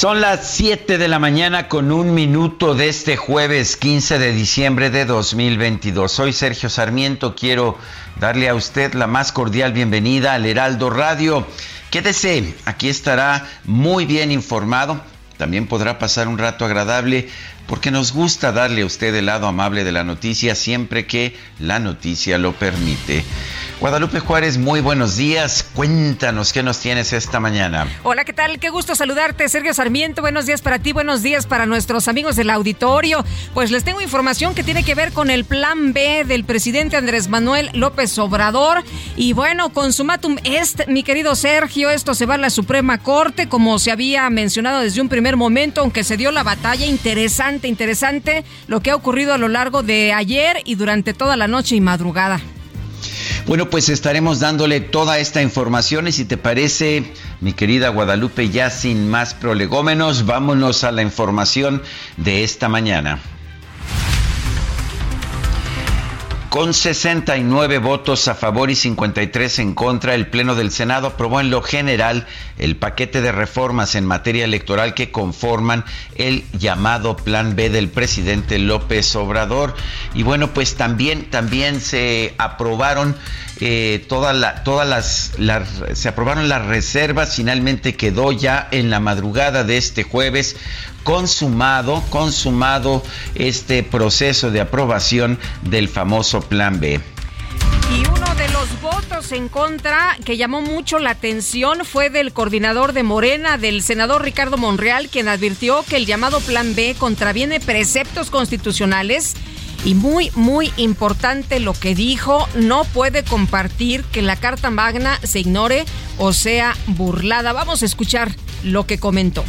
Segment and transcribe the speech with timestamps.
[0.00, 4.88] Son las 7 de la mañana con un minuto de este jueves 15 de diciembre
[4.88, 6.10] de 2022.
[6.10, 7.34] Soy Sergio Sarmiento.
[7.34, 7.76] Quiero
[8.18, 11.46] darle a usted la más cordial bienvenida al Heraldo Radio.
[11.90, 15.02] Quédese, aquí estará muy bien informado.
[15.36, 17.28] También podrá pasar un rato agradable
[17.70, 21.78] porque nos gusta darle a usted el lado amable de la noticia siempre que la
[21.78, 23.24] noticia lo permite.
[23.80, 25.64] Guadalupe Juárez, muy buenos días.
[25.72, 27.88] Cuéntanos qué nos tienes esta mañana.
[28.02, 28.58] Hola, ¿qué tal?
[28.58, 30.20] Qué gusto saludarte, Sergio Sarmiento.
[30.20, 33.24] Buenos días para ti, buenos días para nuestros amigos del auditorio.
[33.54, 37.28] Pues les tengo información que tiene que ver con el plan B del presidente Andrés
[37.28, 38.82] Manuel López Obrador.
[39.16, 43.78] Y bueno, consumatum est, mi querido Sergio, esto se va a la Suprema Corte, como
[43.78, 48.80] se había mencionado desde un primer momento, aunque se dio la batalla interesante, interesante, lo
[48.80, 52.40] que ha ocurrido a lo largo de ayer y durante toda la noche y madrugada.
[53.46, 58.70] Bueno, pues estaremos dándole toda esta información y si te parece, mi querida Guadalupe, ya
[58.70, 61.82] sin más prolegómenos, vámonos a la información
[62.16, 63.18] de esta mañana.
[66.50, 71.48] Con 69 votos a favor y 53 en contra, el Pleno del Senado aprobó en
[71.48, 72.26] lo general
[72.58, 75.84] el paquete de reformas en materia electoral que conforman
[76.16, 79.76] el llamado Plan B del presidente López Obrador.
[80.12, 83.14] Y bueno, pues también, también se aprobaron
[83.60, 89.76] eh, todas las, las, se aprobaron las reservas, finalmente quedó ya en la madrugada de
[89.76, 90.56] este jueves
[91.02, 93.02] consumado, consumado
[93.34, 97.00] este proceso de aprobación del famoso Plan B.
[97.92, 102.92] Y uno de los votos en contra que llamó mucho la atención fue del coordinador
[102.92, 108.30] de Morena, del senador Ricardo Monreal, quien advirtió que el llamado Plan B contraviene preceptos
[108.30, 109.34] constitucionales
[109.84, 115.40] y muy, muy importante lo que dijo, no puede compartir que la Carta Magna se
[115.40, 115.84] ignore
[116.18, 117.52] o sea burlada.
[117.52, 119.44] Vamos a escuchar lo que comentó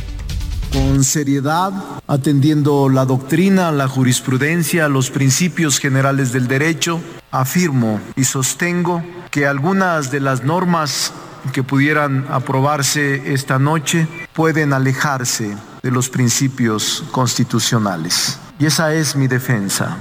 [0.71, 1.73] con seriedad,
[2.07, 10.11] atendiendo la doctrina, la jurisprudencia, los principios generales del derecho, afirmo y sostengo que algunas
[10.11, 11.11] de las normas
[11.53, 18.39] que pudieran aprobarse esta noche pueden alejarse de los principios constitucionales.
[18.59, 19.97] Y esa es mi defensa.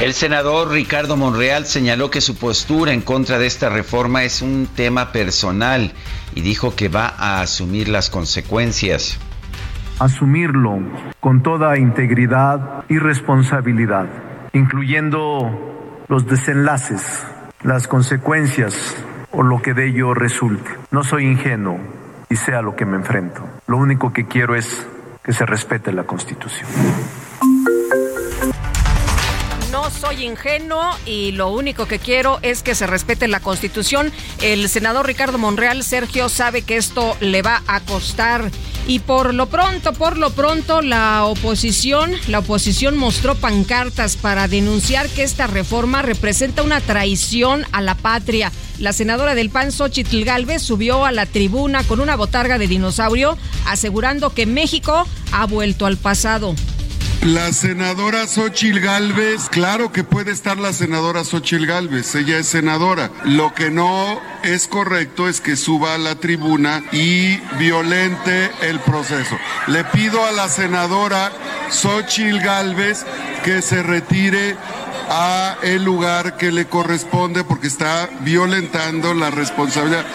[0.00, 4.66] El senador Ricardo Monreal señaló que su postura en contra de esta reforma es un
[4.74, 5.92] tema personal
[6.34, 9.20] y dijo que va a asumir las consecuencias.
[9.98, 10.78] Asumirlo
[11.20, 14.06] con toda integridad y responsabilidad,
[14.54, 17.22] incluyendo los desenlaces,
[17.62, 18.96] las consecuencias
[19.32, 20.70] o lo que de ello resulte.
[20.90, 21.78] No soy ingenuo
[22.30, 23.46] y sé a lo que me enfrento.
[23.66, 24.86] Lo único que quiero es
[25.22, 26.70] que se respete la Constitución
[30.00, 34.10] soy ingenuo y lo único que quiero es que se respete la Constitución.
[34.40, 38.50] El senador Ricardo Monreal, Sergio, sabe que esto le va a costar.
[38.86, 45.08] Y por lo pronto, por lo pronto, la oposición, la oposición mostró pancartas para denunciar
[45.10, 48.50] que esta reforma representa una traición a la patria.
[48.78, 53.36] La senadora del PAN, Xochitl Galvez, subió a la tribuna con una botarga de dinosaurio,
[53.66, 56.54] asegurando que México ha vuelto al pasado.
[57.22, 63.10] La senadora Xochil Gálvez, claro que puede estar la senadora Xochil Gálvez, ella es senadora.
[63.26, 69.36] Lo que no es correcto es que suba a la tribuna y violente el proceso.
[69.66, 71.30] Le pido a la senadora
[71.68, 73.04] Xochil Gálvez
[73.44, 74.56] que se retire
[75.10, 80.06] a el lugar que le corresponde porque está violentando la responsabilidad.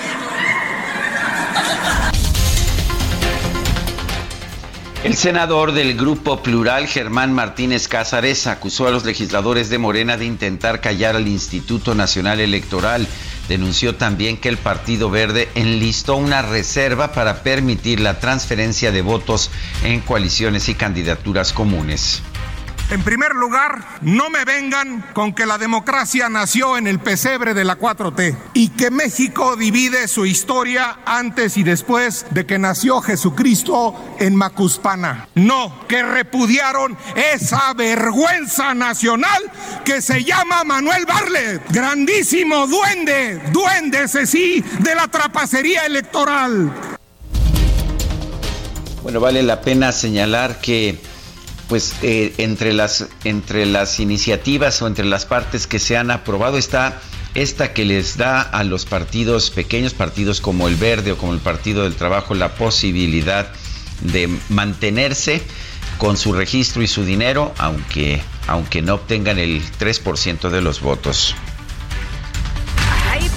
[5.06, 10.26] El senador del Grupo Plural, Germán Martínez Cázares, acusó a los legisladores de Morena de
[10.26, 13.08] intentar callar al Instituto Nacional Electoral.
[13.48, 19.52] Denunció también que el Partido Verde enlistó una reserva para permitir la transferencia de votos
[19.84, 22.24] en coaliciones y candidaturas comunes.
[22.92, 27.64] En primer lugar, no me vengan con que la democracia nació en el pesebre de
[27.64, 33.96] la 4T y que México divide su historia antes y después de que nació Jesucristo
[34.20, 35.28] en Macuspana.
[35.34, 39.42] No, que repudiaron esa vergüenza nacional
[39.84, 46.72] que se llama Manuel Barlet, grandísimo duende, duende ese sí, de la trapacería electoral.
[49.02, 51.15] Bueno, vale la pena señalar que
[51.68, 56.58] pues eh, entre, las, entre las iniciativas o entre las partes que se han aprobado
[56.58, 57.02] está
[57.34, 61.40] esta que les da a los partidos, pequeños partidos como el Verde o como el
[61.40, 63.52] Partido del Trabajo, la posibilidad
[64.02, 65.42] de mantenerse
[65.98, 71.36] con su registro y su dinero, aunque, aunque no obtengan el 3% de los votos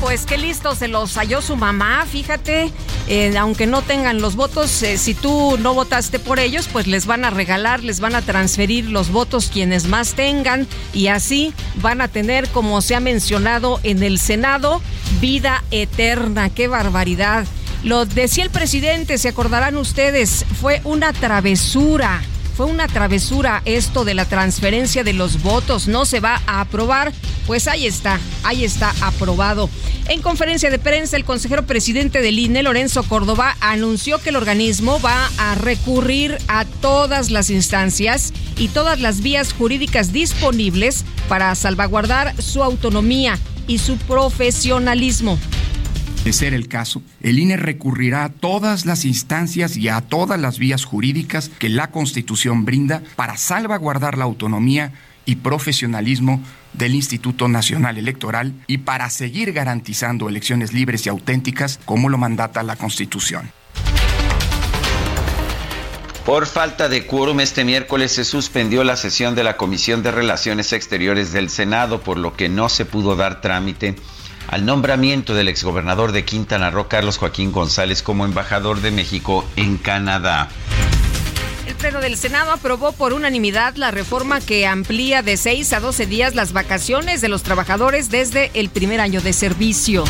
[0.00, 2.72] pues qué listo se los halló su mamá, fíjate,
[3.08, 7.06] eh, aunque no tengan los votos, eh, si tú no votaste por ellos, pues les
[7.06, 12.00] van a regalar, les van a transferir los votos quienes más tengan y así van
[12.00, 14.80] a tener, como se ha mencionado en el Senado,
[15.20, 17.46] vida eterna, qué barbaridad.
[17.82, 22.20] Lo decía el presidente, se acordarán ustedes, fue una travesura
[22.58, 27.12] fue una travesura esto de la transferencia de los votos, no se va a aprobar,
[27.46, 29.70] pues ahí está, ahí está aprobado.
[30.08, 35.00] En conferencia de prensa, el consejero presidente del INE, Lorenzo Córdoba, anunció que el organismo
[35.00, 42.42] va a recurrir a todas las instancias y todas las vías jurídicas disponibles para salvaguardar
[42.42, 43.38] su autonomía
[43.68, 45.38] y su profesionalismo
[46.28, 50.58] de ser el caso, el INE recurrirá a todas las instancias y a todas las
[50.58, 54.92] vías jurídicas que la Constitución brinda para salvaguardar la autonomía
[55.24, 56.42] y profesionalismo
[56.74, 62.62] del Instituto Nacional Electoral y para seguir garantizando elecciones libres y auténticas como lo mandata
[62.62, 63.50] la Constitución.
[66.26, 70.74] Por falta de quórum, este miércoles se suspendió la sesión de la Comisión de Relaciones
[70.74, 73.94] Exteriores del Senado, por lo que no se pudo dar trámite
[74.48, 79.76] al nombramiento del exgobernador de Quintana Roo, Carlos Joaquín González, como embajador de México en
[79.76, 80.48] Canadá.
[81.66, 86.06] El Pleno del Senado aprobó por unanimidad la reforma que amplía de 6 a 12
[86.06, 90.04] días las vacaciones de los trabajadores desde el primer año de servicio.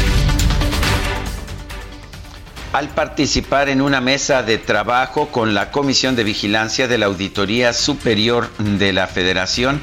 [2.72, 7.72] Al participar en una mesa de trabajo con la Comisión de Vigilancia de la Auditoría
[7.72, 9.80] Superior de la Federación,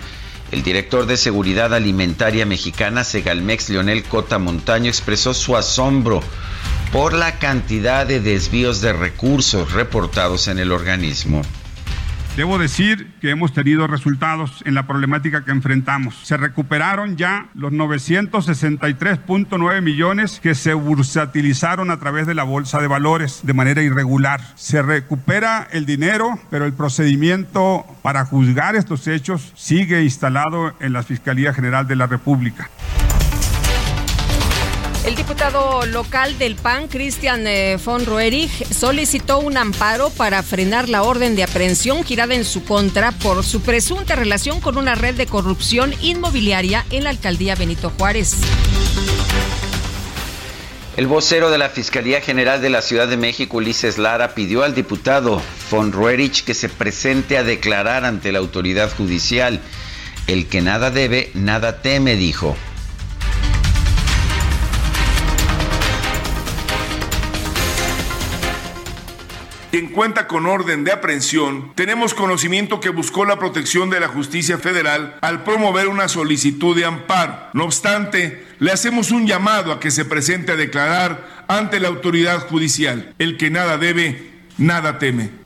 [0.56, 6.24] el director de Seguridad Alimentaria Mexicana, Segalmex, Leonel Cota Montaño, expresó su asombro
[6.94, 11.42] por la cantidad de desvíos de recursos reportados en el organismo.
[12.38, 16.16] Debo decir que hemos tenido resultados en la problemática que enfrentamos.
[16.22, 22.88] Se recuperaron ya los 963.9 millones que se bursatilizaron a través de la bolsa de
[22.88, 24.42] valores de manera irregular.
[24.54, 31.02] Se recupera el dinero, pero el procedimiento para juzgar estos hechos sigue instalado en la
[31.02, 32.70] Fiscalía General de la República.
[35.06, 41.04] El diputado local del PAN, Christian eh, von Roerich, solicitó un amparo para frenar la
[41.04, 45.28] orden de aprehensión girada en su contra por su presunta relación con una red de
[45.28, 48.34] corrupción inmobiliaria en la alcaldía Benito Juárez.
[50.98, 54.74] El vocero de la Fiscalía General de la Ciudad de México, Ulises Lara, pidió al
[54.74, 59.60] diputado von Roerich que se presente a declarar ante la autoridad judicial.
[60.26, 62.58] El que nada debe, nada teme, dijo.
[69.76, 74.58] Quien cuenta con orden de aprehensión, tenemos conocimiento que buscó la protección de la justicia
[74.58, 77.36] federal al promover una solicitud de amparo.
[77.52, 82.48] No obstante, le hacemos un llamado a que se presente a declarar ante la autoridad
[82.48, 83.14] judicial.
[83.20, 85.45] El que nada debe, nada teme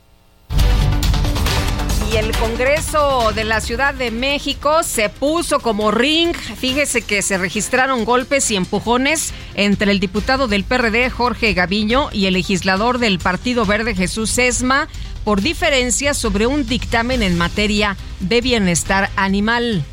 [2.12, 6.34] y el Congreso de la Ciudad de México se puso como ring.
[6.34, 12.26] Fíjese que se registraron golpes y empujones entre el diputado del PRD Jorge Gaviño y
[12.26, 14.88] el legislador del Partido Verde Jesús Esma
[15.24, 19.84] por diferencias sobre un dictamen en materia de bienestar animal.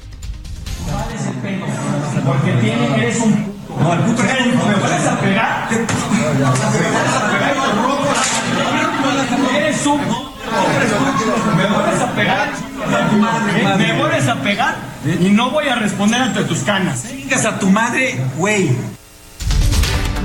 [2.26, 3.56] Porque tiene, eres un...
[3.80, 5.70] No, el puto ¿Me vuelves a pegar?
[9.52, 10.37] ¿Me Eres un...
[11.56, 12.50] Me vuelves a pegar.
[13.78, 14.76] Me vuelves a pegar
[15.20, 17.06] y no voy a responder ante tus canas.
[17.10, 18.70] Vengas a tu madre, güey.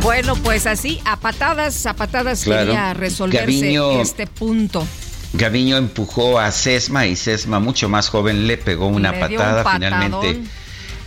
[0.03, 4.87] Bueno, pues así, a patadas, a patadas quería resolverse este punto.
[5.35, 9.65] Gaviño empujó a Sesma y Sesma, mucho más joven, le pegó una patada.
[9.73, 10.43] Finalmente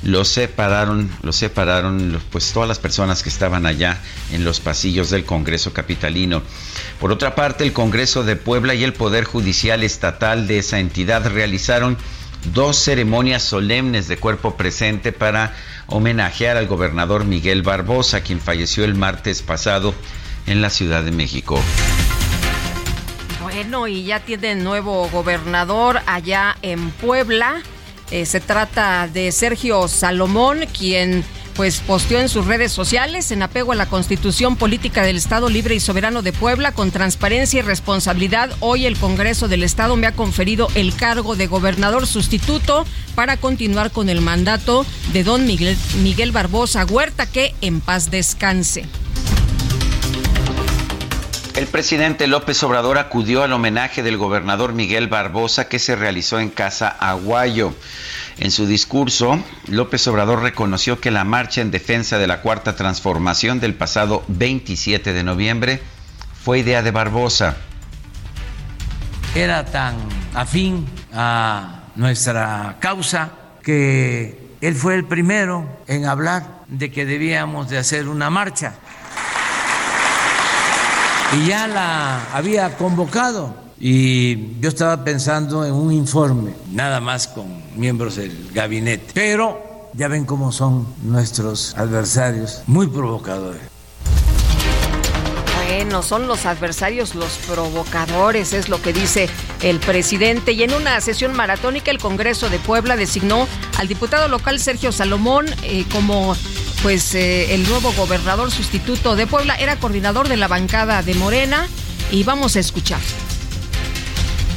[0.06, 4.00] los separaron, los separaron pues todas las personas que estaban allá
[4.32, 6.44] en los pasillos del Congreso capitalino.
[7.00, 11.28] Por otra parte, el Congreso de Puebla y el Poder Judicial Estatal de esa entidad
[11.28, 11.98] realizaron
[12.54, 15.56] dos ceremonias solemnes de cuerpo presente para
[15.88, 19.96] homenajear al gobernador Miguel Barbosa, quien falleció el martes pasado
[20.46, 21.60] en la Ciudad de México.
[23.42, 27.64] Bueno, y ya tiene nuevo gobernador allá en Puebla.
[28.12, 31.24] Eh, se trata de Sergio Salomón, quien
[31.56, 35.74] pues posteó en sus redes sociales en apego a la Constitución Política del Estado Libre
[35.74, 38.52] y Soberano de Puebla con transparencia y responsabilidad.
[38.60, 42.86] Hoy el Congreso del Estado me ha conferido el cargo de gobernador sustituto
[43.16, 48.86] para continuar con el mandato de don Miguel, Miguel Barbosa Huerta, que en paz descanse.
[51.56, 56.50] El presidente López Obrador acudió al homenaje del gobernador Miguel Barbosa que se realizó en
[56.50, 57.74] Casa Aguayo.
[58.38, 63.62] En su discurso, López Obrador reconoció que la marcha en defensa de la cuarta transformación
[63.62, 65.82] del pasado 27 de noviembre
[66.44, 67.56] fue idea de Barbosa.
[69.34, 69.96] Era tan
[70.34, 73.32] afín a nuestra causa
[73.64, 78.74] que él fue el primero en hablar de que debíamos de hacer una marcha
[81.34, 83.66] y ya la había convocado.
[83.80, 89.12] Y yo estaba pensando en un informe, nada más con miembros del gabinete.
[89.14, 93.62] Pero ya ven cómo son nuestros adversarios, muy provocadores.
[95.68, 99.30] Bueno, son los adversarios los provocadores, es lo que dice
[99.62, 100.54] el presidente.
[100.54, 105.48] Y en una sesión maratónica, el Congreso de Puebla designó al diputado local Sergio Salomón
[105.64, 106.36] eh, como
[106.86, 111.68] pues eh, el nuevo gobernador sustituto de Puebla era coordinador de la bancada de Morena
[112.12, 113.02] y vamos a escuchar.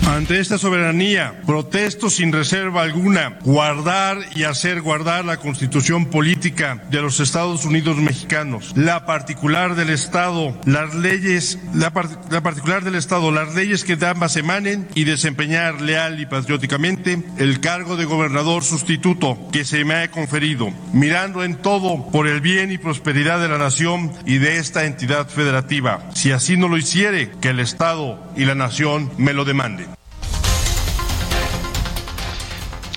[0.08, 7.02] Ante esta soberanía, protesto sin reserva alguna guardar y hacer guardar la constitución política de
[7.02, 11.92] los Estados Unidos mexicanos, la particular del Estado, las leyes, la,
[12.30, 17.22] la particular del Estado, las leyes que de ambas emanen y desempeñar leal y patrióticamente
[17.36, 22.40] el cargo de gobernador sustituto que se me ha conferido, mirando en todo por el
[22.40, 26.08] bien y prosperidad de la nación y de esta entidad federativa.
[26.14, 29.97] Si así no lo hiciere, que el Estado y la nación me lo demanden.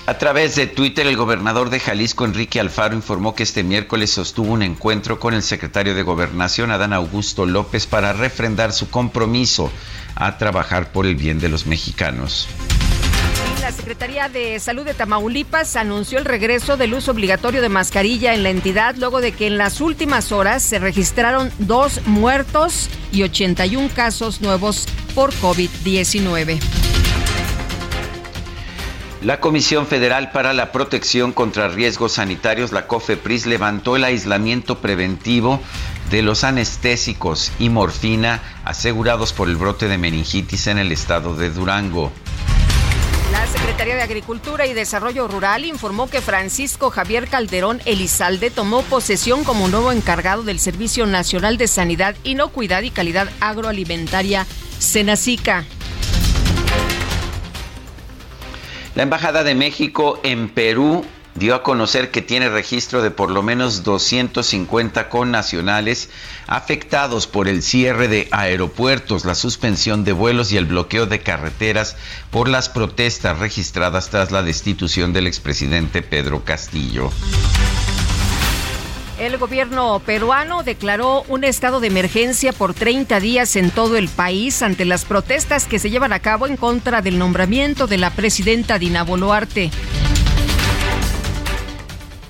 [0.04, 4.52] A través de Twitter, el gobernador de Jalisco, Enrique Alfaro, informó que este miércoles sostuvo
[4.52, 9.70] un encuentro con el secretario de Gobernación, Adán Augusto López, para refrendar su compromiso
[10.16, 12.48] a trabajar por el bien de los mexicanos.
[13.60, 18.42] La Secretaría de Salud de Tamaulipas anunció el regreso del uso obligatorio de mascarilla en
[18.42, 23.88] la entidad luego de que en las últimas horas se registraron dos muertos y 81
[23.94, 26.91] casos nuevos por COVID-19.
[29.22, 35.60] La Comisión Federal para la Protección contra Riesgos Sanitarios, la COFEPRIS, levantó el aislamiento preventivo
[36.10, 41.50] de los anestésicos y morfina asegurados por el brote de meningitis en el estado de
[41.50, 42.10] Durango.
[43.30, 49.44] La Secretaría de Agricultura y Desarrollo Rural informó que Francisco Javier Calderón Elizalde tomó posesión
[49.44, 54.48] como nuevo encargado del Servicio Nacional de Sanidad, Inocuidad y Calidad Agroalimentaria,
[54.80, 55.64] Senacica.
[58.94, 61.02] La Embajada de México en Perú
[61.34, 66.10] dio a conocer que tiene registro de por lo menos 250 connacionales
[66.46, 71.96] afectados por el cierre de aeropuertos, la suspensión de vuelos y el bloqueo de carreteras
[72.30, 77.10] por las protestas registradas tras la destitución del expresidente Pedro Castillo.
[79.22, 84.62] El gobierno peruano declaró un estado de emergencia por 30 días en todo el país
[84.62, 88.80] ante las protestas que se llevan a cabo en contra del nombramiento de la presidenta
[88.80, 89.70] Dina Boluarte.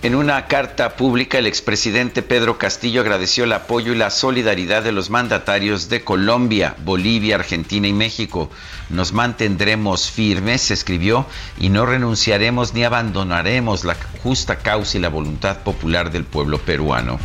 [0.02, 4.90] En una carta pública, el expresidente Pedro Castillo agradeció el apoyo y la solidaridad de
[4.90, 8.50] los mandatarios de Colombia, Bolivia, Argentina y México.
[8.88, 11.25] Nos mantendremos firmes, escribió,
[11.56, 13.94] y no renunciaremos ni abandonaremos la
[14.25, 17.21] justa causa y la voluntad popular del pueblo peruano.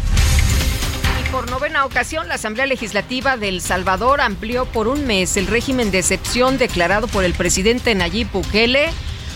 [1.19, 5.47] Y por novena ocasión, la Asamblea Legislativa de El Salvador amplió por un mes el
[5.47, 8.89] régimen de excepción declarado por el presidente Nayib Bukele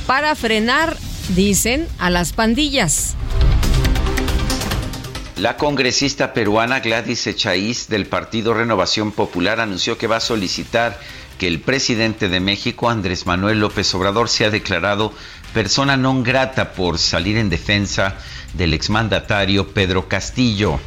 [0.05, 0.95] para frenar,
[1.35, 3.15] dicen, a las pandillas.
[5.37, 10.99] La congresista peruana Gladys Echaíz del Partido Renovación Popular anunció que va a solicitar
[11.39, 15.13] que el presidente de México, Andrés Manuel López Obrador, sea declarado
[15.51, 18.21] persona non grata por salir en defensa
[18.53, 20.79] del exmandatario Pedro Castillo.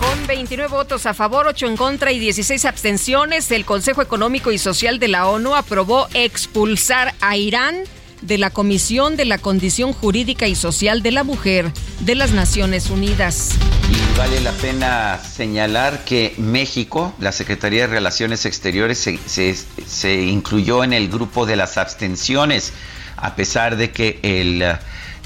[0.00, 4.56] Con 29 votos a favor, 8 en contra y 16 abstenciones, el Consejo Económico y
[4.56, 7.84] Social de la ONU aprobó expulsar a Irán
[8.24, 12.90] de la Comisión de la Condición Jurídica y Social de la Mujer de las Naciones
[12.90, 13.50] Unidas.
[13.90, 20.92] Y vale la pena señalar que México, la Secretaría de Relaciones Exteriores, se, incluyó en
[20.92, 22.72] el grupo de las abstenciones
[23.16, 24.76] a pesar de que el eh,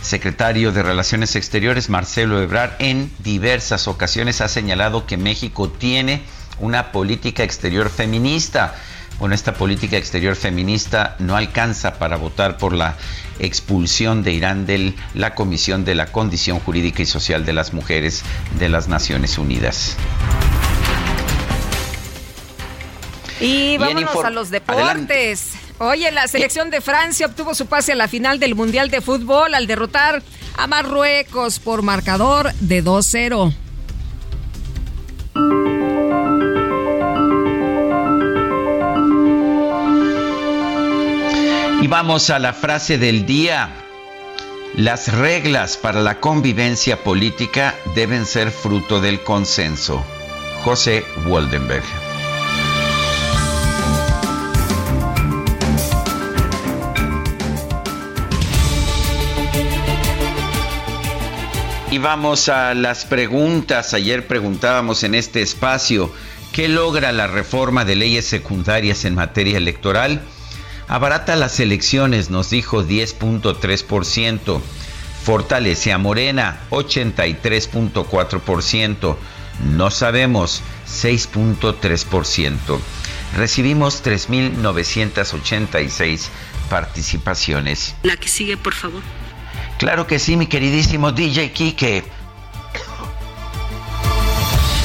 [0.02, 6.22] secretario de Relaciones Exteriores, Marcelo Ebrard, en diversas ocasiones ha señalado que México tiene
[6.60, 8.74] una política exterior feminista.
[9.18, 12.96] Bueno, esta política exterior feminista no alcanza para votar por la
[13.40, 18.22] expulsión de Irán de la Comisión de la Condición Jurídica y Social de las Mujeres
[18.58, 19.96] de las Naciones Unidas.
[23.40, 25.52] Y vámonos a los deportes.
[25.78, 29.54] Oye, la selección de Francia obtuvo su pase a la final del Mundial de Fútbol
[29.54, 30.22] al derrotar
[30.56, 33.52] a Marruecos por marcador de 2-0.
[41.90, 43.70] Vamos a la frase del día.
[44.74, 50.04] Las reglas para la convivencia política deben ser fruto del consenso.
[50.64, 51.82] José Waldenberg.
[61.90, 63.94] Y vamos a las preguntas.
[63.94, 66.12] Ayer preguntábamos en este espacio,
[66.52, 70.20] ¿qué logra la reforma de leyes secundarias en materia electoral?
[70.88, 74.60] Abarata las elecciones, nos dijo 10.3%.
[75.22, 79.16] Fortalece a Morena, 83.4%.
[79.76, 82.78] No sabemos, 6.3%.
[83.36, 86.28] Recibimos 3.986
[86.70, 87.94] participaciones.
[88.02, 89.02] La que sigue, por favor.
[89.78, 92.04] Claro que sí, mi queridísimo DJ Kike.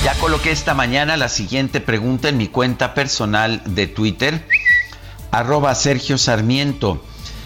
[0.03, 4.45] Ya coloqué esta mañana la siguiente pregunta en mi cuenta personal de Twitter
[5.33, 7.03] arroba Sergio Sarmiento.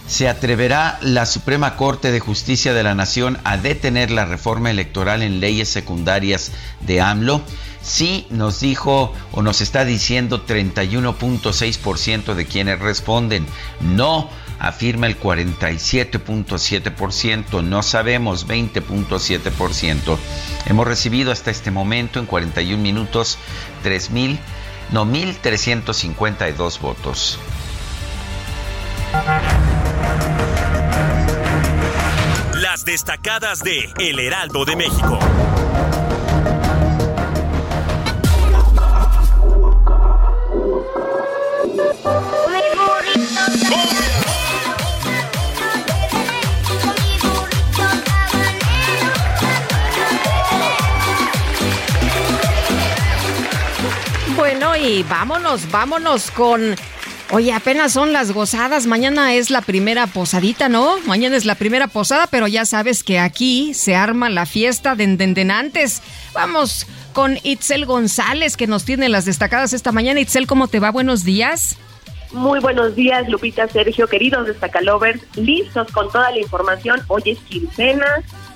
[0.08, 5.24] ¿Se atreverá la Suprema Corte de Justicia de la Nación a detener la reforma electoral
[5.24, 6.52] en leyes secundarias
[6.82, 7.42] de AMLO?
[7.82, 13.48] Sí, nos dijo o nos está diciendo 31.6% de quienes responden.
[13.80, 14.30] No,
[14.60, 17.64] afirma el 47.7%.
[17.64, 20.18] No sabemos, 20.7%.
[20.66, 23.38] Hemos recibido hasta este momento en 41 minutos
[23.86, 24.38] 3.000,
[24.92, 27.40] no 1.352 votos.
[32.54, 35.20] Las destacadas de El Heraldo de México.
[54.36, 56.76] Bueno, y vámonos, vámonos con
[57.30, 58.86] Oye, apenas son las gozadas.
[58.86, 60.98] Mañana es la primera posadita, ¿no?
[61.06, 65.04] Mañana es la primera posada, pero ya sabes que aquí se arma la fiesta de
[65.04, 66.02] endendenantes.
[66.34, 70.22] Vamos con Itzel González, que nos tiene las destacadas esta mañana.
[70.22, 70.90] Itzel, ¿cómo te va?
[70.92, 71.78] Buenos días.
[72.32, 77.02] Muy buenos días, Lupita, Sergio, queridos destacalovers, listos con toda la información.
[77.08, 78.06] Hoy es quincena,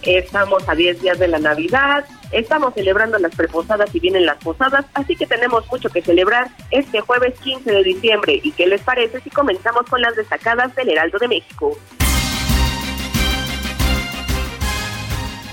[0.04, 4.86] estamos a 10 días de la Navidad, estamos celebrando las preposadas y vienen las posadas,
[4.94, 8.40] así que tenemos mucho que celebrar este jueves 15 de diciembre.
[8.44, 11.78] ¿Y qué les parece si comenzamos con las destacadas del Heraldo de México?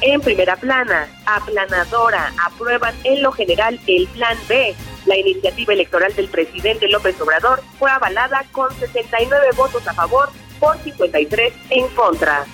[0.00, 4.74] En primera plana, aplanadora, aprueban en lo general el Plan B
[5.08, 10.28] la iniciativa electoral del presidente López Obrador fue avalada con 69 votos a favor
[10.60, 12.44] por 53 en contra.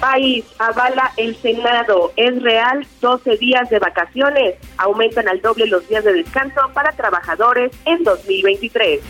[0.00, 2.12] País avala el Senado.
[2.16, 4.56] Es real 12 días de vacaciones.
[4.78, 9.00] Aumentan al doble los días de descanso para trabajadores en 2023.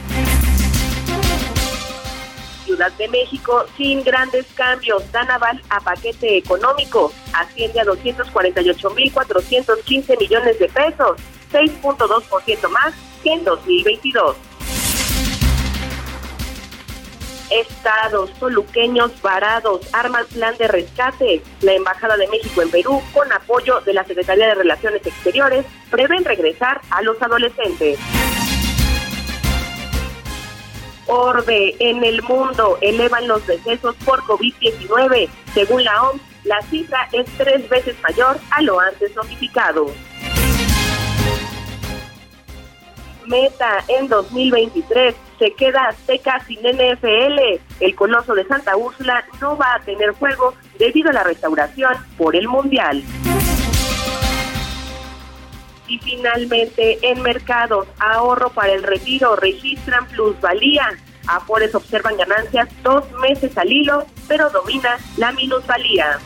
[2.64, 5.10] Ciudad de México sin grandes cambios.
[5.12, 7.12] Dan aval a paquete económico.
[7.32, 11.16] Asciende a 248.415 millones de pesos,
[11.52, 14.36] 6.2% más que en 2022.
[17.50, 21.42] Estados toluqueños varados arman plan de rescate.
[21.60, 26.24] La Embajada de México en Perú, con apoyo de la Secretaría de Relaciones Exteriores, prevén
[26.24, 27.98] regresar a los adolescentes.
[31.06, 35.28] Orbe en el mundo elevan los decesos por COVID-19.
[35.54, 39.86] Según la OMS, la cifra es tres veces mayor a lo antes notificado.
[43.26, 47.60] Meta en 2023 se queda seca sin NFL.
[47.80, 52.36] El coloso de Santa Úrsula no va a tener juego debido a la restauración por
[52.36, 53.02] el Mundial.
[55.88, 60.88] Y finalmente, en mercados, ahorro para el retiro registran plusvalía.
[61.28, 66.18] Afores observan ganancias dos meses al hilo, pero domina la minusvalía.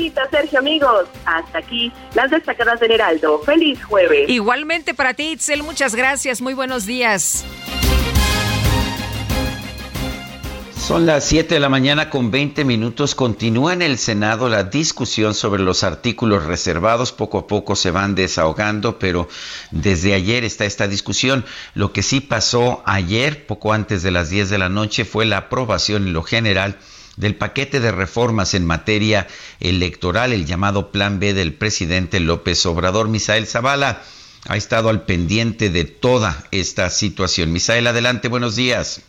[0.00, 1.08] Lupita, Sergio, amigos.
[1.26, 3.40] Hasta aquí las destacadas del Heraldo.
[3.40, 4.30] Feliz jueves.
[4.30, 6.40] Igualmente para ti, Itzel, muchas gracias.
[6.40, 7.44] Muy buenos días.
[10.74, 13.14] Son las 7 de la mañana con 20 minutos.
[13.14, 17.12] Continúa en el Senado la discusión sobre los artículos reservados.
[17.12, 19.28] Poco a poco se van desahogando, pero
[19.70, 21.44] desde ayer está esta discusión.
[21.74, 25.36] Lo que sí pasó ayer, poco antes de las 10 de la noche, fue la
[25.36, 26.78] aprobación en lo general
[27.16, 29.26] del paquete de reformas en materia
[29.60, 33.08] electoral, el llamado Plan B del presidente López Obrador.
[33.08, 34.02] Misael Zavala
[34.48, 37.52] ha estado al pendiente de toda esta situación.
[37.52, 39.06] Misael, adelante, buenos días.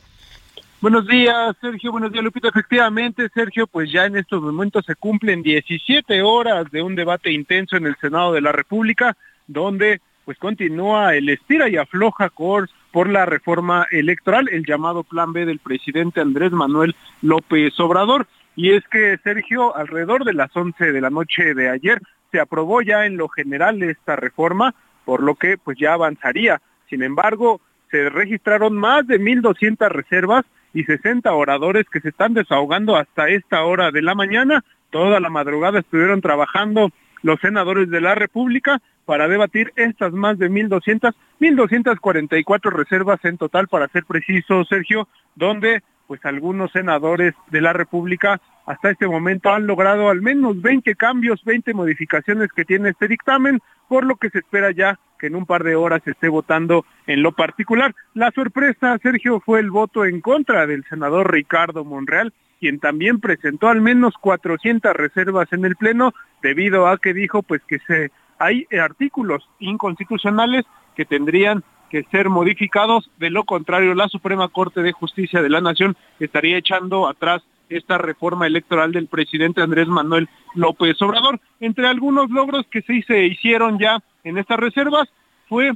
[0.82, 1.92] Buenos días, Sergio.
[1.92, 2.48] Buenos días, Lupita.
[2.48, 7.78] Efectivamente, Sergio, pues ya en estos momentos se cumplen 17 horas de un debate intenso
[7.78, 13.10] en el Senado de la República, donde pues continúa el estira y afloja por, por
[13.10, 18.28] la reforma electoral, el llamado Plan B del presidente Andrés Manuel López Obrador.
[18.56, 22.02] Y es que, Sergio, alrededor de las 11 de la noche de ayer
[22.32, 24.74] se aprobó ya en lo general esta reforma,
[25.06, 26.62] por lo que pues ya avanzaría.
[26.90, 32.96] Sin embargo, se registraron más de 1.200 reservas y 60 oradores que se están desahogando
[32.96, 34.64] hasta esta hora de la mañana.
[34.90, 40.50] Toda la madrugada estuvieron trabajando los senadores de la República para debatir estas más de
[40.50, 47.74] 1.200, 1.244 reservas en total, para ser preciso, Sergio, donde pues algunos senadores de la
[47.74, 53.10] República hasta este momento han logrado al menos 20 cambios, 20 modificaciones que tiene este
[53.10, 56.86] dictamen, por lo que se espera ya que en un par de horas esté votando
[57.06, 57.94] en lo particular.
[58.14, 63.68] La sorpresa, Sergio, fue el voto en contra del senador Ricardo Monreal, quien también presentó
[63.68, 68.66] al menos 400 reservas en el Pleno, debido a que dijo pues que se, hay
[68.82, 75.42] artículos inconstitucionales que tendrían que ser modificados, de lo contrario la Suprema Corte de Justicia
[75.42, 81.40] de la Nación estaría echando atrás esta reforma electoral del presidente Andrés Manuel López Obrador.
[81.60, 85.08] Entre algunos logros que se hicieron ya en estas reservas
[85.48, 85.74] fue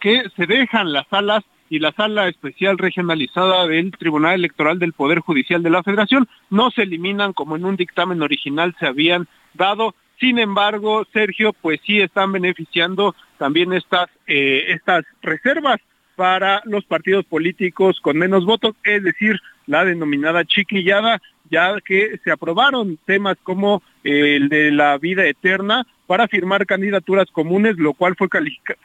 [0.00, 5.20] que se dejan las salas y la sala especial regionalizada del Tribunal Electoral del Poder
[5.20, 9.94] Judicial de la Federación no se eliminan como en un dictamen original se habían dado.
[10.18, 15.78] Sin embargo, Sergio, pues sí están beneficiando también estas, eh, estas reservas
[16.14, 22.30] para los partidos políticos con menos votos, es decir, la denominada chiquillada, ya que se
[22.30, 28.14] aprobaron temas como eh, el de la vida eterna para firmar candidaturas comunes, lo cual
[28.16, 28.28] fue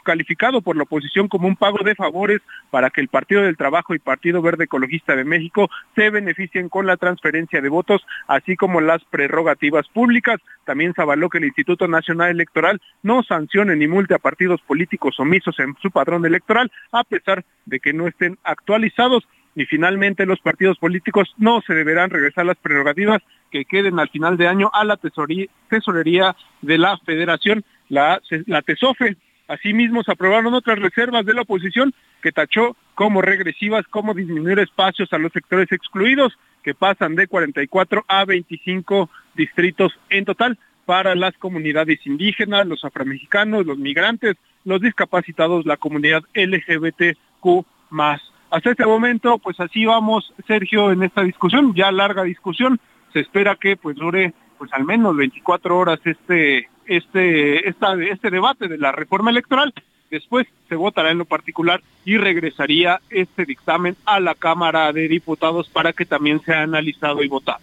[0.04, 3.94] calificado por la oposición como un pago de favores para que el Partido del Trabajo
[3.94, 8.82] y Partido Verde Ecologista de México se beneficien con la transferencia de votos, así como
[8.82, 10.40] las prerrogativas públicas.
[10.66, 15.20] También se avaló que el Instituto Nacional Electoral no sancione ni multe a partidos políticos
[15.20, 20.40] omisos en su padrón electoral, a pesar de que no estén actualizados y finalmente los
[20.40, 24.86] partidos políticos no se deberán regresar las prerrogativas que queden al final de año a
[24.86, 28.22] la tesorería, de la federación, la,
[28.66, 29.18] TESOFE.
[29.48, 35.12] Asimismo, se aprobaron otras reservas de la oposición que tachó como regresivas, como disminuir espacios
[35.12, 41.36] a los sectores excluidos, que pasan de 44 a 25 distritos en total para las
[41.38, 48.31] comunidades indígenas, los afromexicanos, los migrantes, los discapacitados, la comunidad LGBTQ más.
[48.52, 52.82] Hasta este momento, pues así vamos, Sergio, en esta discusión, ya larga discusión.
[53.14, 58.68] Se espera que pues dure pues al menos 24 horas este este esta, este debate
[58.68, 59.74] de la reforma electoral.
[60.10, 65.70] Después se votará en lo particular y regresaría este dictamen a la Cámara de Diputados
[65.70, 67.62] para que también sea analizado y votado.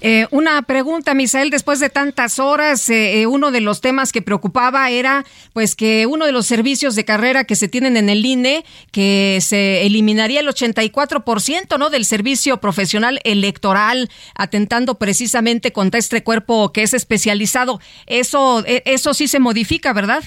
[0.00, 4.22] Eh, una pregunta, Misael, después de tantas horas, eh, eh, uno de los temas que
[4.22, 8.24] preocupaba era pues que uno de los servicios de carrera que se tienen en el
[8.24, 11.90] INE, que se eliminaría el 84% ¿no?
[11.90, 17.80] del servicio profesional electoral, atentando precisamente contra este cuerpo que es especializado.
[18.06, 20.22] Eso, eso sí se modifica, ¿verdad?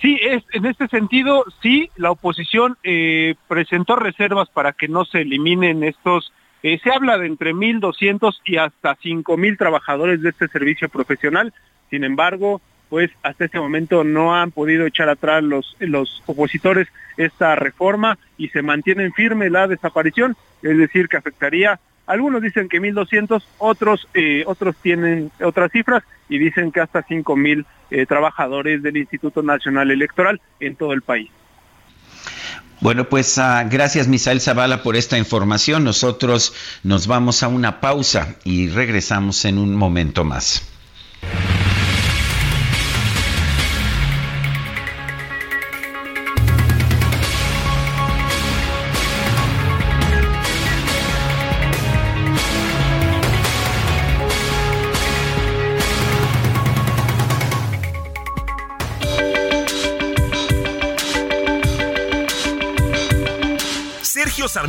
[0.00, 2.78] Sí, es, en este sentido, sí, la oposición
[3.48, 8.56] presentó reservas para que no se eliminen estos eh, se habla de entre 1.200 y
[8.56, 11.52] hasta 5.000 trabajadores de este servicio profesional.
[11.90, 17.54] Sin embargo, pues hasta este momento no han podido echar atrás los, los opositores esta
[17.54, 23.42] reforma y se mantienen firme la desaparición, es decir, que afectaría, algunos dicen que 1.200,
[23.58, 29.42] otros, eh, otros tienen otras cifras y dicen que hasta 5.000 eh, trabajadores del Instituto
[29.42, 31.30] Nacional Electoral en todo el país.
[32.80, 35.84] Bueno, pues uh, gracias Misael Zavala por esta información.
[35.84, 40.62] Nosotros nos vamos a una pausa y regresamos en un momento más.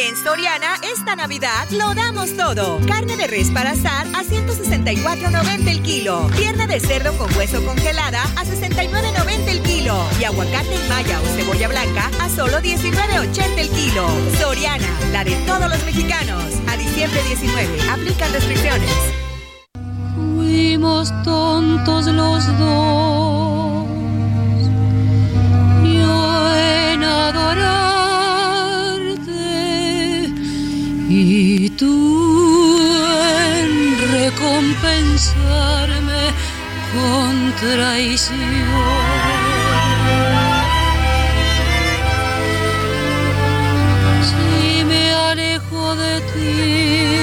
[0.00, 2.78] En Soriana, esta Navidad lo damos todo.
[2.86, 6.30] Carne de res para asar a 164.90 el kilo.
[6.36, 10.00] Pierna de cerdo con hueso congelada a 69.90 el kilo.
[10.20, 14.06] Y aguacate en malla o cebolla blanca a solo 19.80 el kilo.
[14.38, 16.44] Soriana, la de todos los mexicanos.
[16.68, 18.92] A diciembre 19, aplican restricciones.
[20.14, 23.88] Fuimos tontos los dos.
[25.82, 27.87] Yo en adorar
[31.08, 32.78] y tú
[33.60, 36.24] en recompensarme
[36.92, 38.36] con traición.
[44.28, 47.16] Si me alejo de ti,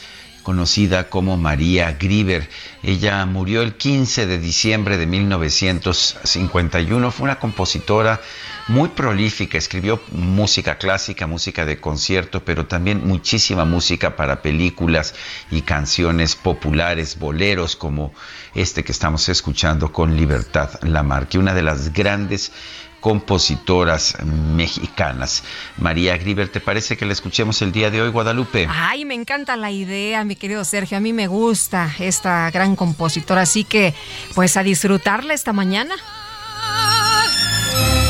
[0.49, 2.49] conocida como María Grieber.
[2.81, 7.11] Ella murió el 15 de diciembre de 1951.
[7.11, 8.19] Fue una compositora
[8.67, 15.13] muy prolífica, escribió música clásica, música de concierto, pero también muchísima música para películas
[15.51, 18.11] y canciones populares, boleros como
[18.55, 22.51] este que estamos escuchando con Libertad Lamarque, una de las grandes
[22.99, 25.43] compositoras mexicanas.
[25.77, 28.67] María Griver, ¿te parece que la escuchemos el día de hoy, Guadalupe?
[28.69, 30.97] Ay, me encanta la idea, mi querido Sergio.
[30.97, 33.93] A mí me gusta esta gran compositora, así que
[34.35, 35.95] pues a disfrutarla esta mañana.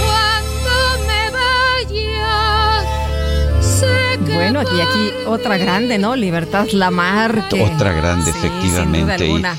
[0.06, 2.82] Cuando me vaya,
[3.62, 6.16] sé que Bueno, y aquí otra grande, ¿no?
[6.16, 7.64] Libertad Lamarque.
[7.64, 8.98] Otra grande, Sí, efectivamente.
[8.98, 9.58] Sin duda Y alguna.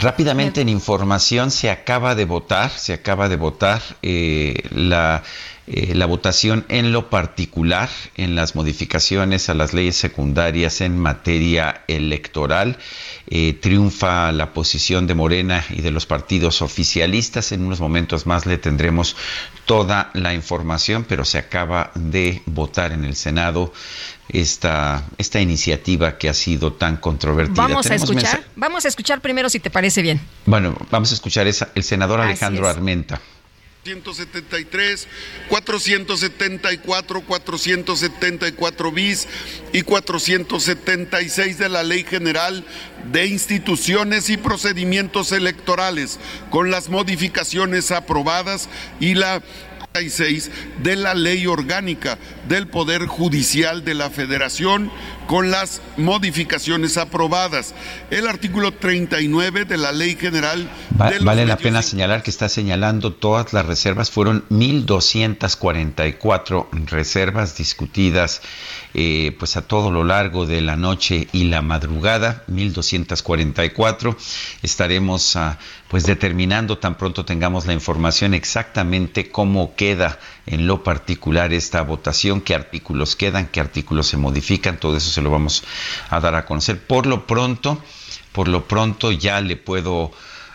[0.00, 5.22] Rápidamente en información se acaba de votar, se acaba de votar eh, la,
[5.66, 11.82] eh, la votación en lo particular en las modificaciones a las leyes secundarias en materia
[11.86, 12.78] electoral.
[13.26, 17.52] Eh, triunfa la posición de Morena y de los partidos oficialistas.
[17.52, 19.16] En unos momentos más le tendremos
[19.66, 23.72] toda la información, pero se acaba de votar en el Senado
[24.28, 27.66] esta, esta iniciativa que ha sido tan controvertida.
[27.66, 30.20] Vamos a escuchar, vamos a escuchar primero si te parece bien.
[30.46, 32.76] Bueno, vamos a escuchar esa, el senador Así Alejandro es.
[32.76, 33.20] Armenta.
[33.82, 35.08] 473,
[35.48, 39.26] 474, 474 bis
[39.72, 42.62] y 476 de la Ley General
[43.10, 46.18] de Instituciones y Procedimientos Electorales,
[46.50, 48.68] con las modificaciones aprobadas
[49.00, 49.42] y la
[49.92, 50.50] 36
[50.82, 54.90] de la Ley Orgánica del Poder Judicial de la Federación
[55.30, 57.72] con las modificaciones aprobadas.
[58.10, 60.68] El artículo 39 de la Ley General
[61.00, 66.66] Va- de los vale la pena señalar que está señalando todas las reservas, fueron 1.244
[66.86, 68.42] reservas discutidas
[68.94, 74.16] eh, pues a todo lo largo de la noche y la madrugada, 1.244.
[74.62, 81.52] Estaremos ah, pues determinando tan pronto tengamos la información exactamente cómo queda en lo particular
[81.52, 85.64] esta votación, qué artículos quedan, qué artículos se modifican, todo eso se lo vamos
[86.08, 86.84] a dar a conocer.
[86.84, 87.82] Por lo pronto,
[88.32, 90.12] por lo pronto ya le puedo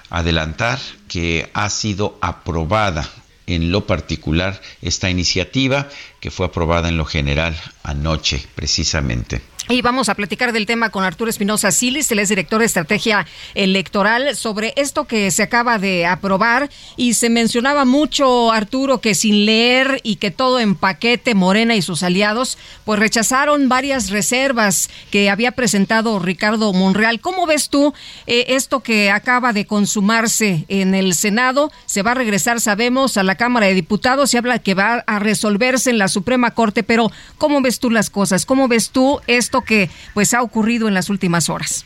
[0.09, 3.09] adelantar que ha sido aprobada
[3.47, 5.87] en lo particular esta iniciativa
[6.19, 9.41] que fue aprobada en lo general anoche precisamente.
[9.67, 13.25] Y vamos a platicar del tema con Arturo Espinosa Silis, él es director de estrategia
[13.56, 16.69] electoral, sobre esto que se acaba de aprobar.
[16.97, 21.82] Y se mencionaba mucho, Arturo, que sin leer y que todo en paquete, Morena y
[21.82, 27.19] sus aliados, pues rechazaron varias reservas que había presentado Ricardo Monreal.
[27.19, 27.91] ¿Cómo ves tú
[28.28, 31.71] eh, esto que acaba de consumarse en el Senado?
[31.88, 34.30] Se va a regresar, sabemos, a la Cámara de Diputados.
[34.30, 38.12] Se habla que va a resolverse en la Suprema Corte, pero ¿cómo ves tú las
[38.12, 38.45] cosas?
[38.45, 39.54] ¿Cómo ves tú esto?
[39.61, 41.85] Que pues ha ocurrido en las últimas horas.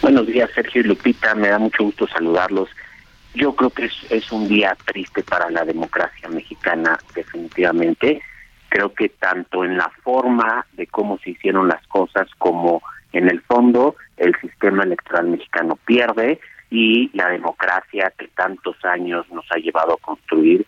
[0.00, 1.34] Buenos días, Sergio y Lupita.
[1.34, 2.68] Me da mucho gusto saludarlos.
[3.34, 8.22] Yo creo que es, es un día triste para la democracia mexicana, definitivamente.
[8.68, 12.82] Creo que tanto en la forma de cómo se hicieron las cosas como
[13.12, 19.46] en el fondo, el sistema electoral mexicano pierde y la democracia que tantos años nos
[19.50, 20.64] ha llevado a construir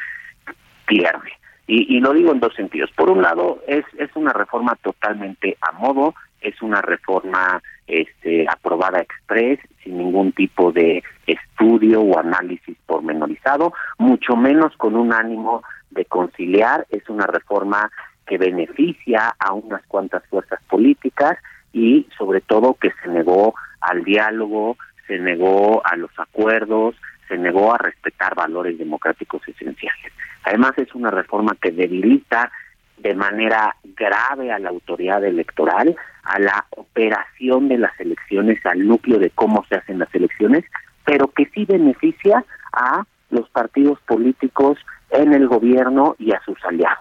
[0.86, 1.32] pierde.
[1.72, 2.90] Y, lo digo en dos sentidos.
[2.96, 9.00] Por un lado, es, es una reforma totalmente a modo, es una reforma este, aprobada
[9.00, 16.06] express, sin ningún tipo de estudio o análisis pormenorizado, mucho menos con un ánimo de
[16.06, 16.88] conciliar.
[16.90, 17.88] Es una reforma
[18.26, 21.38] que beneficia a unas cuantas fuerzas políticas
[21.72, 26.96] y sobre todo que se negó al diálogo, se negó a los acuerdos,
[27.28, 30.12] se negó a respetar valores democráticos esenciales.
[30.44, 32.50] Además es una reforma que debilita
[32.98, 39.18] de manera grave a la autoridad electoral, a la operación de las elecciones, al núcleo
[39.18, 40.64] de cómo se hacen las elecciones,
[41.04, 44.78] pero que sí beneficia a los partidos políticos
[45.10, 46.98] en el gobierno y a sus aliados.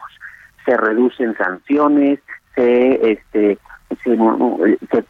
[0.65, 2.19] Se reducen sanciones,
[2.55, 3.57] se, este,
[4.03, 4.17] se,
[4.91, 5.05] se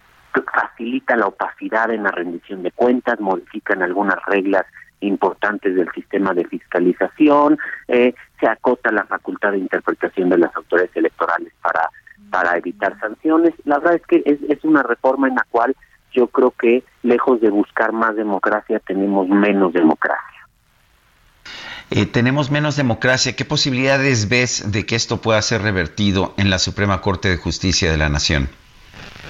[0.54, 4.66] facilita la opacidad en la rendición de cuentas, modifican algunas reglas
[5.02, 7.58] importantes del sistema de fiscalización,
[7.88, 11.90] eh, se acota la facultad de interpretación de las autoridades electorales para,
[12.30, 13.54] para evitar sanciones.
[13.66, 15.76] La verdad es que es, es una reforma en la cual
[16.14, 20.40] yo creo que lejos de buscar más democracia tenemos menos democracia.
[21.92, 23.36] Eh, tenemos menos democracia.
[23.36, 27.92] ¿Qué posibilidades ves de que esto pueda ser revertido en la Suprema Corte de Justicia
[27.92, 28.50] de la Nación?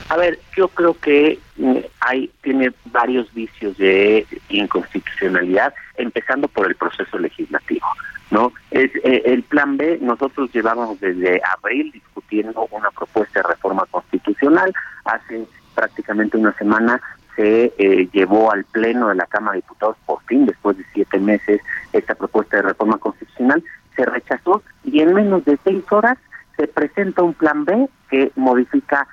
[0.10, 6.76] A ver, yo creo que mm, hay tiene varios vicios de inconstitucionalidad, empezando por el
[6.76, 7.86] proceso legislativo,
[8.32, 8.52] ¿no?
[8.72, 10.00] Es eh, el plan B.
[10.02, 14.74] Nosotros llevamos desde abril discutiendo una propuesta de reforma constitucional.
[15.06, 15.46] Hace
[15.76, 17.00] prácticamente una semana
[17.36, 21.20] se eh, llevó al pleno de la Cámara de Diputados por fin, después de siete
[21.20, 21.62] meses,
[21.94, 23.64] esta propuesta de reforma constitucional
[23.96, 26.18] se rechazó y en menos de seis horas
[26.58, 29.08] se presenta un plan B que modifica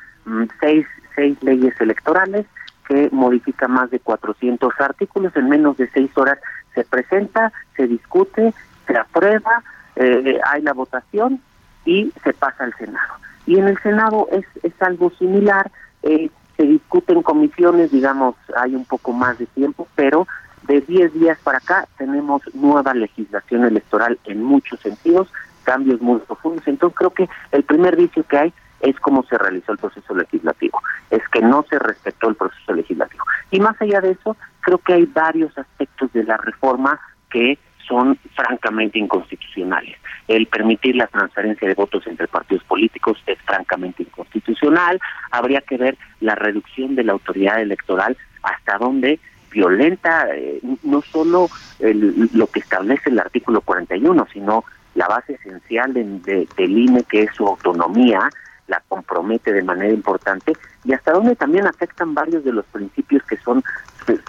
[0.60, 2.46] seis, seis leyes electorales
[2.88, 5.34] que modifica más de 400 artículos.
[5.36, 6.38] En menos de seis horas
[6.74, 8.54] se presenta, se discute,
[8.86, 9.62] se aprueba,
[9.96, 11.40] eh, hay la votación
[11.84, 13.14] y se pasa al Senado.
[13.46, 15.70] Y en el Senado es, es algo similar,
[16.02, 20.26] eh, se discute en comisiones, digamos, hay un poco más de tiempo, pero
[20.66, 25.28] de 10 días para acá tenemos nueva legislación electoral en muchos sentidos,
[25.64, 26.66] cambios muy profundos.
[26.66, 28.54] Entonces creo que el primer vicio que hay
[28.86, 33.24] es cómo se realizó el proceso legislativo, es que no se respetó el proceso legislativo.
[33.50, 38.18] Y más allá de eso, creo que hay varios aspectos de la reforma que son
[38.34, 39.96] francamente inconstitucionales.
[40.28, 45.00] El permitir la transferencia de votos entre partidos políticos es francamente inconstitucional.
[45.30, 49.20] Habría que ver la reducción de la autoridad electoral hasta dónde
[49.50, 56.48] violenta eh, no solo lo que establece el artículo 41, sino la base esencial de,
[56.56, 58.28] del INE, que es su autonomía,
[58.66, 60.52] la compromete de manera importante
[60.84, 63.62] y hasta donde también afectan varios de los principios que son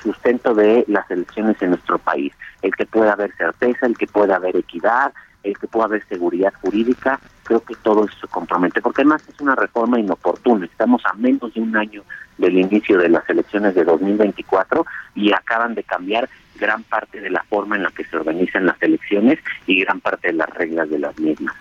[0.01, 2.33] sustento de las elecciones en nuestro país.
[2.61, 6.53] El que pueda haber certeza, el que pueda haber equidad, el que pueda haber seguridad
[6.61, 10.65] jurídica, creo que todo eso se compromete, porque además es una reforma inoportuna.
[10.65, 12.03] Estamos a menos de un año
[12.37, 17.43] del inicio de las elecciones de 2024 y acaban de cambiar gran parte de la
[17.43, 20.99] forma en la que se organizan las elecciones y gran parte de las reglas de
[20.99, 21.55] las mismas.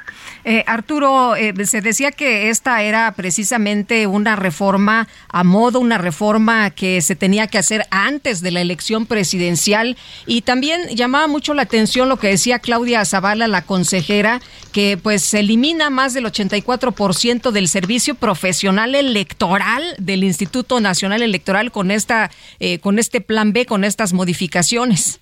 [0.44, 6.70] Eh, Arturo, eh, se decía que esta era precisamente una reforma a modo, una reforma
[6.70, 11.62] que se tenía que hacer antes de la elección presidencial y también llamaba mucho la
[11.62, 14.40] atención lo que decía Claudia Zavala, la consejera,
[14.72, 21.70] que pues se elimina más del 84% del servicio profesional electoral del Instituto Nacional Electoral
[21.70, 25.20] con esta eh, con este plan B, con estas modificaciones.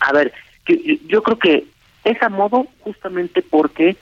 [0.00, 0.32] A ver,
[1.06, 1.66] yo creo que
[2.04, 3.96] es a modo justamente porque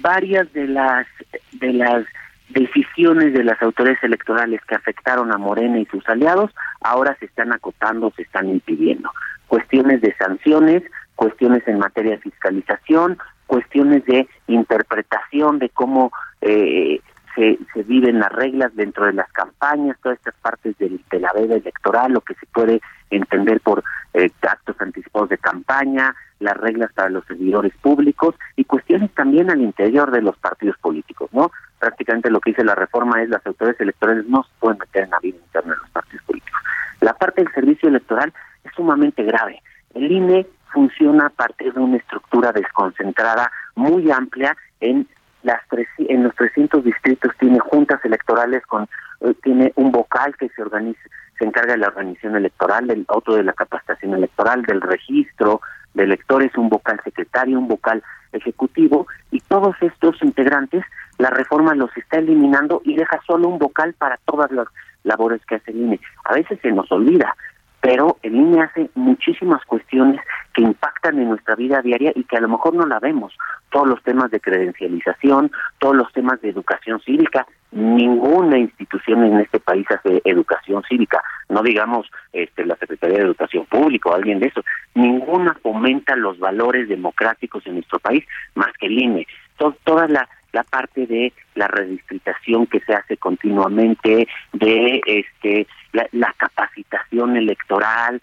[0.00, 1.06] varias de las
[1.52, 2.04] de las
[2.48, 6.50] decisiones de las autoridades electorales que afectaron a Morena y sus aliados
[6.80, 9.10] ahora se están acotando, se están impidiendo.
[9.48, 10.82] Cuestiones de sanciones,
[11.16, 17.00] cuestiones en materia de fiscalización, cuestiones de interpretación de cómo eh,
[17.34, 21.32] se, se viven las reglas dentro de las campañas, todas estas partes del, de la
[21.32, 22.80] veda electoral, lo que se puede
[23.10, 23.82] entender por
[24.14, 29.60] eh, actos anticipados de campaña, las reglas para los servidores públicos y cuestiones también al
[29.60, 31.50] interior de los partidos políticos, ¿no?
[31.78, 35.10] Prácticamente lo que dice la reforma es las autoridades electorales no se pueden meter en
[35.10, 36.60] la vida interna de los partidos políticos.
[37.00, 38.32] La parte del servicio electoral
[38.64, 39.62] es sumamente grave.
[39.94, 45.06] El INE funciona a partir de una estructura desconcentrada muy amplia en
[45.44, 45.60] las
[45.98, 48.88] en los 300 distritos tiene juntas electorales con
[49.20, 51.00] eh, tiene un vocal que se organiza
[51.38, 55.60] se encarga de la organización electoral del auto de la capacitación electoral del registro
[55.92, 60.84] de electores un vocal secretario un vocal ejecutivo y todos estos integrantes
[61.18, 64.66] la reforma los está eliminando y deja solo un vocal para todas las
[65.04, 67.36] labores que hace el INE a veces se nos olvida
[67.84, 70.18] pero el INE hace muchísimas cuestiones
[70.54, 73.36] que impactan en nuestra vida diaria y que a lo mejor no la vemos.
[73.70, 77.46] Todos los temas de credencialización, todos los temas de educación cívica.
[77.72, 81.22] Ninguna institución en este país hace educación cívica.
[81.50, 84.64] No digamos este, la Secretaría de Educación Pública o alguien de eso.
[84.94, 88.24] Ninguna fomenta los valores democráticos en nuestro país
[88.54, 89.26] más que el INE.
[89.58, 97.36] toda la la parte de la redistritación que se hace continuamente, de este la, capacitación
[97.36, 98.22] electoral,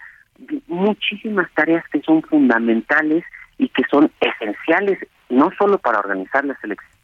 [0.66, 3.24] muchísimas tareas que son fundamentales
[3.58, 6.96] y que son esenciales no solo para organizar las elecciones,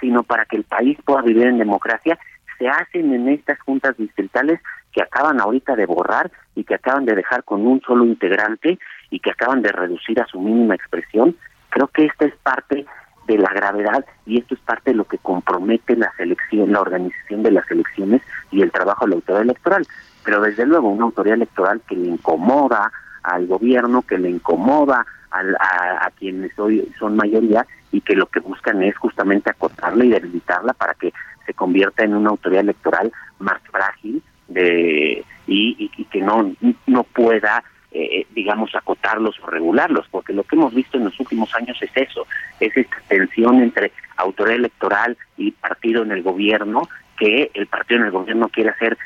[0.00, 2.18] sino para que el país pueda vivir en democracia,
[2.58, 4.60] se hacen en estas juntas distritales
[4.92, 8.78] que acaban ahorita de borrar y que acaban de dejar con un solo integrante
[9.10, 11.36] y que acaban de reducir a su mínima expresión.
[11.70, 12.86] Creo que esta es parte
[13.26, 17.42] de la gravedad y esto es parte de lo que compromete la selección, la organización
[17.42, 19.86] de las elecciones y el trabajo de la autoridad electoral.
[20.24, 22.90] Pero desde luego una autoridad electoral que le incomoda
[23.22, 28.82] al gobierno, que le incomoda a, quienes hoy son mayoría y que lo que buscan
[28.82, 31.12] es justamente acotarla y debilitarla para que
[31.44, 36.52] se convierta en una autoridad electoral más frágil de y, y que no
[36.86, 37.62] no pueda
[37.98, 41.90] eh, digamos, acotarlos o regularlos, porque lo que hemos visto en los últimos años es
[41.94, 42.26] eso,
[42.60, 46.88] es esta tensión entre autoridad electoral y partido en el gobierno,
[47.18, 48.98] que el partido en el gobierno quiere hacer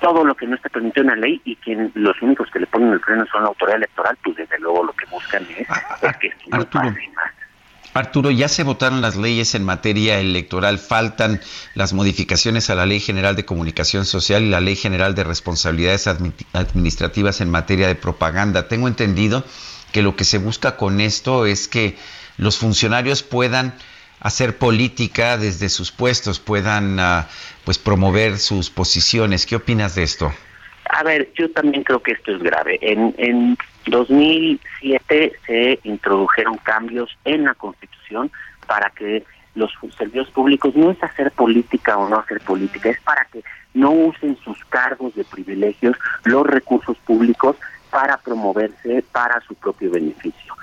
[0.00, 2.68] todo lo que no está permitido en la ley y quien los únicos que le
[2.68, 5.66] ponen el freno son la autoridad electoral, pues desde luego lo que buscan es,
[6.18, 7.32] que esto no pase más.
[7.94, 11.40] Arturo, ya se votaron las leyes en materia electoral, faltan
[11.74, 16.06] las modificaciones a la Ley General de Comunicación Social y la Ley General de Responsabilidades
[16.06, 18.68] Administrativas en materia de propaganda.
[18.68, 19.44] Tengo entendido
[19.92, 21.96] que lo que se busca con esto es que
[22.36, 23.74] los funcionarios puedan
[24.20, 27.28] hacer política desde sus puestos, puedan ah,
[27.64, 29.46] pues promover sus posiciones.
[29.46, 30.32] ¿Qué opinas de esto?
[30.90, 32.78] A ver, yo también creo que esto es grave.
[32.80, 33.56] En, en
[33.90, 38.30] 2007 se introdujeron cambios en la Constitución
[38.66, 39.24] para que
[39.54, 43.42] los servicios públicos no es hacer política o no hacer política, es para que
[43.74, 47.56] no usen sus cargos de privilegios, los recursos públicos
[47.90, 50.54] para promoverse para su propio beneficio.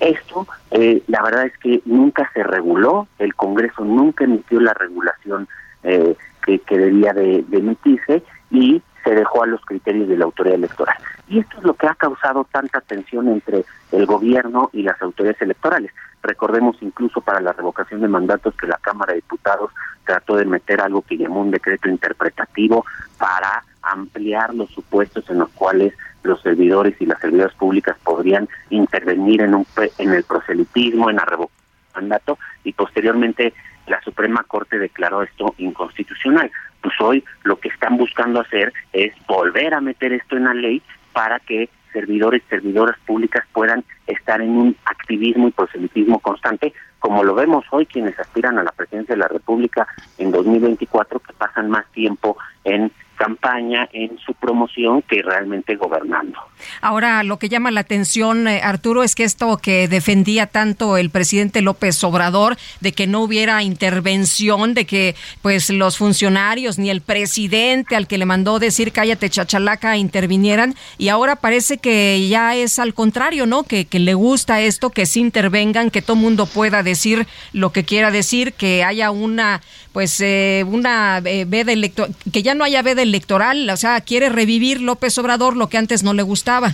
[0.00, 5.48] Esto, eh, la verdad es que nunca se reguló, el Congreso nunca emitió la regulación
[5.82, 10.96] eh, que, debía de emitirse y se dejó a los criterios de la autoridad electoral.
[11.28, 15.40] Y esto es lo que ha causado tanta tensión entre el gobierno y las autoridades
[15.42, 15.92] electorales.
[16.22, 19.70] Recordemos incluso para la revocación de mandatos que la Cámara de Diputados
[20.04, 22.84] trató de meter algo que llamó un decreto interpretativo
[23.18, 29.42] para ampliar los supuestos en los cuales los servidores y las servidoras públicas podrían intervenir
[29.42, 29.66] en, un,
[29.98, 31.60] en el proselitismo, en la revocación
[31.92, 33.52] de mandato y posteriormente
[33.86, 36.50] la Suprema Corte declaró esto inconstitucional
[36.84, 40.82] pues hoy lo que están buscando hacer es volver a meter esto en la ley
[41.14, 47.34] para que servidores, servidoras públicas puedan estar en un activismo y proselitismo constante, como lo
[47.34, 51.86] vemos hoy quienes aspiran a la presidencia de la República en 2024, que pasan más
[51.92, 56.38] tiempo en campaña, en su promoción, que realmente gobernando.
[56.80, 61.10] Ahora, lo que llama la atención, eh, Arturo, es que esto que defendía tanto el
[61.10, 67.00] presidente López Obrador, de que no hubiera intervención, de que pues los funcionarios ni el
[67.00, 72.78] presidente al que le mandó decir cállate chachalaca intervinieran, y ahora parece que ya es
[72.78, 73.62] al contrario, ¿no?
[73.64, 77.84] Que, que le gusta esto, que se intervengan, que todo mundo pueda decir lo que
[77.84, 79.60] quiera decir, que haya una,
[79.94, 84.28] pues, eh, una eh, veda electoral, que ya no haya veda electoral, o sea, quiere
[84.28, 86.72] revivir López Obrador lo que antes no le gustaba.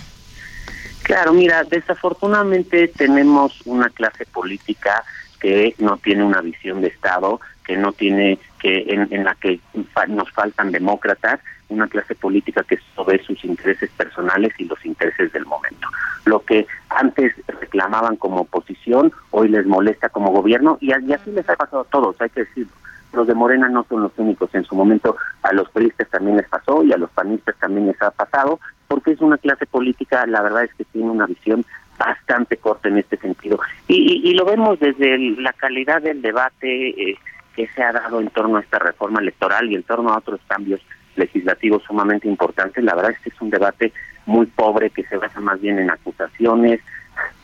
[1.03, 5.03] Claro, mira, desafortunadamente tenemos una clase política
[5.39, 9.59] que no tiene una visión de Estado, que no tiene, que en, la que
[10.07, 15.45] nos faltan demócratas, una clase política que ve sus intereses personales y los intereses del
[15.45, 15.87] momento.
[16.25, 21.47] Lo que antes reclamaban como oposición, hoy les molesta como gobierno y, y así les
[21.47, 22.80] ha pasado a todos, hay que decirlo
[23.13, 24.53] los de Morena no son los únicos.
[24.53, 28.01] En su momento a los periodistas también les pasó y a los panistas también les
[28.01, 31.65] ha pasado, porque es una clase política, la verdad es que tiene una visión
[31.97, 33.59] bastante corta en este sentido.
[33.87, 37.17] Y, lo vemos desde la calidad del debate eh,
[37.55, 40.39] que se ha dado en torno a esta reforma electoral y en torno a otros
[40.47, 40.81] cambios
[41.15, 42.83] legislativos sumamente importantes.
[42.83, 43.93] La verdad es que es un debate
[44.25, 46.79] muy pobre que se basa más bien en acusaciones,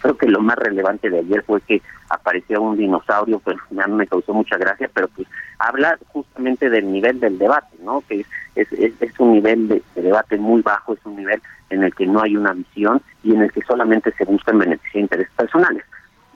[0.02, 4.08] creo que lo más relevante de ayer fue que apareció un dinosaurio, pues ya me
[4.08, 5.28] causó mucha gracia, pero pues
[5.60, 8.04] habla justamente del nivel del debate, ¿no?
[8.08, 8.26] Que
[8.56, 12.06] es, es, es un nivel de, debate muy bajo, es un nivel en el que
[12.06, 15.84] no hay una visión y en el que solamente se buscan beneficios intereses personales.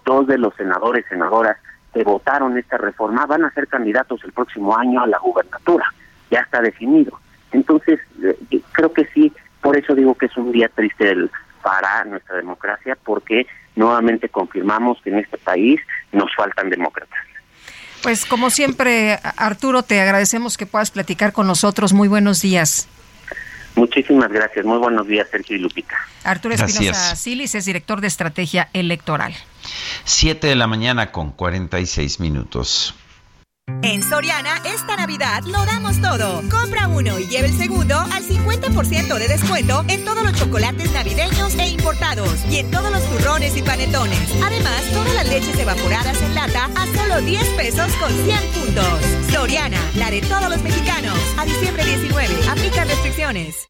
[0.06, 1.58] Dos de los senadores, senadoras
[1.94, 5.86] que votaron esta reforma van a ser candidatos el próximo año a la gubernatura,
[6.30, 7.20] ya está definido.
[7.52, 9.32] Entonces, eh, creo que sí,
[9.62, 11.30] por eso digo que es un día triste el,
[11.62, 15.80] para nuestra democracia porque nuevamente confirmamos que en este país
[16.12, 17.20] nos faltan demócratas.
[18.04, 21.94] Pues como siempre, Arturo, te agradecemos que puedas platicar con nosotros.
[21.94, 22.88] Muy buenos días.
[23.76, 24.66] Muchísimas gracias.
[24.66, 25.96] Muy buenos días, Sergio y Lupita.
[26.24, 29.34] Arturo Espinosa Silis es director de estrategia electoral.
[30.04, 32.96] Siete de la mañana con 46 minutos.
[33.84, 36.42] En Soriana, esta Navidad lo damos todo.
[36.50, 41.56] Compra uno y lleve el segundo al 50% de descuento en todos los chocolates navideños
[41.56, 44.30] e importados y en todos los turrones y panetones.
[44.44, 49.02] Además, todas las leches evaporadas en lata a solo 10 pesos con 100 puntos.
[49.32, 51.18] Soriana, la de todos los mexicanos.
[51.38, 53.68] A diciembre 19, aplica restricciones.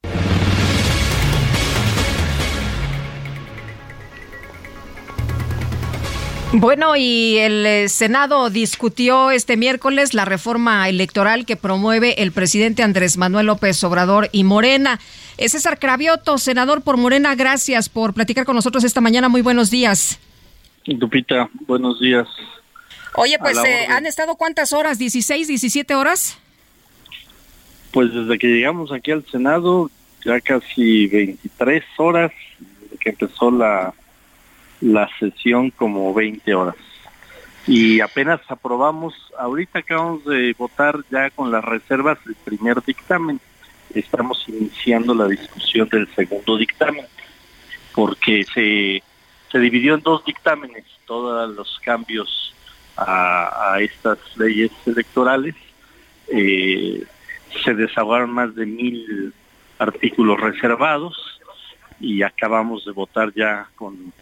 [6.53, 12.83] Bueno, y el eh, Senado discutió este miércoles la reforma electoral que promueve el presidente
[12.83, 14.99] Andrés Manuel López Obrador y Morena.
[15.37, 19.29] Eh, César Cravioto, senador por Morena, gracias por platicar con nosotros esta mañana.
[19.29, 20.19] Muy buenos días.
[20.85, 22.27] Lupita, buenos días.
[23.15, 26.37] Oye, pues eh, han estado cuántas horas, 16, 17 horas?
[27.91, 29.89] Pues desde que llegamos aquí al Senado,
[30.25, 33.93] ya casi 23 horas, desde que empezó la
[34.81, 36.75] la sesión como 20 horas.
[37.67, 43.39] Y apenas aprobamos, ahorita acabamos de votar ya con las reservas el primer dictamen.
[43.93, 47.05] Estamos iniciando la discusión del segundo dictamen,
[47.93, 49.03] porque se,
[49.51, 52.55] se dividió en dos dictámenes todos los cambios
[52.97, 55.55] a, estas leyes electorales.
[56.29, 57.03] Eh,
[57.63, 59.33] se desahogaron más de mil
[59.77, 61.41] artículos reservados
[61.99, 64.13] y acabamos de votar ya con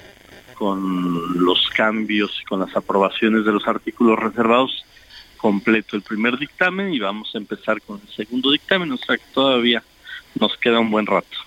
[0.59, 4.83] con los cambios y con las aprobaciones de los artículos reservados
[5.37, 9.23] completo el primer dictamen y vamos a empezar con el segundo dictamen, o sea que
[9.33, 9.81] todavía
[10.37, 11.37] nos queda un buen rato.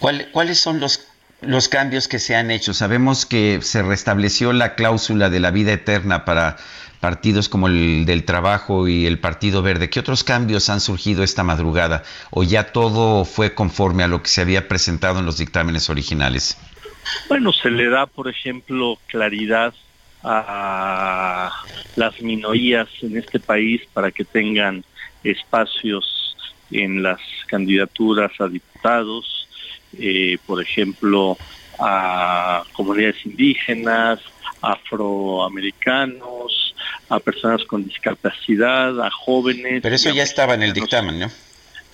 [0.00, 1.06] ¿Cuáles son los,
[1.42, 2.74] los cambios que se han hecho?
[2.74, 6.56] Sabemos que se restableció la cláusula de la vida eterna para
[6.98, 9.90] partidos como el del Trabajo y el Partido Verde.
[9.90, 12.02] ¿Qué otros cambios han surgido esta madrugada?
[12.30, 16.56] ¿O ya todo fue conforme a lo que se había presentado en los dictámenes originales?
[17.28, 19.74] Bueno, se le da, por ejemplo, claridad
[20.22, 21.52] a
[21.96, 24.82] las minorías en este país para que tengan
[25.22, 26.34] espacios
[26.70, 29.48] en las candidaturas a diputados,
[29.98, 31.36] eh, por ejemplo,
[31.78, 34.20] a comunidades indígenas,
[34.60, 36.74] afroamericanos,
[37.08, 39.82] a personas con discapacidad, a jóvenes.
[39.82, 41.30] Pero eso ya estaba en el dictamen, ¿no?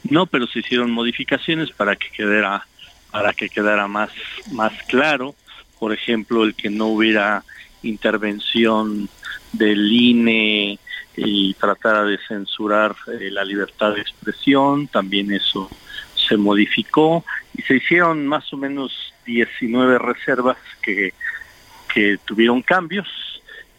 [0.04, 2.66] No, pero se hicieron modificaciones para que quedara
[3.10, 4.10] para que quedara más,
[4.52, 5.34] más claro,
[5.78, 7.44] por ejemplo, el que no hubiera
[7.82, 9.08] intervención
[9.52, 10.78] del INE
[11.16, 15.70] y tratara de censurar eh, la libertad de expresión, también eso
[16.14, 17.24] se modificó.
[17.56, 18.92] Y se hicieron más o menos
[19.26, 21.12] 19 reservas que,
[21.92, 23.08] que tuvieron cambios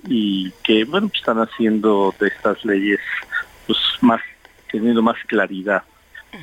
[0.08, 3.00] y que bueno pues están haciendo de estas leyes
[3.68, 4.22] pues más
[4.72, 5.84] teniendo más claridad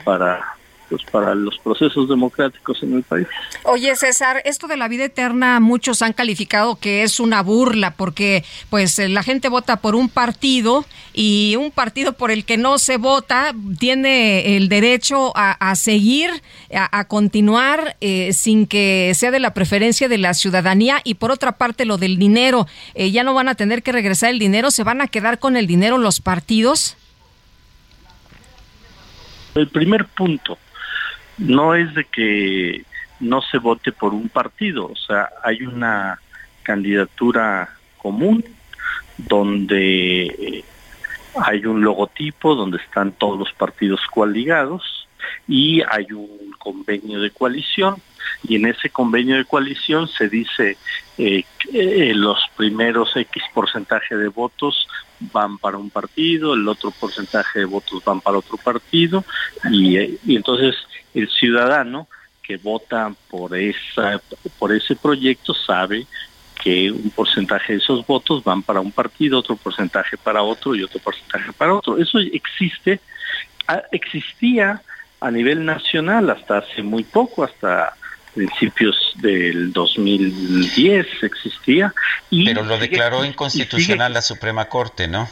[0.04, 0.57] para
[0.88, 3.26] pues, para los procesos democráticos en el país.
[3.64, 8.44] Oye, César, esto de la vida eterna muchos han calificado que es una burla porque
[8.70, 10.84] pues la gente vota por un partido
[11.14, 16.30] y un partido por el que no se vota tiene el derecho a, seguir,
[16.72, 21.52] a, continuar eh, sin que sea de la preferencia de la ciudadanía y por otra
[21.52, 24.84] parte lo del dinero, eh, ya no van a tener que regresar el dinero, se
[24.84, 26.96] van a quedar con el dinero los partidos.
[29.54, 30.58] El primer punto,
[31.38, 32.84] no es de que
[33.20, 36.20] no se vote por un partido, o sea, hay una
[36.62, 38.44] candidatura común
[39.16, 40.64] donde
[41.34, 45.08] hay un logotipo donde están todos los partidos coaligados
[45.46, 47.96] y hay un convenio de coalición
[48.46, 50.76] y en ese convenio de coalición se dice
[51.16, 54.86] eh, que eh, los primeros X porcentaje de votos
[55.32, 59.24] van para un partido, el otro porcentaje de votos van para otro partido
[59.70, 60.76] y, eh, y entonces
[61.14, 62.08] el ciudadano
[62.42, 64.20] que vota por esa
[64.58, 66.06] por ese proyecto sabe
[66.62, 70.82] que un porcentaje de esos votos van para un partido, otro porcentaje para otro y
[70.82, 71.98] otro porcentaje para otro.
[71.98, 73.00] Eso existe,
[73.68, 74.82] ah, existía
[75.20, 77.94] a nivel nacional hasta hace muy poco, hasta
[78.34, 81.92] principios del 2010 existía.
[82.30, 85.28] Y Pero lo declaró inconstitucional la Suprema Corte, ¿no?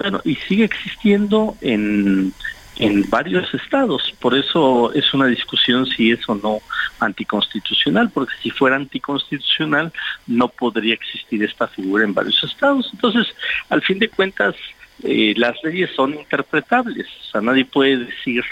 [0.00, 2.32] bueno, y sigue existiendo en,
[2.76, 4.14] en varios estados.
[4.18, 6.60] Por eso es una discusión si es o no
[7.00, 9.92] anticonstitucional, porque si fuera anticonstitucional
[10.26, 12.88] no podría existir esta figura en varios estados.
[12.92, 13.26] Entonces,
[13.68, 14.54] al fin de cuentas,
[15.02, 17.06] eh, las leyes son interpretables.
[17.06, 18.42] O sea, nadie puede decir,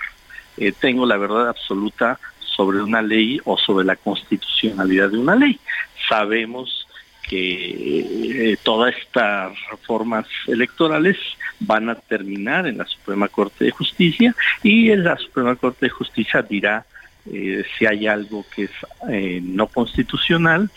[0.58, 2.20] eh, tengo la verdad absoluta
[2.58, 5.60] sobre una ley o sobre la constitucionalidad de una ley.
[6.08, 6.88] Sabemos
[7.28, 11.16] que eh, todas estas reformas electorales
[11.60, 14.34] van a terminar en la Suprema Corte de Justicia
[14.64, 16.84] y en la Suprema Corte de Justicia dirá
[17.32, 18.70] eh, si hay algo que es
[19.08, 20.68] eh, no constitucional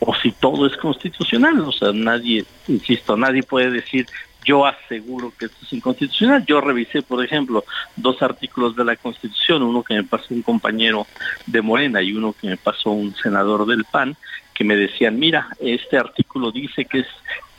[0.00, 1.58] o si todo es constitucional.
[1.60, 4.06] O sea, nadie, insisto, nadie puede decir
[4.44, 6.44] yo aseguro que esto es inconstitucional.
[6.46, 7.64] Yo revisé, por ejemplo,
[7.96, 11.06] dos artículos de la Constitución, uno que me pasó un compañero
[11.46, 14.16] de Morena y uno que me pasó un senador del PAN,
[14.54, 17.06] que me decían, mira, este artículo dice que es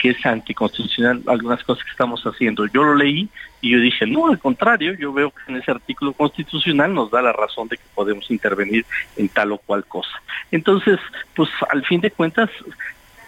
[0.02, 2.66] que es anticonstitucional algunas cosas que estamos haciendo.
[2.66, 3.30] Yo lo leí
[3.62, 7.22] y yo dije, no, al contrario, yo veo que en ese artículo constitucional nos da
[7.22, 8.84] la razón de que podemos intervenir
[9.16, 10.10] en tal o cual cosa.
[10.50, 11.00] Entonces,
[11.36, 12.50] pues al fin de cuentas,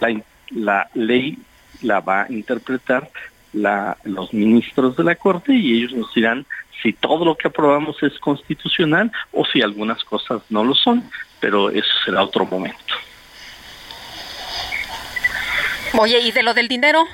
[0.00, 1.38] la, la ley
[1.82, 3.08] la va a interpretar
[3.54, 6.44] la, los ministros de la Corte y ellos nos dirán
[6.82, 11.02] si todo lo que aprobamos es constitucional o si algunas cosas no lo son,
[11.40, 12.94] pero eso será otro momento.
[15.98, 17.04] Oye, ¿y de lo del dinero?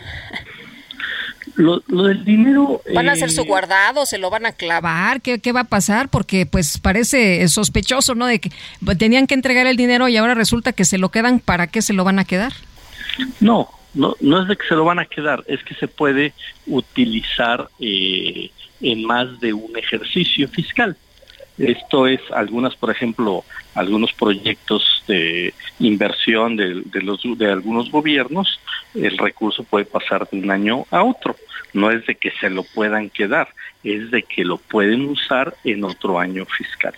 [1.55, 2.81] Lo, lo del dinero...
[2.95, 4.07] ¿Van a hacer eh, su guardado?
[4.07, 5.21] ¿Se lo van a clavar?
[5.21, 6.09] ¿Qué, qué va a pasar?
[6.09, 8.27] Porque pues parece sospechoso, ¿no?
[8.27, 8.51] De que
[8.99, 11.41] tenían que entregar el dinero y ahora resulta que se lo quedan.
[11.41, 12.53] ¿Para qué se lo van a quedar?
[13.41, 16.33] No, no, no es de que se lo van a quedar, es que se puede
[16.67, 20.97] utilizar eh, en más de un ejercicio fiscal.
[21.59, 28.61] Esto es algunas, por ejemplo, algunos proyectos de inversión de, de algunos gobiernos,
[28.95, 31.37] el recurso puede pasar de un año a otro.
[31.73, 33.49] No es de que se lo puedan quedar,
[33.85, 36.95] es de que lo pueden usar en otro año fiscal,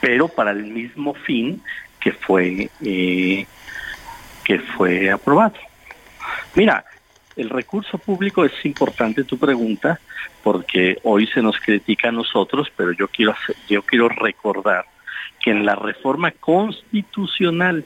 [0.00, 1.60] pero para el mismo fin
[2.00, 3.46] que fue eh,
[4.44, 5.54] que fue aprobado.
[6.54, 6.84] Mira,
[7.36, 10.00] el recurso público es importante tu pregunta
[10.42, 13.34] porque hoy se nos critica a nosotros, pero yo quiero
[13.68, 14.84] yo quiero recordar
[15.42, 17.84] que en la reforma constitucional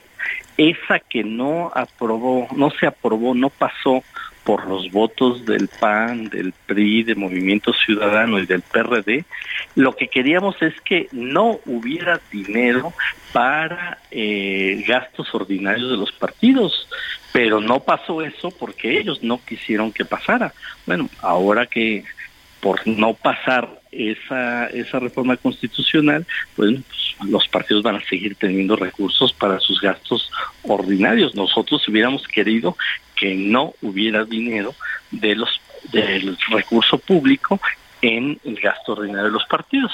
[0.57, 4.03] esa que no aprobó, no se aprobó, no pasó
[4.47, 9.25] por los votos del PAN, del PRI, de Movimiento Ciudadano y del PRD,
[9.75, 12.95] lo que queríamos es que no hubiera dinero
[13.33, 16.89] para eh, gastos ordinarios de los partidos,
[17.33, 20.55] pero no pasó eso porque ellos no quisieron que pasara.
[20.87, 22.05] Bueno, ahora que
[22.61, 26.77] por no pasar esa, esa reforma constitucional, pues,
[27.19, 30.31] pues, los partidos van a seguir teniendo recursos para sus gastos
[30.63, 31.35] ordinarios.
[31.35, 32.77] Nosotros hubiéramos querido
[33.19, 34.75] que no hubiera dinero
[35.11, 35.49] de los
[35.93, 37.61] del recurso público
[38.03, 39.93] en el gasto ordinario de los partidos.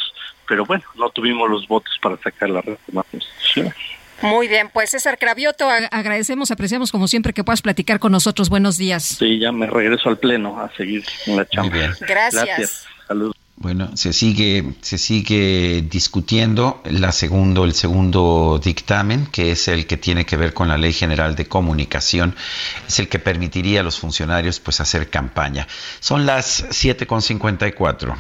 [0.49, 3.75] Pero bueno, no tuvimos los votos para sacar la reforma constitucional.
[4.23, 8.49] Muy bien, pues César Cravioto, ag- agradecemos, apreciamos como siempre que puedas platicar con nosotros.
[8.49, 9.03] Buenos días.
[9.03, 11.77] Sí, ya me regreso al pleno a seguir en la chamba.
[11.77, 12.01] Gracias.
[12.09, 12.87] Gracias.
[13.09, 13.35] Saludos.
[13.63, 19.97] Bueno, se sigue, se sigue discutiendo la segundo, el segundo dictamen, que es el que
[19.97, 22.35] tiene que ver con la Ley General de Comunicación,
[22.89, 25.69] es el que permitiría a los funcionarios pues hacer campaña.
[26.01, 28.17] Son las 7.54.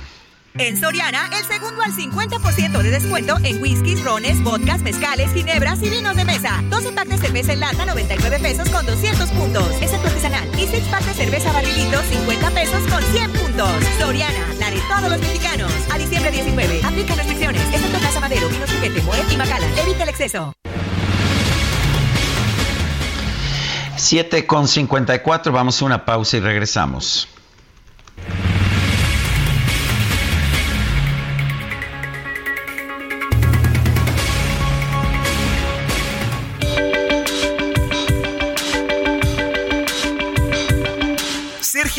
[0.58, 5.88] En Soriana, el segundo al 50% de descuento en whiskies, rones, vodkas, mezcales, ginebras y
[5.88, 6.62] vinos de mesa.
[6.68, 9.66] 12 packs de cerveza en lata, 99 pesos con 200 puntos.
[9.80, 10.46] Excepto artesanal.
[10.60, 13.84] Y 6 packs de cerveza barrilito, 50 pesos con 100 puntos.
[13.98, 15.72] Soriana, la de todos los mexicanos.
[15.90, 16.80] A diciembre 19.
[16.84, 17.62] Aplica restricciones.
[17.72, 19.66] Excepto Casa Madero, Vinos Juguete, Moet y Macala.
[19.80, 20.52] Evita el exceso.
[23.96, 27.28] 7.54, vamos a una pausa y regresamos.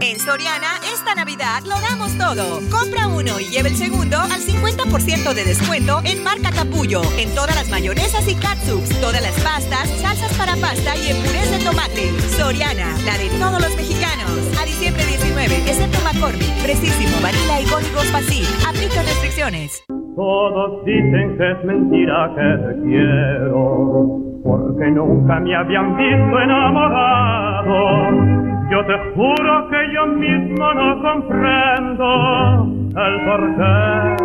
[0.00, 2.64] En Soriana, esta Navidad lo damos todo.
[2.72, 7.54] Compra uno y lleve el segundo al 50% de descuento en marca Capullo, en todas
[7.54, 12.16] las mayonesas y catsups, todas las pastas, salsas para pasta y en de tomate.
[12.32, 14.32] Soriana, la de todos los mexicanos.
[14.56, 18.48] A diciembre 19, excepto McCormick, Precisísimo, Vanilla y Códigos Facil.
[18.64, 19.84] Aplica restricciones.
[20.16, 24.16] Todos dicen que es mentira que te quiero,
[24.48, 28.59] porque nunca me habían visto enamorado.
[28.70, 34.16] Yo te juro que yo mismo no comprendo el por qué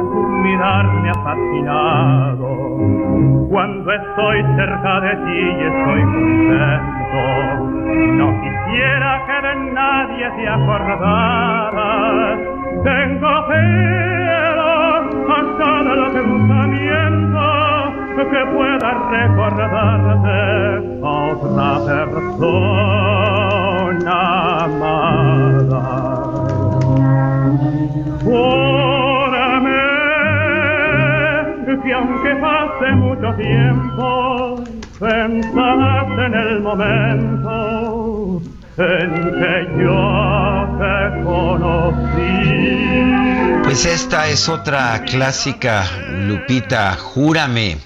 [0.43, 0.85] mirar
[1.23, 2.47] fascinado.
[3.49, 7.23] Cuando estoy cerca de ti y estoy contento,
[8.13, 12.37] no quisiera que de nadie te acordaras.
[12.83, 14.69] Tengo miedo
[15.27, 17.43] hasta del pensamiento
[18.15, 20.37] que pueda recordarte
[21.03, 21.67] a otra
[22.11, 23.34] persona
[31.95, 34.63] aunque pase mucho tiempo,
[34.99, 38.41] pensarás en el momento
[38.77, 40.01] en que yo
[40.79, 42.65] te conocí.
[43.63, 45.85] Pues esta es otra clásica,
[46.27, 47.77] Lupita, júrame.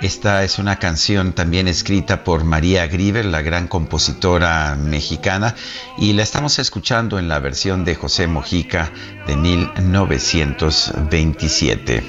[0.00, 5.56] Esta es una canción también escrita por María Grieber, la gran compositora mexicana,
[5.98, 8.92] y la estamos escuchando en la versión de José Mojica
[9.26, 12.04] de 1927.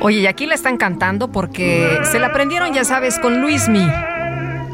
[0.00, 3.86] Oye, y aquí la están cantando porque se la aprendieron, ya sabes, con Luismi.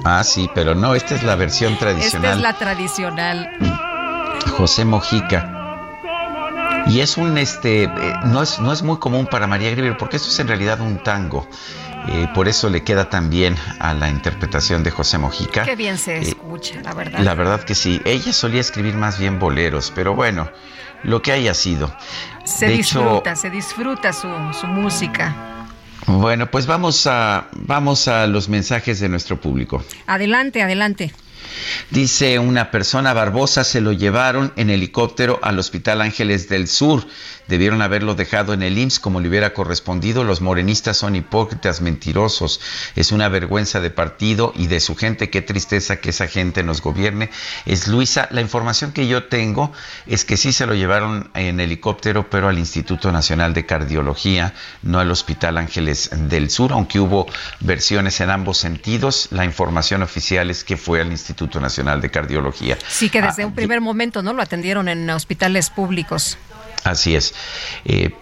[0.04, 2.24] Ah, sí, pero no, esta es la versión tradicional.
[2.24, 3.50] Esta es la tradicional.
[4.56, 5.52] José Mojica.
[6.86, 7.90] Y es un, este, eh,
[8.26, 11.02] no es, no es muy común para María Grieber, porque esto es en realidad un
[11.02, 11.46] tango.
[12.08, 15.64] Eh, por eso le queda tan bien a la interpretación de José Mojica.
[15.64, 17.18] Qué bien se Eh, escucha, la verdad.
[17.20, 18.00] La verdad que sí.
[18.04, 20.48] Ella solía escribir más bien boleros, pero bueno,
[21.02, 21.94] lo que haya sido.
[22.44, 24.28] Se de hecho, disfruta, se disfruta su,
[24.58, 25.34] su música.
[26.06, 29.84] bueno, pues vamos a, vamos a los mensajes de nuestro público.
[30.06, 31.12] Adelante, adelante.
[31.90, 37.06] Dice una persona, Barbosa se lo llevaron en helicóptero al Hospital Ángeles del Sur.
[37.48, 40.24] Debieron haberlo dejado en el IMSS como le hubiera correspondido.
[40.24, 42.60] Los morenistas son hipócritas, mentirosos.
[42.96, 45.30] Es una vergüenza de partido y de su gente.
[45.30, 47.30] Qué tristeza que esa gente nos gobierne.
[47.64, 48.28] Es Luisa.
[48.30, 49.72] La información que yo tengo
[50.06, 54.98] es que sí se lo llevaron en helicóptero, pero al Instituto Nacional de Cardiología, no
[54.98, 57.26] al Hospital Ángeles del Sur, aunque hubo
[57.60, 59.28] versiones en ambos sentidos.
[59.30, 62.76] La información oficial es que fue al Instituto Nacional de Cardiología.
[62.88, 64.32] Sí, que desde Ah, un primer momento, ¿no?
[64.32, 66.38] Lo atendieron en hospitales públicos.
[66.86, 67.34] Así es.
[67.84, 68.14] Eh,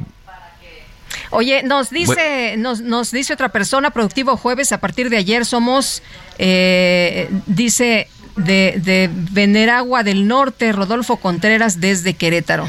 [1.30, 6.02] Oye, nos dice, nos, nos dice otra persona, productivo jueves, a partir de ayer somos,
[6.38, 12.68] eh, dice, de, de Veneragua del Norte, Rodolfo Contreras desde Querétaro.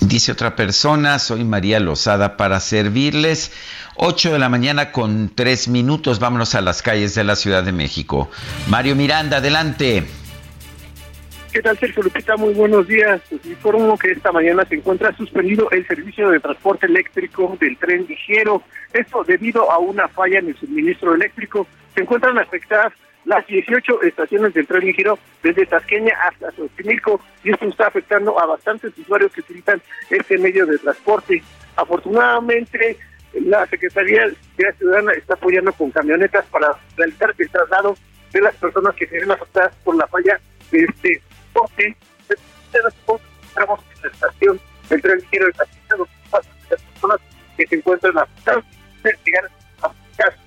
[0.00, 3.52] Dice otra persona, soy María Lozada para servirles.
[3.96, 7.72] 8 de la mañana con 3 minutos, vámonos a las calles de la Ciudad de
[7.72, 8.30] México.
[8.68, 10.06] Mario Miranda, adelante.
[11.56, 12.36] ¿Qué tal, Sergio Lupita?
[12.36, 13.18] Muy buenos días.
[13.32, 18.62] Informo que esta mañana se encuentra suspendido el servicio de transporte eléctrico del tren ligero.
[18.92, 21.66] Esto debido a una falla en el suministro eléctrico.
[21.94, 22.92] Se encuentran afectadas
[23.24, 28.44] las 18 estaciones del tren ligero desde Tasqueña hasta Xochimilco y esto está afectando a
[28.44, 29.80] bastantes usuarios que utilizan
[30.10, 31.42] este medio de transporte.
[31.74, 32.98] Afortunadamente,
[33.32, 34.26] la Secretaría
[34.58, 37.96] de Ciudadana está apoyando con camionetas para realizar el traslado
[38.30, 40.38] de las personas que se ven afectadas por la falla
[40.70, 41.22] de este
[42.70, 43.24] transporte.
[43.48, 47.20] Estamos en la estación del tren ligero de Tasqueña, donde pasan las personas
[47.56, 48.64] que se encuentran afectadas
[49.24, 49.44] llegar
[49.82, 50.40] a sus casas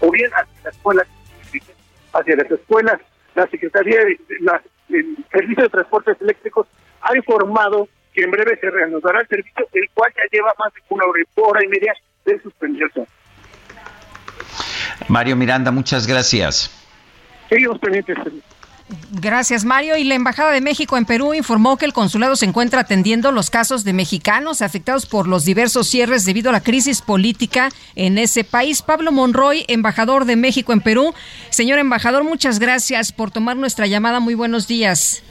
[0.00, 1.06] o bien hacia las escuelas
[2.12, 3.00] hacia las escuelas.
[3.34, 6.66] La Secretaría de la- el Servicio de Transportes Eléctricos
[7.02, 10.80] ha informado que en breve se reanudará el servicio, el cual ya lleva más de
[10.88, 11.04] una
[11.36, 11.92] hora y media
[12.24, 13.06] de suspenderse.
[15.08, 16.70] Mario Miranda, muchas gracias.
[17.50, 18.16] Seguimos pendientes.
[19.10, 19.96] Gracias, Mario.
[19.96, 23.50] Y la Embajada de México en Perú informó que el consulado se encuentra atendiendo los
[23.50, 28.44] casos de mexicanos afectados por los diversos cierres debido a la crisis política en ese
[28.44, 28.82] país.
[28.82, 31.14] Pablo Monroy, embajador de México en Perú.
[31.50, 34.20] Señor embajador, muchas gracias por tomar nuestra llamada.
[34.20, 35.22] Muy buenos días.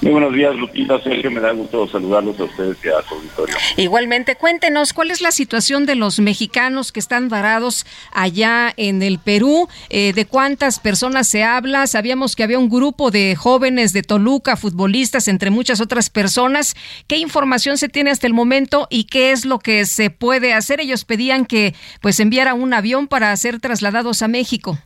[0.00, 1.00] Muy buenos días, Lupita.
[1.02, 3.56] Sergio, me da gusto saludarlos a ustedes y a su auditorio.
[3.76, 9.18] Igualmente, cuéntenos cuál es la situación de los mexicanos que están varados allá en el
[9.18, 11.86] Perú, eh, de cuántas personas se habla.
[11.86, 16.76] Sabíamos que había un grupo de jóvenes de Toluca, futbolistas, entre muchas otras personas.
[17.06, 20.80] ¿Qué información se tiene hasta el momento y qué es lo que se puede hacer?
[20.80, 24.78] Ellos pedían que pues enviara un avión para ser trasladados a México.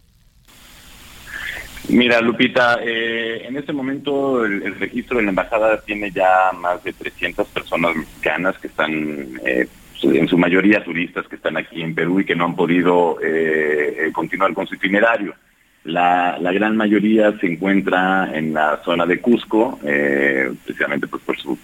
[1.92, 6.94] Mira, Lupita, eh, en este momento el, registro de la embajada tiene ya más de
[6.94, 9.68] 300 personas mexicanas que están, eh,
[10.02, 14.10] en su mayoría turistas que están aquí en Perú y que no han podido eh,
[14.14, 15.34] continuar con su itinerario.
[15.84, 21.58] La, gran mayoría se encuentra en la zona de Cusco, precisamente pues por su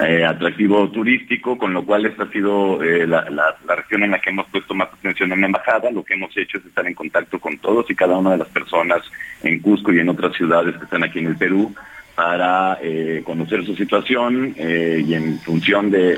[0.00, 4.20] eh, atractivo turístico, con lo cual esta ha sido eh, la, la, región en la
[4.20, 5.90] que hemos puesto más atención en la embajada.
[5.90, 8.48] Lo que hemos hecho es estar en contacto con todos y cada una de las
[8.48, 9.02] personas
[9.42, 11.74] en Cusco y en otras ciudades que están aquí en el Perú
[12.14, 16.16] para eh, conocer su situación y en función de,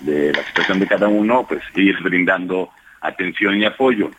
[0.00, 4.10] de la situación de cada uno, pues ir brindando atención y apoyo.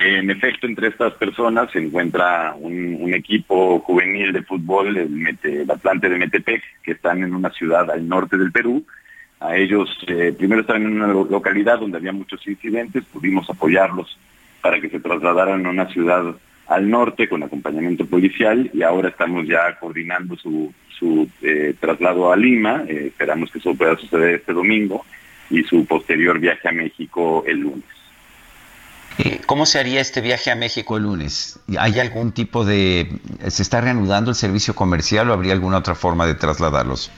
[0.00, 6.08] En efecto, entre estas personas se encuentra un, equipo juvenil de fútbol, el, Mete, Atlante
[6.08, 8.84] de Metepec, que están en una ciudad al norte del Perú.
[9.40, 14.18] A ellos, eh, primero estaban en una localidad donde había muchos incidentes, pudimos apoyarlos
[14.60, 16.34] para que se trasladaran a una ciudad
[16.68, 22.36] al norte con acompañamiento policial y ahora estamos ya coordinando su, su eh, traslado a
[22.36, 22.84] Lima.
[22.88, 25.04] Eh, esperamos que eso pueda suceder este domingo
[25.50, 28.01] y su posterior viaje a México el lunes.
[29.18, 31.60] Eh, ¿Cómo se haría este viaje a México el lunes?
[31.78, 33.08] ¿Hay algún tipo de...
[33.48, 37.10] ¿Se está reanudando el servicio comercial o habría alguna otra forma de trasladarlos?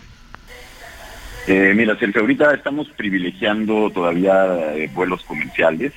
[1.46, 5.92] Eh, mira, Sergio, ahorita estamos privilegiando todavía eh, vuelos comerciales.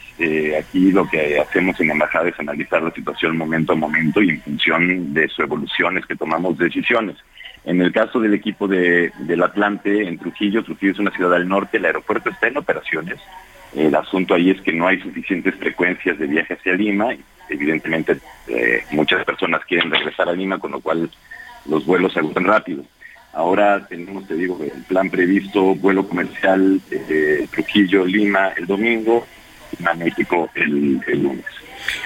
[0.59, 4.41] aquí lo que hacemos en embajada es analizar la situación momento a momento y en
[4.41, 7.15] función de su evolución es que tomamos decisiones.
[7.63, 11.47] En el caso del equipo de, del Atlante en Trujillo, Trujillo es una ciudad al
[11.47, 13.19] norte, el aeropuerto está en operaciones,
[13.75, 17.15] el asunto ahí es que no hay suficientes frecuencias de viaje hacia Lima.
[17.49, 21.09] Evidentemente, eh, muchas personas quieren regresar a Lima, con lo cual
[21.65, 22.83] los vuelos se agotan rápido.
[23.33, 29.27] Ahora tenemos, te digo, el plan previsto, vuelo comercial eh, Trujillo-Lima el domingo,
[29.85, 31.45] a México el, lunes.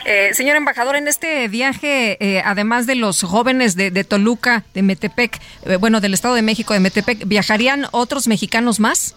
[0.06, 5.40] Eh, señor embajador, en este viaje, además de los jóvenes de, de Toluca, de Metepec,
[5.80, 9.16] bueno, del Estado de México, de Metepec, ¿viajarían otros mexicanos más?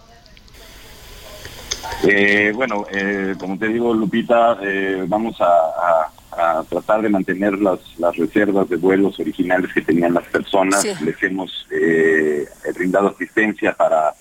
[2.07, 6.11] Eh, bueno, eh, como te digo, Lupita, eh, vamos a,
[6.69, 7.79] tratar de mantener las,
[8.17, 10.83] reservas de vuelos originales que tenían las personas.
[11.01, 11.65] Les hemos
[12.75, 14.13] brindado asistencia para,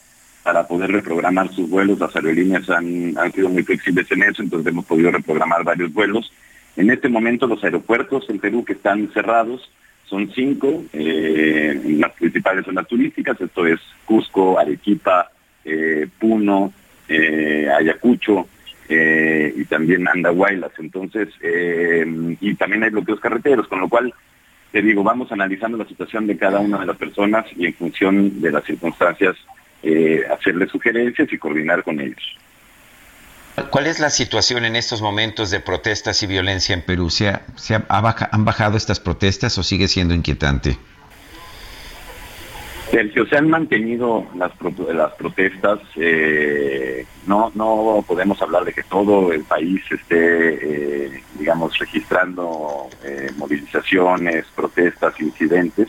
[0.45, 1.99] para poder reprogramar sus vuelos.
[1.99, 6.31] Las aerolíneas han, han sido muy flexibles en eso, entonces hemos podido reprogramar varios vuelos.
[6.77, 9.69] En este momento los aeropuertos en Perú que están cerrados
[10.05, 15.33] son cinco, las principales zonas turísticas, esto es Cusco, Arequipa,
[16.21, 16.73] Puno,
[17.09, 18.47] eh, Ayacucho
[18.89, 20.73] eh, y también Andahuaylas.
[20.79, 22.05] Entonces, eh,
[22.41, 24.13] y también hay bloqueos carreteros, con lo cual,
[24.73, 28.41] te digo, vamos analizando la situación de cada una de las personas y en función
[28.41, 29.37] de las circunstancias
[29.83, 32.23] eh, hacerle sugerencias y coordinar con ellos.
[33.71, 37.11] ¿Cuál es la situación en estos momentos de protestas y violencia en Perú?
[37.11, 40.77] ¿Se, ¿Han bajado estas protestas o sigue siendo inquietante?
[42.95, 44.53] Sergio, se han mantenido las,
[44.95, 51.77] las protestas, eh, no, no podemos hablar de que todo el país esté, eh, digamos,
[51.77, 55.89] registrando eh, movilizaciones, protestas, incidentes,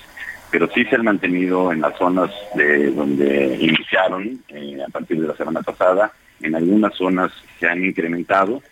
[0.50, 4.42] pero sí se han mantenido en las zonas de donde iniciaron
[4.84, 8.64] a partir de la semana pasada, en algunas zonas se han incrementado,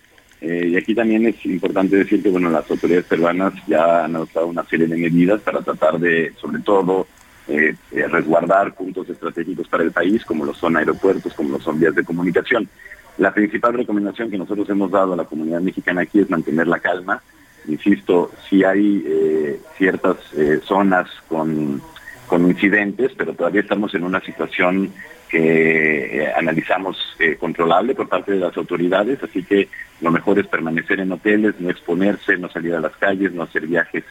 [0.41, 4.65] y aquí también es importante decir que bueno, las autoridades peruanas ya han adoptado una
[4.65, 7.07] serie de medidas para tratar de, sobre todo,
[7.45, 11.77] eh, eh, resguardar puntos estratégicos para el país, como lo son aeropuertos, como lo son
[11.77, 12.69] vías de comunicación.
[13.17, 16.79] La principal recomendación que nosotros hemos dado a la comunidad mexicana aquí es mantener la
[16.79, 17.21] calma.
[17.67, 20.17] Insisto, si hay eh, ciertas
[20.63, 21.81] zonas con,
[22.27, 24.93] con incidentes, pero todavía estamos en una situación
[25.29, 26.97] que analizamos
[27.39, 29.67] controlable por parte de las autoridades, así que
[29.99, 33.67] lo mejor es permanecer en hoteles, no exponerse, no salir a las calles, no hacer
[33.67, 34.03] viajes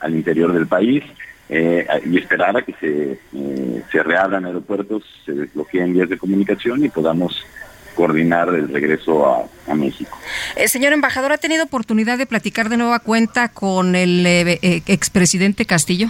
[0.00, 1.04] al interior del país
[1.48, 6.84] eh, y esperar a que se, eh, se reabran aeropuertos, se desbloqueen vías de comunicación
[6.84, 7.44] y podamos
[7.94, 10.16] coordinar el regreso a, México.
[10.56, 14.24] Eh, señor embajador, ¿ha tenido oportunidad de platicar de nueva cuenta con el
[14.86, 16.08] expresidente Castillo?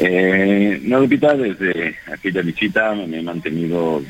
[0.00, 4.02] Eh, no, Lupita, desde aquella visita me he mantenido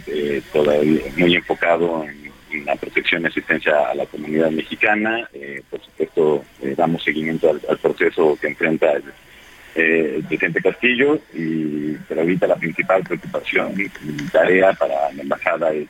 [0.53, 2.20] todavía muy enfocado en
[2.65, 5.29] la protección y asistencia a la comunidad mexicana.
[5.33, 9.05] Eh, por supuesto, eh, damos seguimiento al, proceso que enfrenta el,
[9.75, 13.89] eh, presidente Castillo, y, pero ahorita la principal preocupación y
[14.31, 15.89] tarea para la embajada es,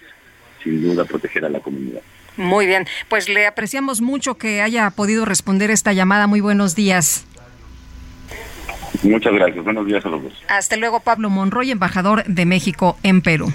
[0.62, 2.02] sin duda, proteger a la comunidad.
[2.36, 6.26] Muy bien, pues le apreciamos mucho que haya podido responder esta llamada.
[6.26, 7.26] Muy buenos días.
[9.02, 9.64] Muchas gracias.
[9.64, 10.32] Buenos días a los dos.
[10.48, 13.52] Hasta luego, Pablo Monroy, embajador de México en Perú.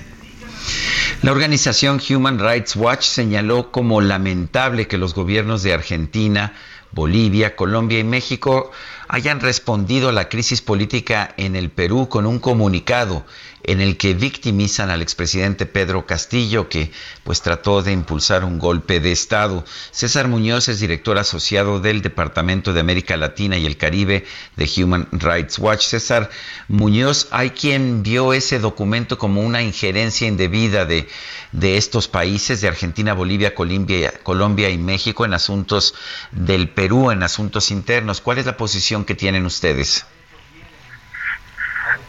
[1.21, 6.53] La organización Human Rights Watch señaló como lamentable que los gobiernos de Argentina,
[6.91, 8.71] Bolivia, Colombia y México
[9.07, 13.25] hayan respondido a la crisis política en el Perú con un comunicado
[13.67, 16.91] en el que victimizan al expresidente Pedro Castillo, que
[17.23, 19.65] pues trató de impulsar un golpe de Estado.
[19.91, 25.07] César Muñoz es director asociado del Departamento de América Latina y el Caribe de Human
[25.11, 25.85] Rights Watch.
[25.85, 26.29] César
[26.67, 31.07] Muñoz, hay quien vio ese documento como una injerencia indebida de,
[31.61, 35.95] estos países, de Argentina, Bolivia, Colombia, Colombia y México, en asuntos
[36.31, 38.21] del Perú, en asuntos internos.
[38.21, 40.05] ¿Cuál es la posición que tienen ustedes?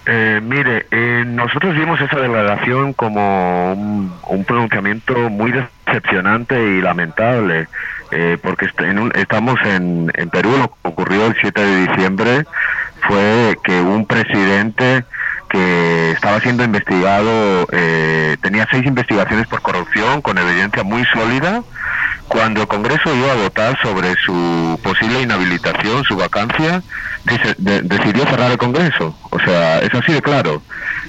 [0.09, 7.67] Eh, mire, eh, nosotros vimos esa declaración como un, pronunciamiento muy decepcionante y lamentable,
[8.13, 8.67] eh, porque
[9.15, 12.45] estamos en, en Perú, lo que ocurrió el 7 de diciembre
[13.01, 15.05] fue que un presidente
[15.49, 17.67] que estaba siendo investigado,
[18.41, 21.63] tenía seis investigaciones por corrupción con evidencia muy sólida,
[22.29, 26.83] cuando el Congreso iba a votar sobre su posible inhabilitación, su vacancia,
[27.24, 29.16] decidió cerrar el Congreso.
[29.31, 30.62] O sea, es así de claro.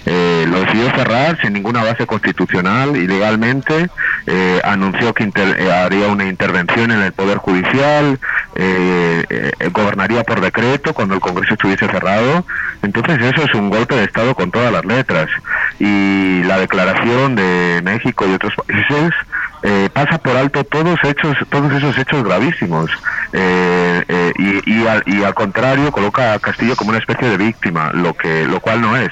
[0.05, 3.89] Eh, lo decidió cerrar sin ninguna base constitucional y legalmente.
[4.25, 8.19] Eh, anunció que eh, haría una intervención en el Poder Judicial,
[9.71, 12.45] gobernaría por decreto cuando el Congreso estuviese cerrado.
[12.81, 15.27] Entonces eso es un golpe de Estado con todas las letras.
[15.79, 19.13] Y la declaración de México y otros países
[19.93, 22.91] pasa por alto todos hechos, todos esos hechos gravísimos.
[23.33, 28.45] y, al, y al contrario coloca a Castillo como una especie de víctima, lo que
[28.45, 29.11] lo cual no es.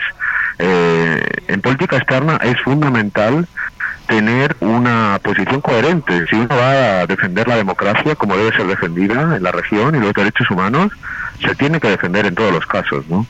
[0.58, 3.48] Eh, en política externa es fundamental
[4.08, 6.26] tener una posición coherente.
[6.28, 10.00] Si uno va a defender la democracia como debe ser defendida en la región y
[10.00, 10.92] los derechos humanos,
[11.42, 13.26] se tiene que defender en todos los casos, ¿no?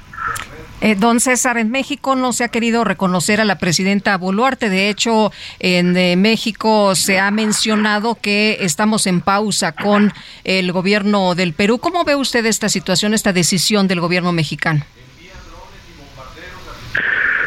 [0.82, 4.70] Eh, don César, en México no se ha querido reconocer a la presidenta Boluarte.
[4.70, 10.14] De hecho, en eh, México se ha mencionado que estamos en pausa con
[10.44, 11.80] el gobierno del Perú.
[11.80, 14.86] ¿Cómo ve usted esta situación, esta decisión del gobierno mexicano?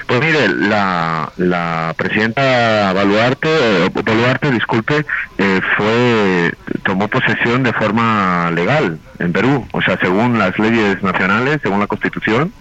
[0.09, 5.05] Pues mire, la, la presidenta Boluarte, eh, Boluarte, disculpe,
[5.37, 11.61] eh, fue tomó posesión de forma legal en Perú, o sea, según las leyes nacionales,
[11.63, 12.55] según la Constitución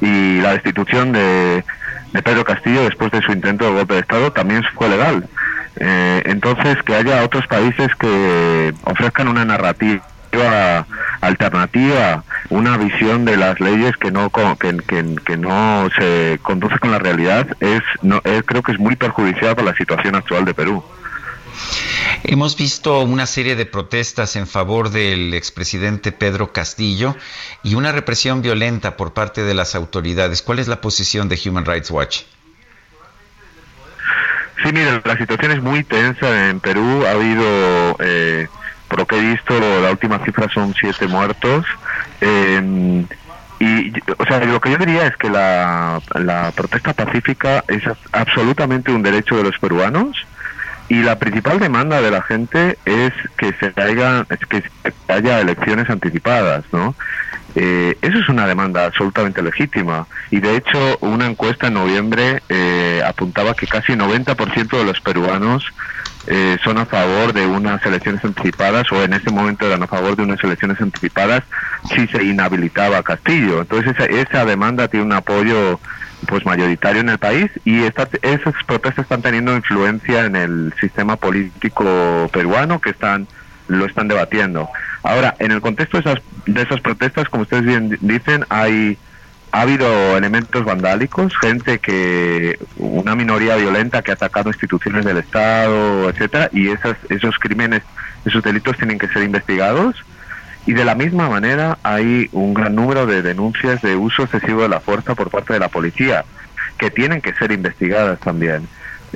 [0.00, 1.62] y la destitución de,
[2.14, 5.28] de Pedro Castillo después de su intento de golpe de Estado también fue legal.
[5.76, 10.02] Eh, entonces, que haya otros países que ofrezcan una narrativa
[11.20, 14.76] alternativa, una visión de las leyes que no que,
[15.24, 19.70] que, no se conduce con la realidad es no creo que es muy perjudicial para
[19.70, 20.84] la situación actual de Perú.
[22.24, 27.16] Hemos visto una serie de protestas en favor del expresidente Pedro Castillo
[27.62, 30.42] y una represión violenta por parte de las autoridades.
[30.42, 32.22] ¿Cuál es la posición de Human Rights Watch?
[34.62, 37.04] Sí, mire, la situación es muy tensa en Perú.
[37.06, 38.48] Ha habido eh,
[38.88, 41.66] por lo que he visto, la última cifra son siete muertos.
[42.20, 43.06] Em,
[43.58, 47.82] y, o sea, lo que yo diría es que la, la protesta pacífica es
[48.12, 50.16] absolutamente un derecho de los peruanos
[50.88, 54.62] y la principal demanda de la gente es que se haya, que
[55.08, 56.94] haya elecciones anticipadas, ¿no?
[57.56, 63.00] Eh, eso es una demanda absolutamente legítima y de hecho una encuesta en noviembre eh,
[63.06, 65.64] apuntaba que casi 90% de los peruanos
[66.26, 70.16] eh, son a favor de unas elecciones anticipadas o en ese momento eran a favor
[70.16, 71.42] de unas elecciones anticipadas
[71.94, 73.60] si se inhabilitaba Castillo.
[73.60, 75.78] Entonces esa, esa demanda tiene un apoyo
[76.26, 82.28] pues mayoritario en el país y esas protestas están teniendo influencia en el sistema político
[82.32, 83.28] peruano que están
[83.68, 84.68] lo están debatiendo.
[85.04, 88.98] Ahora, en el contexto de esas, de esas protestas, como ustedes bien dicen, hay
[89.52, 96.10] ha habido elementos vandálicos, gente que, una minoría violenta que ha atacado instituciones del Estado,
[96.10, 97.84] etcétera, y esas, esos crímenes,
[98.24, 99.94] esos delitos tienen que ser investigados.
[100.66, 104.70] Y de la misma manera hay un gran número de denuncias de uso excesivo de
[104.70, 106.24] la fuerza por parte de la policía,
[106.76, 108.66] que tienen que ser investigadas también.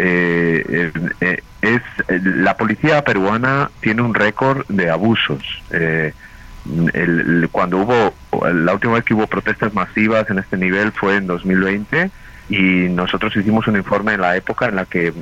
[0.00, 5.42] Eh, eh, es la policía peruana tiene un récord de abusos.
[5.72, 6.12] Eh,
[7.50, 8.14] cuando hubo
[8.52, 12.10] la última vez que hubo protestas masivas en este nivel fue en 2020
[12.50, 15.12] y nosotros hicimos un informe en la época en la que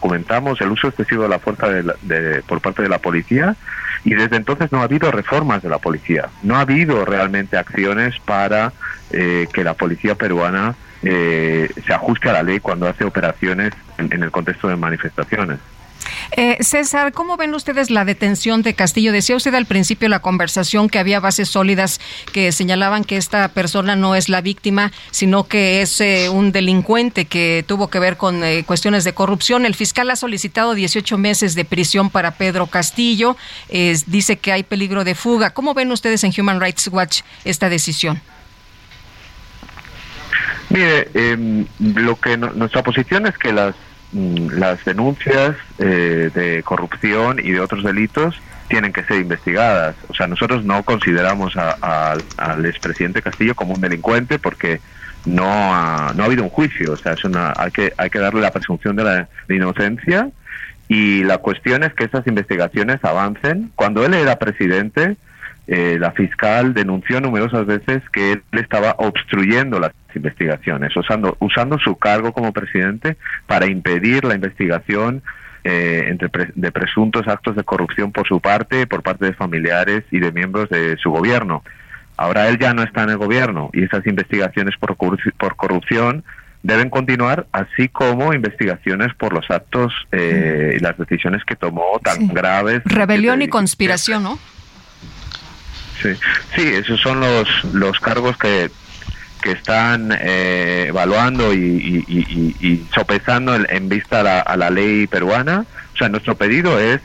[0.00, 3.54] comentamos el uso excesivo de la fuerza de, por parte de la policía
[4.04, 8.18] y desde entonces no ha habido reformas de la policía, no ha habido realmente acciones
[8.24, 8.72] para
[9.10, 10.74] eh, que la policía peruana
[11.04, 15.58] eh, se ajuste a la ley cuando hace operaciones en el contexto de manifestaciones.
[16.36, 19.12] Eh, César, ¿cómo ven ustedes la detención de Castillo?
[19.12, 22.00] Decía usted al principio de la conversación que había bases sólidas
[22.32, 27.26] que señalaban que esta persona no es la víctima, sino que es eh, un delincuente
[27.26, 29.66] que tuvo que ver con eh, cuestiones de corrupción.
[29.66, 33.36] El fiscal ha solicitado 18 meses de prisión para Pedro Castillo.
[34.06, 35.50] dice que hay peligro de fuga.
[35.50, 38.20] ¿Cómo ven ustedes en Human Rights Watch esta decisión?
[40.70, 43.74] Mire, em, lo que nuestra posición es que las
[44.14, 49.96] Mm, las denuncias eh, de corrupción y de otros delitos tienen que ser investigadas.
[50.08, 54.80] O sea, nosotros no consideramos al expresidente Castillo como un delincuente porque
[55.24, 56.92] no ha, no ha habido un juicio.
[56.92, 60.30] O sea, es una, hay, que, hay que darle la presunción de la inocencia
[60.86, 63.72] y la cuestión es que esas investigaciones avancen.
[63.74, 65.16] Cuando él era presidente,
[65.66, 71.96] eh, la fiscal denunció numerosas veces que él estaba obstruyendo las investigaciones, usando, usando su
[71.96, 75.22] cargo como presidente para impedir la investigación
[75.64, 80.20] eh, entre de presuntos actos de corrupción por su parte, por parte de familiares y
[80.20, 81.62] de miembros de su gobierno.
[82.18, 86.22] Ahora él ya no está en el gobierno y esas investigaciones por, por corrupción
[86.62, 92.28] deben continuar, así como investigaciones por los actos eh, y las decisiones que tomó tan
[92.28, 92.82] graves.
[92.84, 94.38] Rebelión y conspiración, ¿no?
[96.04, 96.20] Sí,
[96.54, 98.70] sí esos son los, los cargos que,
[99.42, 105.64] que están eh, evaluando y, y, sopesando en, vista a la, ley peruana.
[105.94, 107.00] O sea, nuestro pedido es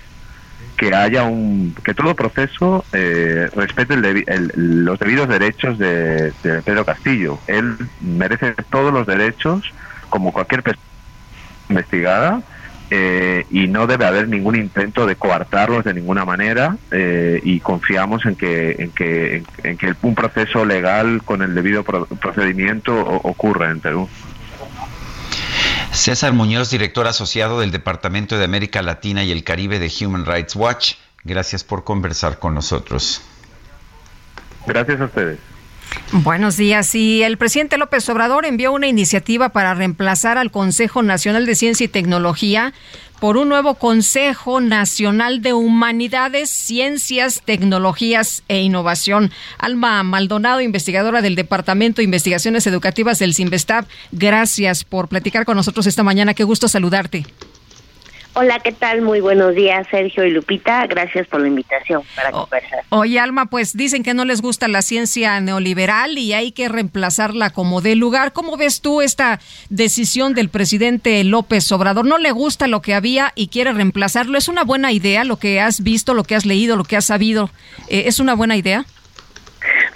[0.75, 7.39] que haya un que todo proceso eh, respete los debidos derechos de, de, Pedro Castillo.
[7.47, 9.63] Él merece todos los derechos
[10.09, 10.83] como cualquier persona
[11.69, 12.41] investigada
[12.91, 18.25] eh, y no debe haber ningún intento de coartarlos de ninguna manera eh, y confiamos
[18.25, 23.79] en que, en que, en, que un proceso legal con el debido procedimiento ocurra en
[23.79, 24.09] Perú.
[25.91, 30.55] César Muñoz, director asociado del Departamento de América Latina y el Caribe de Human Rights
[30.55, 33.21] Watch, gracias por conversar con nosotros.
[34.65, 35.39] Gracias a ustedes.
[36.11, 36.95] Buenos días.
[36.95, 41.85] Y el presidente López Obrador envió una iniciativa para reemplazar al Consejo Nacional de Ciencia
[41.85, 42.73] y Tecnología
[43.19, 49.31] por un nuevo Consejo Nacional de Humanidades, Ciencias, Tecnologías e Innovación.
[49.57, 55.85] Alma Maldonado, investigadora del Departamento de Investigaciones Educativas del CIMBESTAB, gracias por platicar con nosotros
[55.85, 56.33] esta mañana.
[56.33, 57.25] Qué gusto saludarte.
[58.41, 59.01] Hola, ¿qué tal?
[59.01, 60.87] Muy buenos días, Sergio y Lupita.
[60.87, 62.85] Gracias por la invitación para conversar.
[62.87, 67.49] Oye, Alma, pues dicen que no les gusta la ciencia neoliberal y hay que reemplazarla
[67.49, 68.31] como de lugar.
[68.31, 72.05] ¿Cómo ves tú esta decisión del presidente López Obrador?
[72.05, 74.37] ¿No le gusta lo que había y quiere reemplazarlo?
[74.37, 77.07] ¿Es una buena idea lo que has visto, lo que has leído, lo que has
[77.07, 77.49] sabido?
[77.89, 78.85] Eh, ¿Es una buena idea?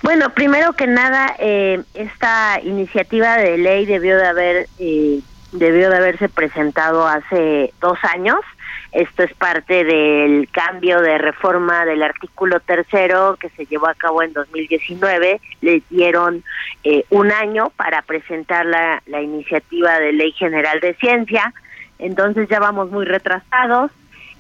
[0.02, 4.68] Bueno, primero que nada, eh, esta iniciativa de ley debió de haber...
[4.80, 5.22] Eh,
[5.54, 8.39] debió de haberse presentado hace dos años.
[8.91, 14.22] Esto es parte del cambio de reforma del artículo tercero que se llevó a cabo
[14.22, 15.41] en 2019.
[15.62, 16.43] Les dieron
[16.84, 21.54] eh, un año para presentar la, la iniciativa de ley general de ciencia.
[21.97, 23.91] Entonces ya vamos muy retrasados.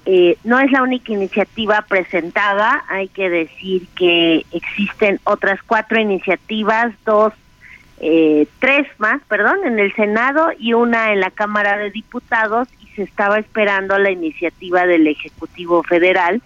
[0.05, 6.93] Eh, no es la única iniciativa presentada, hay que decir que existen otras cuatro iniciativas,
[7.05, 7.33] dos
[8.05, 12.87] eh, tres más, perdón, en el Senado y una en la Cámara de Diputados y
[12.95, 16.41] se estaba esperando la iniciativa del Ejecutivo Federal.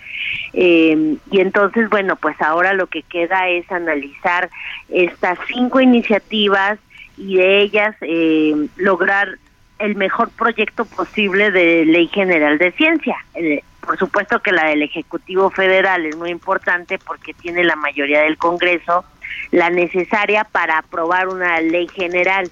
[0.54, 4.52] Eh, y entonces, bueno, pues ahora lo que queda es analizar
[4.90, 6.78] estas cinco iniciativas
[7.18, 9.40] y de ellas eh, lograr
[9.80, 13.18] el mejor proyecto posible de ley general de ciencia.
[13.34, 18.22] Eh, por supuesto que la del Ejecutivo Federal es muy importante porque tiene la mayoría
[18.22, 19.06] del Congreso
[19.52, 22.50] la necesaria para aprobar una ley general,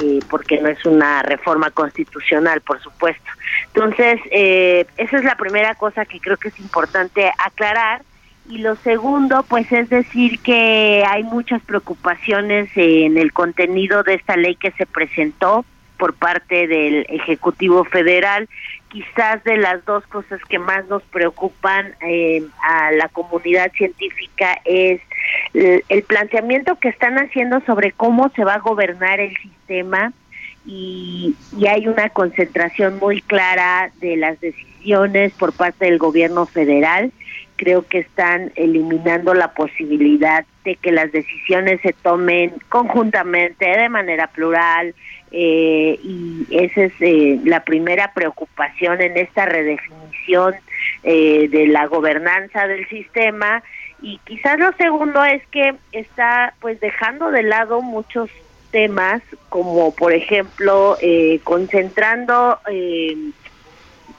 [0.00, 3.30] eh, porque no es una reforma constitucional, por supuesto.
[3.74, 8.02] Entonces, eh, esa es la primera cosa que creo que es importante aclarar.
[8.48, 14.36] Y lo segundo, pues es decir que hay muchas preocupaciones en el contenido de esta
[14.36, 15.64] ley que se presentó
[15.96, 18.48] por parte del Ejecutivo Federal.
[18.88, 25.00] Quizás de las dos cosas que más nos preocupan eh, a la comunidad científica es
[25.54, 30.12] el, el planteamiento que están haciendo sobre cómo se va a gobernar el sistema
[30.64, 37.12] y, y hay una concentración muy clara de las decisiones por parte del gobierno federal
[37.62, 44.26] creo que están eliminando la posibilidad de que las decisiones se tomen conjuntamente, de manera
[44.26, 44.96] plural,
[45.30, 50.54] eh, y esa es eh, la primera preocupación en esta redefinición
[51.04, 53.62] eh, de la gobernanza del sistema.
[54.02, 58.28] Y quizás lo segundo es que está pues dejando de lado muchos
[58.72, 60.96] temas como por ejemplo
[61.44, 62.58] concentrando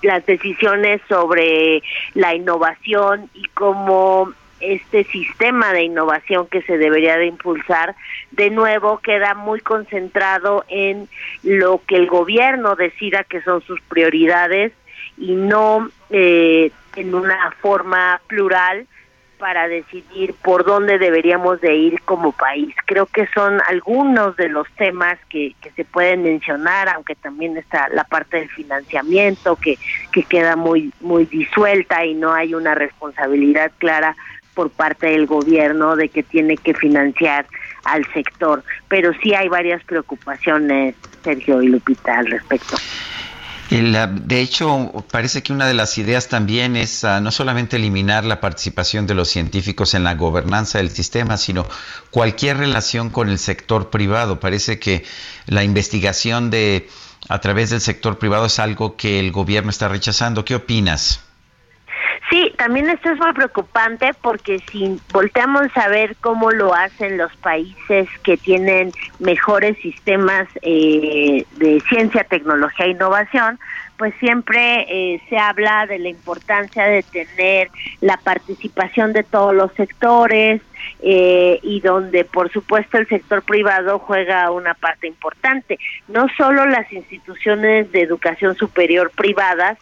[0.02, 1.82] las decisiones sobre
[2.14, 7.96] la innovación y cómo este sistema de innovación que se debería de impulsar,
[8.32, 11.10] de nuevo queda muy concentrado en
[11.44, 14.72] lo que el gobierno decida que son sus prioridades
[15.18, 18.88] y no eh, en una forma plural
[19.44, 22.74] para decidir por dónde deberíamos de ir como país.
[22.86, 28.06] Creo que son algunos de los temas que, se pueden mencionar, aunque también está la
[28.06, 29.78] parte del financiamiento que,
[30.14, 34.16] que queda muy, muy disuelta y no hay una responsabilidad clara
[34.54, 37.46] por parte del gobierno de que tiene que financiar
[37.84, 38.64] al sector.
[38.88, 42.78] Pero sí hay varias preocupaciones, Sergio y Lupita, al respecto.
[43.70, 48.40] De hecho, parece que una de las ideas también es ah, no solamente eliminar la
[48.40, 51.66] participación de los científicos en la gobernanza del sistema, sino
[52.12, 54.40] cualquier relación con el sector privado.
[54.40, 55.04] Parece que
[55.48, 56.88] la investigación de
[57.30, 60.46] a través del sector privado es algo que el gobierno está rechazando.
[60.46, 61.22] ¿Qué opinas?
[62.34, 67.32] Sí, también esto es muy preocupante porque si volteamos a ver cómo lo hacen los
[67.36, 73.60] países que tienen mejores sistemas eh, de ciencia, tecnología e innovación,
[74.00, 77.70] pues siempre eh, se habla de la importancia de tener
[78.02, 80.60] la participación de todos los sectores
[81.04, 85.78] eh, y donde por supuesto el sector privado juega una parte importante.
[86.08, 89.78] No solo las instituciones de educación superior privadas,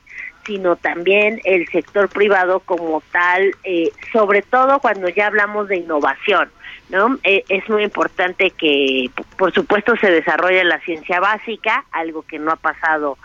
[0.46, 6.50] sino también el sector privado como tal, eh, sobre todo cuando ya hablamos de innovación.
[6.90, 7.18] ¿no?
[7.24, 12.52] Eh, es muy importante que, por supuesto, se desarrolle la ciencia básica, algo que no
[12.52, 13.18] ha pasado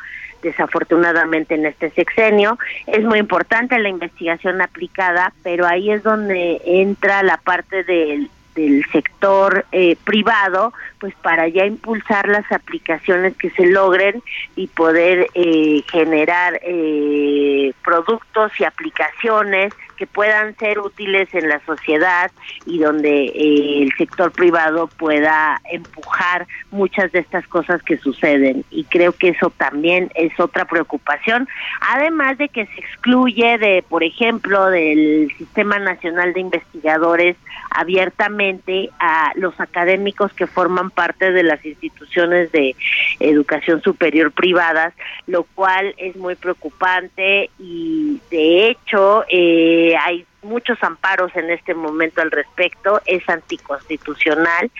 [0.42, 2.58] desafortunadamente en este sexenio.
[2.86, 8.84] Es muy importante la investigación aplicada, pero ahí es donde entra la parte del del
[8.90, 14.22] sector eh, privado, pues para ya impulsar las aplicaciones que se logren
[14.56, 22.30] y poder eh, generar eh, productos y aplicaciones que puedan ser útiles en la sociedad
[22.64, 28.64] y donde eh, el sector privado pueda empujar muchas de estas cosas que suceden.
[28.70, 31.48] Y creo que eso también es otra preocupación,
[31.80, 37.36] además de que se excluye de, por ejemplo, del Sistema Nacional de Investigadores
[37.70, 42.74] abiertamente a los académicos que forman parte de las instituciones de
[43.20, 44.94] educación superior privadas,
[45.26, 52.22] lo cual es muy preocupante y de hecho eh, hay muchos amparos en este momento
[52.22, 54.70] al respecto, es anticonstitucional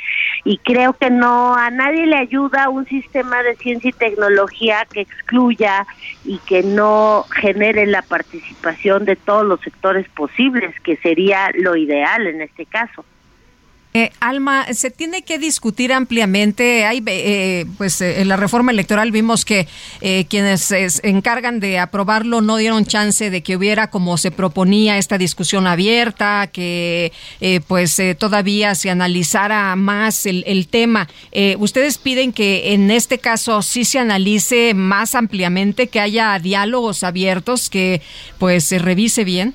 [0.45, 5.03] y creo que no a nadie le ayuda un sistema de ciencia y tecnología que
[5.03, 5.87] excluya
[6.24, 12.27] y que no genere la participación de todos los sectores posibles, que sería lo ideal
[12.27, 13.05] en este caso.
[13.97, 16.85] Eh, Alma, se tiene que discutir ampliamente.
[16.85, 19.66] Hay, eh, pues eh, en la reforma electoral vimos que
[20.28, 25.16] quienes se encargan de aprobarlo no dieron chance de que hubiera, como se proponía, esta
[25.16, 27.10] discusión abierta, que
[27.66, 31.09] pues todavía se analizara más el, el tema.
[31.59, 37.70] Ustedes piden que en este caso sí se analice más ampliamente, que haya diálogos abiertos,
[37.70, 38.02] que
[38.39, 39.55] pues se revise bien.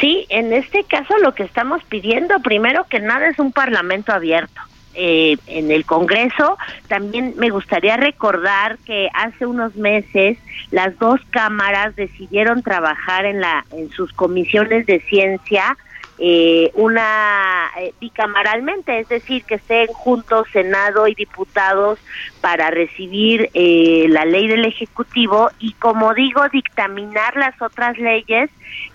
[0.00, 4.60] Sí, en este caso lo que estamos pidiendo, primero que nada, es un parlamento abierto.
[4.96, 6.56] Eh, en el Congreso.
[6.86, 10.38] También me gustaría recordar que hace unos meses
[10.70, 15.76] las dos cámaras decidieron trabajar en la en sus comisiones de ciencia
[16.16, 21.98] eh, una eh, bicameralmente, es decir, que estén juntos Senado y diputados
[22.40, 28.48] para recibir eh, la ley del Ejecutivo y, como digo, dictaminar las otras leyes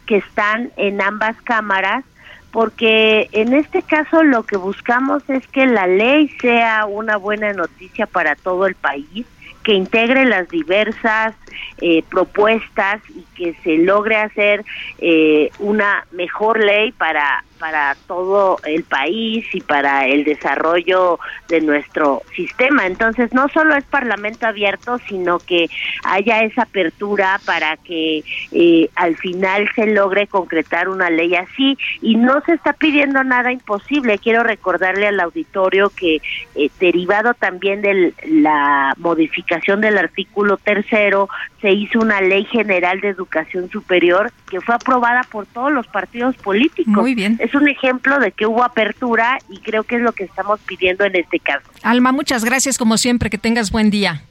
[0.09, 2.03] que están en ambas cámaras,
[2.51, 8.07] porque en este caso lo que buscamos es que la ley sea una buena noticia
[8.07, 9.27] para todo el país
[9.61, 11.35] que integre las diversas
[11.79, 14.65] eh, propuestas y que se logre hacer
[14.97, 22.23] eh, una mejor ley para para todo el país y para el desarrollo de nuestro
[22.35, 22.87] sistema.
[22.87, 25.69] Entonces, no solo es parlamento abierto, sino que
[26.03, 31.77] haya esa apertura para que eh, al final se logre concretar una ley así.
[32.01, 34.17] Y no se está pidiendo nada imposible.
[34.17, 36.21] Quiero recordarle al auditorio que,
[36.55, 41.29] eh, derivado también de la modificación del artículo tercero,
[41.61, 46.35] se hizo una ley general de educación superior que fue aprobada por todos los partidos
[46.37, 46.93] políticos.
[46.93, 47.37] Muy bien.
[47.39, 51.05] Es un ejemplo de que hubo apertura y creo que es lo que estamos pidiendo
[51.05, 51.69] en este caso.
[51.83, 54.23] Alma, muchas gracias como siempre, que tengas buen día.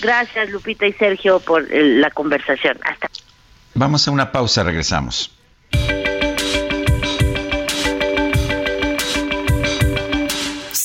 [0.00, 2.78] Gracias Lupita y Sergio por eh, la conversación.
[2.84, 3.08] Hasta.
[3.74, 5.30] Vamos a una pausa, regresamos.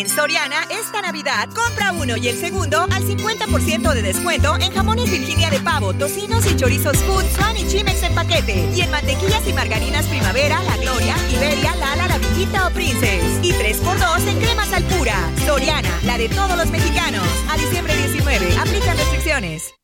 [0.00, 5.10] En Soriana, esta Navidad, compra uno y el segundo al 50% de descuento en jamones
[5.10, 8.70] Virginia de pavo, tocinos y chorizos Food, Swan y Chimex en paquete.
[8.74, 13.40] Y en mantequillas y margarinas Primavera, La Gloria, Iberia, Lala, La o Princess.
[13.42, 15.16] Y 3x2 en cremas al pura.
[15.44, 17.26] Soriana, la de todos los mexicanos.
[17.50, 19.74] A diciembre 19, aplican restricciones.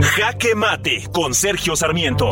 [0.00, 2.30] Jaque Mate con Sergio Sarmiento.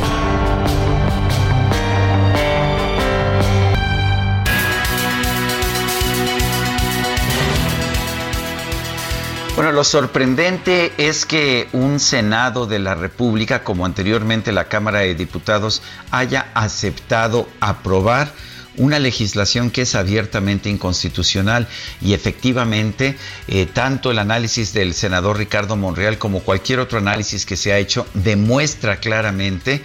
[9.54, 15.14] Bueno, lo sorprendente es que un Senado de la República, como anteriormente la Cámara de
[15.14, 18.32] Diputados, haya aceptado aprobar
[18.78, 21.68] una legislación que es abiertamente inconstitucional.
[22.00, 23.16] Y efectivamente
[23.46, 27.78] eh, tanto el análisis del senador Ricardo Monreal como cualquier otro análisis que se ha
[27.78, 29.82] hecho demuestra claramente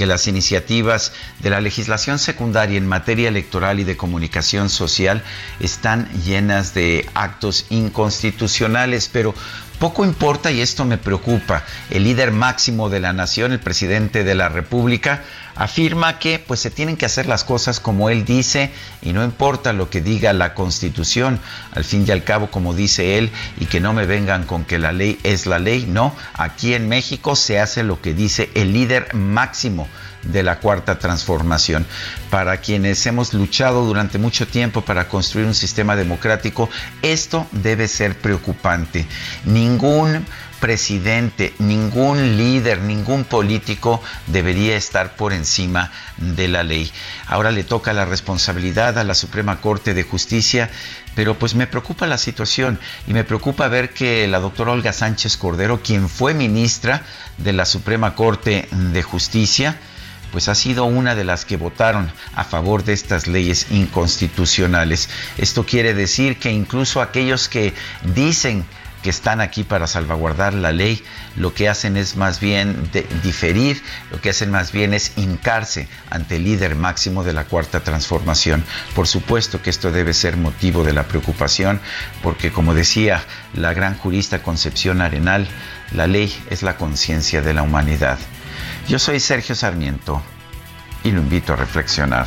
[0.00, 5.22] que las iniciativas de la legislación secundaria en materia electoral y de comunicación social
[5.60, 9.34] están llenas de actos inconstitucionales, pero
[9.78, 11.64] poco importa y esto me preocupa.
[11.90, 15.22] El líder máximo de la nación, el presidente de la República,
[15.60, 18.70] afirma que pues se tienen que hacer las cosas como él dice
[19.02, 21.38] y no importa lo que diga la Constitución,
[21.72, 23.30] al fin y al cabo como dice él
[23.60, 26.88] y que no me vengan con que la ley es la ley, no, aquí en
[26.88, 29.86] México se hace lo que dice el líder máximo
[30.22, 31.86] de la cuarta transformación.
[32.30, 36.70] Para quienes hemos luchado durante mucho tiempo para construir un sistema democrático,
[37.02, 39.06] esto debe ser preocupante.
[39.44, 40.24] Ningún
[40.60, 46.92] presidente, ningún líder, ningún político debería estar por encima de la ley.
[47.26, 50.70] Ahora le toca la responsabilidad a la Suprema Corte de Justicia,
[51.14, 55.36] pero pues me preocupa la situación y me preocupa ver que la doctora Olga Sánchez
[55.36, 57.02] Cordero, quien fue ministra
[57.38, 59.78] de la Suprema Corte de Justicia,
[60.30, 65.08] pues ha sido una de las que votaron a favor de estas leyes inconstitucionales.
[65.38, 67.74] Esto quiere decir que incluso aquellos que
[68.14, 68.64] dicen
[69.02, 71.02] que están aquí para salvaguardar la ley,
[71.36, 72.90] lo que hacen es más bien
[73.22, 77.80] diferir, lo que hacen más bien es hincarse ante el líder máximo de la cuarta
[77.80, 78.64] transformación.
[78.94, 81.80] Por supuesto que esto debe ser motivo de la preocupación,
[82.22, 83.24] porque como decía
[83.54, 85.48] la gran jurista Concepción Arenal,
[85.92, 88.18] la ley es la conciencia de la humanidad.
[88.88, 90.22] Yo soy Sergio Sarmiento
[91.04, 92.26] y lo invito a reflexionar.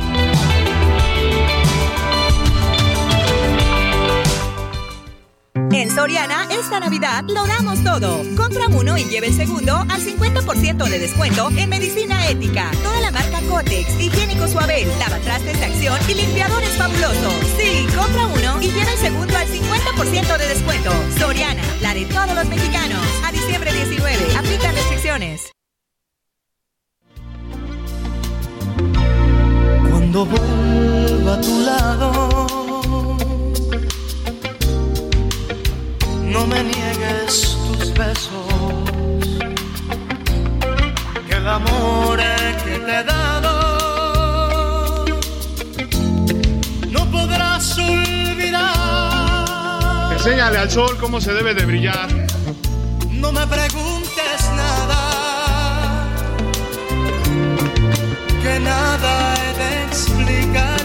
[5.73, 8.23] En Soriana, esta Navidad lo damos todo.
[8.35, 12.71] Compra uno y lleve el segundo al 50% de descuento en medicina ética.
[12.83, 17.33] Toda la marca Cotex, higiénico suave, lavatrastes de acción y limpiadores fabulosos.
[17.57, 20.91] Sí, compra uno y lleve el segundo al 50% de descuento.
[21.17, 23.01] Soriana, la de todos los mexicanos.
[23.25, 25.51] A diciembre 19, aplican restricciones.
[29.89, 32.60] Cuando vuelva a tu lado,
[36.31, 38.47] no me niegues tus besos,
[41.27, 42.19] que el amor
[42.63, 45.05] que te he dado
[46.89, 48.71] no podrás olvidar.
[50.13, 52.07] Enséñale al sol cómo se debe de brillar.
[53.09, 56.07] No me preguntes nada,
[58.43, 60.80] que nada he de explicarte,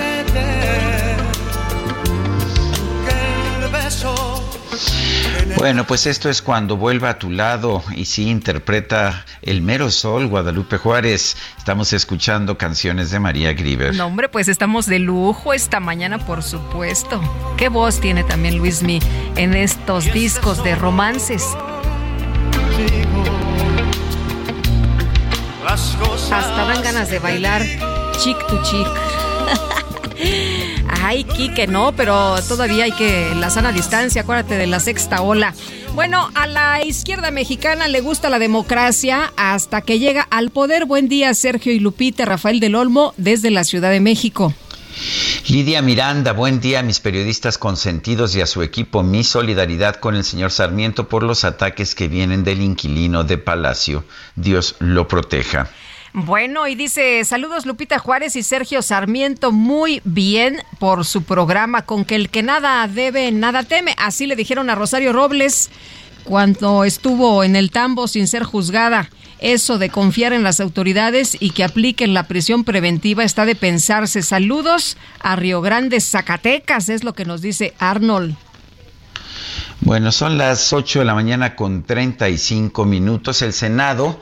[5.57, 10.27] Bueno, pues esto es cuando vuelva a tu lado y sí interpreta el mero sol
[10.27, 11.37] Guadalupe Juárez.
[11.57, 13.95] Estamos escuchando canciones de María Grieber.
[13.95, 17.21] No, hombre, pues estamos de lujo esta mañana, por supuesto.
[17.57, 19.01] ¿Qué voz tiene también Luismi
[19.37, 21.45] en estos discos de romances?
[25.67, 27.63] Hasta dan ganas de bailar
[28.19, 28.87] chick to chick.
[30.89, 35.55] Ay, Kike, no, pero todavía hay que la sana distancia, acuérdate de la sexta ola.
[35.95, 40.85] Bueno, a la izquierda mexicana le gusta la democracia hasta que llega al poder.
[40.85, 44.53] Buen día, Sergio y Lupita, Rafael del Olmo, desde la Ciudad de México.
[45.49, 49.03] Lidia Miranda, buen día a mis periodistas consentidos y a su equipo.
[49.03, 54.05] Mi solidaridad con el señor Sarmiento por los ataques que vienen del inquilino de Palacio.
[54.35, 55.71] Dios lo proteja.
[56.19, 62.07] Bueno, y dice, saludos Lupita Juárez y Sergio Sarmiento, muy bien por su programa, con
[62.07, 63.95] que el que nada debe, nada teme.
[63.99, 65.69] Así le dijeron a Rosario Robles
[66.25, 69.11] cuando estuvo en el tambo sin ser juzgada.
[69.41, 74.23] Eso de confiar en las autoridades y que apliquen la prisión preventiva está de pensarse.
[74.23, 78.35] Saludos a Río Grande, Zacatecas, es lo que nos dice Arnold.
[79.81, 83.43] Bueno, son las 8 de la mañana con 35 minutos.
[83.43, 84.19] El Senado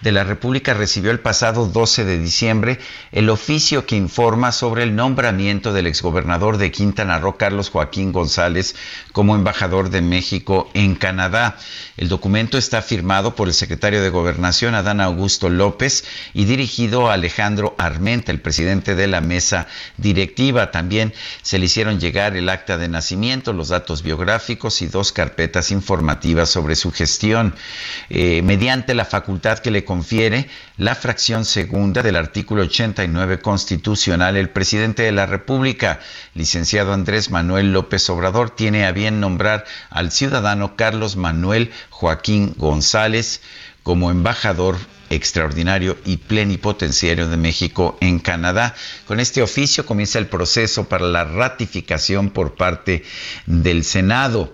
[0.00, 2.78] de la República recibió el pasado 12 de diciembre
[3.12, 8.74] el oficio que informa sobre el nombramiento del exgobernador de Quintana Roo, Carlos Joaquín González,
[9.12, 11.56] como embajador de México en Canadá.
[11.96, 16.04] El documento está firmado por el secretario de Gobernación, Adán Augusto López,
[16.34, 19.66] y dirigido a Alejandro Armenta, el presidente de la mesa
[19.96, 20.70] directiva.
[20.70, 25.70] También se le hicieron llegar el acta de nacimiento, los datos biográficos y dos carpetas
[25.70, 27.54] informativas sobre su gestión.
[28.10, 34.50] Eh, mediante la facultad que le confiere la fracción segunda del artículo 89 constitucional, el
[34.50, 36.00] presidente de la República,
[36.34, 43.40] licenciado Andrés Manuel López Obrador, tiene a bien nombrar al ciudadano Carlos Manuel Joaquín González
[43.82, 44.76] como embajador
[45.10, 48.74] extraordinario y plenipotenciario de México en Canadá.
[49.06, 53.04] Con este oficio comienza el proceso para la ratificación por parte
[53.46, 54.52] del Senado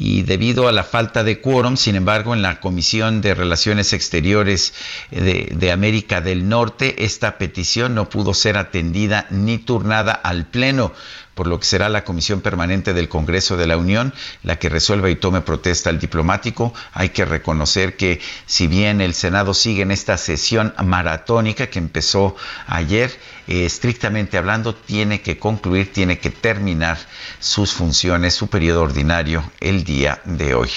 [0.00, 4.72] y debido a la falta de quórum, sin embargo, en la Comisión de Relaciones Exteriores
[5.10, 10.92] de, de, América del Norte, esta petición no pudo ser atendida ni turnada al Pleno,
[11.38, 14.12] por lo que será la Comisión Permanente del Congreso de la Unión
[14.42, 16.74] la que resuelva y tome protesta al diplomático.
[16.92, 22.34] Hay que reconocer que si bien el Senado sigue en esta sesión maratónica que empezó
[22.66, 23.16] ayer,
[23.46, 26.98] eh, estrictamente hablando, tiene que concluir, tiene que terminar
[27.38, 30.70] sus funciones, su periodo ordinario el día de hoy.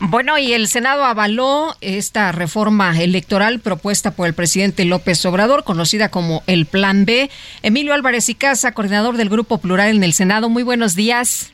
[0.00, 6.10] Bueno, y el Senado avaló esta reforma electoral propuesta por el presidente López Obrador, conocida
[6.10, 7.30] como el Plan B.
[7.62, 10.48] Emilio Álvarez y Casa, coordinador del Grupo Plural en el Senado.
[10.48, 11.52] Muy buenos días.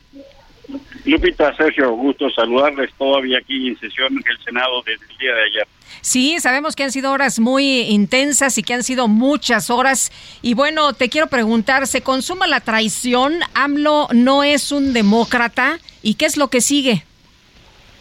[1.05, 5.43] Lupita, Sergio, gusto saludarles todavía aquí en sesión en el Senado desde el día de
[5.43, 5.67] ayer.
[6.01, 10.11] Sí, sabemos que han sido horas muy intensas y que han sido muchas horas.
[10.41, 13.39] Y bueno, te quiero preguntar, ¿se consuma la traición?
[13.53, 15.79] ¿AMLO no es un demócrata?
[16.01, 17.03] ¿Y qué es lo que sigue?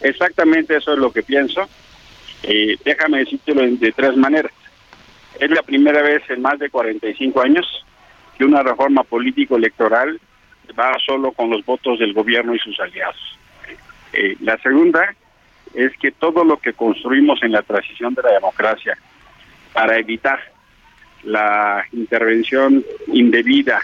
[0.01, 1.69] Exactamente eso es lo que pienso.
[2.43, 4.53] Eh, déjame decírtelo de tres maneras.
[5.39, 7.85] Es la primera vez en más de 45 años
[8.37, 10.21] que una reforma político-electoral
[10.79, 13.39] va solo con los votos del gobierno y sus aliados.
[14.13, 15.15] Eh, la segunda
[15.75, 18.99] es que todo lo que construimos en la transición de la democracia
[19.73, 20.41] para evitar
[21.23, 23.81] la intervención indebida,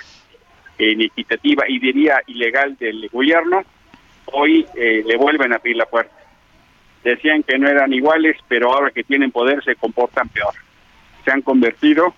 [0.79, 3.63] inequitativa y diría ilegal del gobierno,
[4.33, 6.15] hoy eh, le vuelven a abrir la puerta.
[7.05, 10.55] Decían que no eran iguales, pero ahora que tienen poder se comportan peor.
[11.25, 12.15] Se han convertido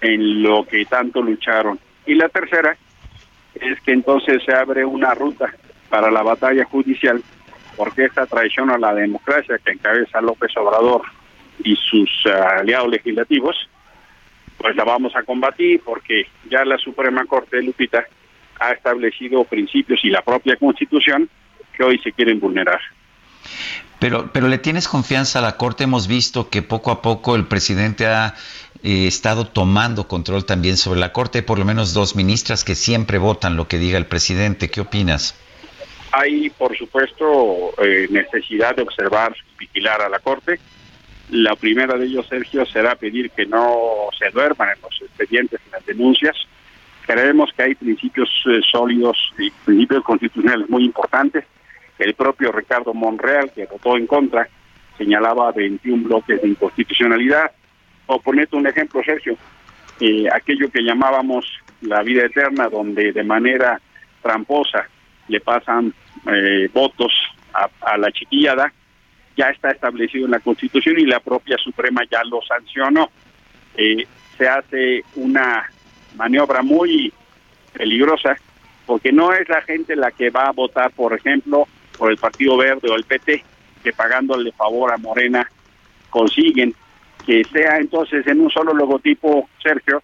[0.00, 1.78] en lo que tanto lucharon.
[2.06, 2.76] Y la tercera
[3.54, 5.52] es que entonces se abre una ruta
[5.88, 7.22] para la batalla judicial,
[7.76, 11.02] porque esta traición a la democracia que encabeza López Obrador
[11.62, 13.68] y sus uh, aliados legislativos,
[14.56, 18.04] pues la vamos a combatir porque ya la Suprema Corte Lupita
[18.60, 21.28] ha establecido principios y la propia Constitución
[21.76, 22.80] que hoy se quieren vulnerar.
[23.98, 25.84] Pero, pero le tienes confianza a la Corte.
[25.84, 28.34] Hemos visto que poco a poco el presidente ha
[28.82, 31.38] eh, estado tomando control también sobre la Corte.
[31.38, 34.70] Hay por lo menos dos ministras que siempre votan lo que diga el presidente.
[34.70, 35.34] ¿Qué opinas?
[36.12, 40.58] Hay, por supuesto, eh, necesidad de observar, vigilar a la Corte.
[41.30, 45.72] La primera de ellos, Sergio, será pedir que no se duerman en los expedientes, en
[45.72, 46.36] las denuncias.
[47.10, 51.44] Creemos que hay principios eh, sólidos y principios constitucionales muy importantes
[51.98, 54.48] el propio Ricardo Monreal, que votó en contra,
[54.96, 57.50] señalaba 21 bloques de inconstitucionalidad.
[58.06, 59.36] O ponete un ejemplo, Sergio,
[59.98, 61.46] eh, aquello que llamábamos
[61.80, 63.80] la vida eterna, donde de manera
[64.22, 64.88] tramposa
[65.26, 65.92] le pasan
[66.32, 67.12] eh, votos
[67.52, 68.72] a, la chiquillada,
[69.36, 73.10] ya está establecido en la Constitución y la propia Suprema ya lo sancionó.
[73.76, 74.06] Eh,
[74.38, 75.68] se hace una
[76.16, 77.12] maniobra muy
[77.72, 78.36] peligrosa
[78.86, 82.56] porque no es la gente la que va a votar, por ejemplo, por el Partido
[82.56, 83.44] Verde o el PT,
[83.84, 85.48] que pagándole favor a Morena
[86.10, 86.74] consiguen
[87.24, 90.02] que sea entonces en un solo logotipo, Sergio,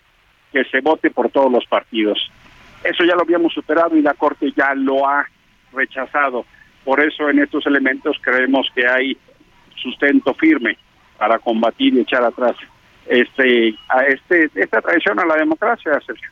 [0.52, 2.30] que se vote por todos los partidos.
[2.84, 5.26] Eso ya lo habíamos superado y la Corte ya lo ha
[5.72, 6.44] rechazado.
[6.84, 9.16] Por eso en estos elementos creemos que hay
[9.74, 10.78] sustento firme
[11.18, 12.54] para combatir y echar atrás
[13.08, 16.30] este, a este, esta traición a la democracia, Sergio.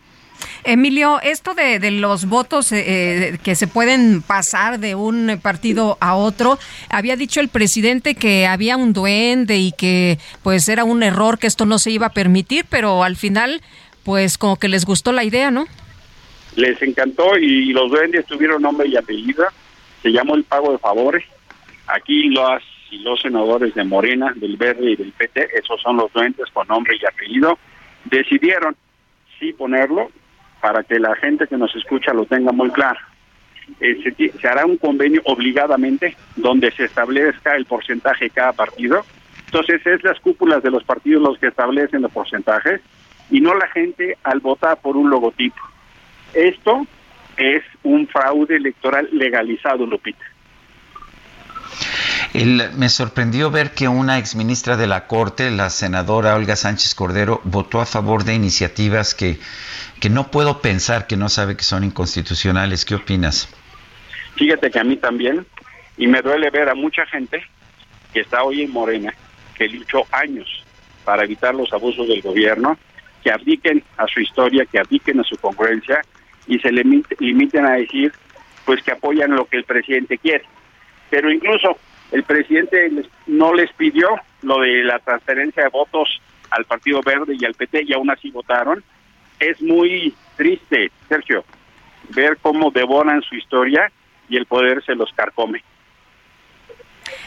[0.64, 6.16] Emilio, esto de, los votos eh, eh, que se pueden pasar de un partido a
[6.16, 11.38] otro, había dicho el presidente que había un duende y que pues era un error
[11.38, 13.60] que esto no se iba a permitir, pero al final
[14.04, 15.66] pues como que les gustó la idea, ¿no?
[16.56, 19.44] Les encantó y los duendes tuvieron nombre y apellido,
[20.02, 21.24] se llamó el pago de favores.
[21.86, 22.62] Aquí los
[22.94, 26.68] y los senadores de Morena, del Verde y del PT, esos son los duendes con
[26.68, 27.58] nombre y apellido,
[28.04, 28.76] decidieron
[29.38, 30.10] sí ponerlo
[30.60, 32.98] para que la gente que nos escucha lo tenga muy claro.
[33.80, 39.04] Eh, se, hará un convenio obligadamente donde se establezca el porcentaje de cada partido.
[39.46, 42.80] Entonces es las cúpulas de los partidos los que establecen los porcentajes
[43.30, 45.60] y no la gente al votar por un logotipo.
[46.34, 46.86] Esto
[47.36, 50.24] es un fraude electoral legalizado, Lupita.
[52.34, 57.80] Me sorprendió ver que una exministra de la Corte, la senadora Olga Sánchez Cordero, votó
[57.80, 59.38] a favor de iniciativas que
[60.04, 62.84] que no puedo pensar que no sabe que son inconstitucionales.
[62.84, 63.48] ¿Qué opinas?
[64.36, 65.46] Fíjate que a mí también,
[65.96, 67.42] y me duele ver a mucha gente
[68.12, 69.14] que está hoy en Morena,
[69.56, 70.64] que luchó años
[71.06, 72.76] para evitar los abusos del gobierno,
[73.22, 76.02] que abdiquen a su historia, que abdiquen a su congruencia
[76.46, 78.12] y se limiten a decir
[78.66, 80.44] pues que apoyan lo que el presidente quiere.
[81.08, 81.78] Pero incluso
[82.14, 82.90] el presidente
[83.26, 84.08] no les pidió
[84.42, 86.08] lo de la transferencia de votos
[86.50, 88.84] al Partido Verde y al PT y aún así votaron
[89.40, 91.44] es muy triste, Sergio,
[92.10, 93.90] ver cómo devoran su historia
[94.28, 95.64] y el poder se los carcome.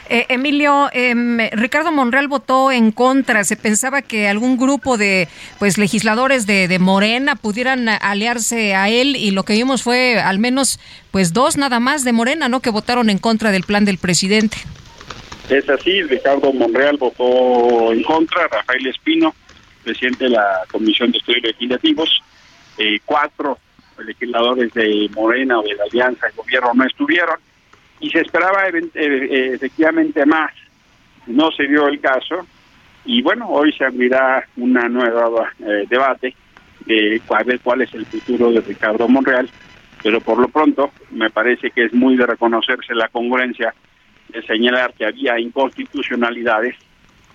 [0.09, 3.43] Eh, Emilio, em, Ricardo Monreal votó en contra.
[3.43, 5.27] Se pensaba que algún grupo de
[5.59, 10.39] pues legisladores de, de, Morena pudieran aliarse a él y lo que vimos fue al
[10.39, 10.79] menos
[11.11, 12.61] pues dos nada más de Morena, ¿no?
[12.61, 14.57] Que votaron en contra del plan del presidente.
[15.49, 19.33] Es así, Ricardo Monreal votó en contra, Rafael Espino
[19.87, 22.21] presidente de la Comisión de Estudios Legislativos,
[22.77, 23.57] eh, cuatro
[24.05, 27.37] legisladores de Morena o de la Alianza de Gobierno no estuvieron
[27.99, 30.51] y se esperaba eh, eh, efectivamente más.
[31.25, 32.45] No se dio el caso
[33.05, 35.51] y bueno, hoy se abrirá una nueva
[35.89, 36.35] debate
[36.85, 37.21] de
[37.63, 39.49] cuál es el futuro de Ricardo Monreal,
[40.03, 43.73] pero por lo pronto me parece que es muy de reconocerse la congruencia
[44.29, 46.75] de señalar que había inconstitucionalidades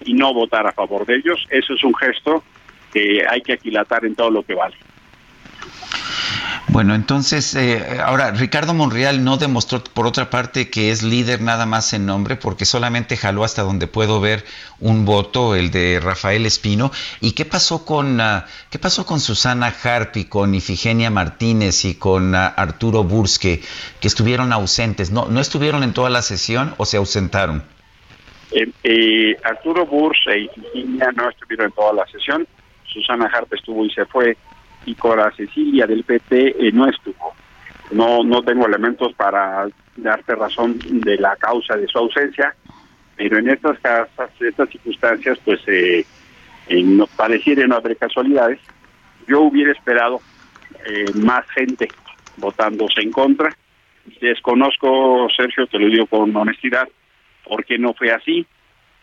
[0.05, 1.47] y no votar a favor de ellos.
[1.51, 2.45] Eso es un gesto
[2.93, 4.77] que hay que aquilatar en todo lo que vale.
[6.69, 11.67] Bueno, entonces, eh, ahora, Ricardo Monreal no demostró, por otra parte, que es líder nada
[11.67, 14.45] más en nombre, porque solamente jaló hasta donde puedo ver
[14.81, 16.91] un voto, el de Rafael Espino.
[17.21, 22.35] ¿Y qué pasó con, ah, qué pasó con Susana Harp con Ifigenia Martínez y con
[22.35, 23.61] ah, Arturo Burske,
[24.01, 25.11] que estuvieron ausentes?
[25.11, 27.65] ¿No, ¿No estuvieron en toda la sesión o se ausentaron?
[28.53, 32.47] Eh, eh, Arturo Burs y Virginia no estuvieron en toda la sesión,
[32.85, 34.37] Susana Harpe estuvo y se fue,
[34.87, 37.35] y Cora Cecilia del PT eh, no estuvo.
[37.91, 42.55] No, no tengo elementos para darte razón de la causa de su ausencia,
[43.17, 46.05] pero en estas casas, estas circunstancias, pues eh,
[47.17, 48.61] pareciera no haber casualidades.
[49.29, 50.21] Yo hubiera esperado
[51.15, 51.89] más gente
[52.39, 53.55] votándose en contra.
[54.21, 56.89] Desconozco, Sergio, te lo digo con honestidad,
[57.45, 58.47] porque no fue así.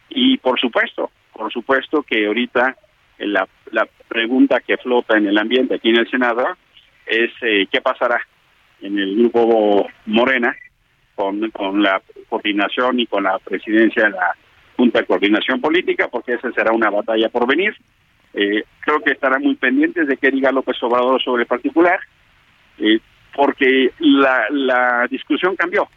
[0.10, 2.76] Y por supuesto, por supuesto que ahorita
[3.19, 6.46] la, la pregunta que flota en el ambiente aquí en el Senado
[7.06, 8.22] es eh, qué pasará
[8.82, 10.56] en el grupo Morena,
[11.16, 14.36] con, la coordinación y con la presidencia de la
[14.78, 17.76] Junta de Coordinación Política, porque esa será una batalla por venir.
[18.34, 22.00] Eh, creo que estarán muy pendientes de qué diga López Obrador sobre el particular,
[22.78, 23.00] eh,
[23.36, 25.90] porque la, la discusión cambió.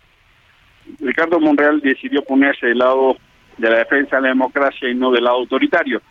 [0.99, 3.17] Ricardo Monreal decidió ponerse del lado
[3.59, 6.03] de la defensa de la democracia y no del lado autoritario.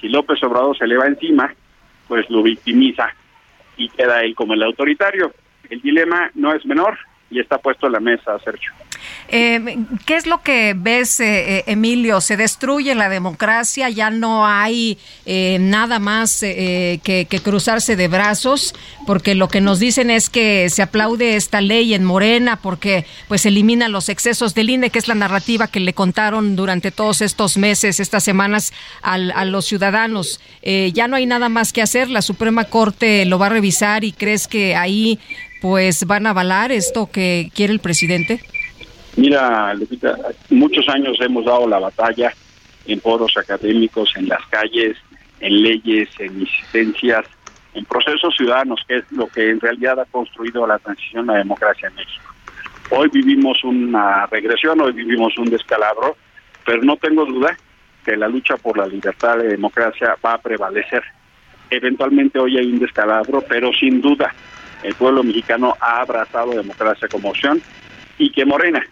[0.00, 1.54] Si López Obrador se le va encima,
[2.08, 3.08] pues lo victimiza
[3.76, 5.32] y queda él como el autoritario.
[5.68, 6.98] El dilema no es menor
[7.30, 8.72] y está puesto en la mesa, Sergio.
[9.28, 12.20] Eh, ¿Qué es lo que ves, eh, eh, Emilio?
[12.20, 13.90] ¿Se destruye la democracia?
[13.90, 18.74] ¿Ya no hay eh, nada más eh, que, que cruzarse de brazos?
[19.06, 23.46] Porque lo que nos dicen es que se aplaude esta ley en Morena porque pues
[23.46, 27.56] elimina los excesos del INE, que es la narrativa que le contaron durante todos estos
[27.56, 28.72] meses, estas semanas
[29.02, 30.40] al- a los ciudadanos.
[30.62, 32.08] Eh, ya no hay nada más que hacer.
[32.10, 35.18] La Suprema Corte lo va a revisar y crees que ahí
[35.62, 38.40] pues van a avalar esto que quiere el presidente.
[39.16, 40.14] Mira, Lupita,
[40.50, 42.34] muchos años hemos dado la batalla
[42.86, 44.98] en foros académicos, en las calles,
[45.40, 47.24] en leyes, en insistencias,
[47.72, 51.38] en procesos ciudadanos, que es lo que en realidad ha construido la transición a la
[51.38, 52.30] democracia en México.
[52.90, 56.16] Hoy vivimos una regresión, hoy vivimos un descalabro,
[56.66, 57.56] pero no tengo duda
[58.04, 61.02] que la lucha por la libertad y democracia va a prevalecer.
[61.70, 64.32] Eventualmente hoy hay un descalabro, pero sin duda
[64.82, 67.62] el pueblo mexicano ha abrazado democracia como opción
[68.18, 68.86] y que Morena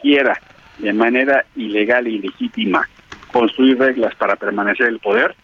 [0.00, 0.38] quiera
[0.78, 2.88] de manera ilegal e ilegítima
[3.32, 5.34] construir reglas para permanecer en el poder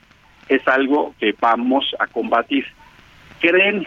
[0.49, 2.65] es algo que vamos a combatir.
[3.41, 3.87] Creen,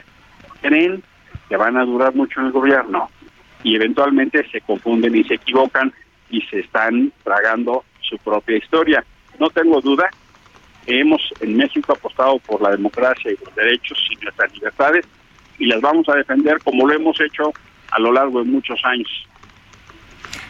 [0.61, 1.03] creen
[1.47, 3.09] que van a durar mucho en el gobierno
[3.63, 5.93] y eventualmente se confunden y se equivocan
[6.29, 9.03] y se están tragando su propia historia.
[9.39, 10.09] No tengo duda
[10.85, 15.05] que hemos en México apostado por la democracia y los derechos y nuestras libertades
[15.57, 17.51] y las vamos a defender como lo hemos hecho
[17.91, 19.09] a lo largo de muchos años.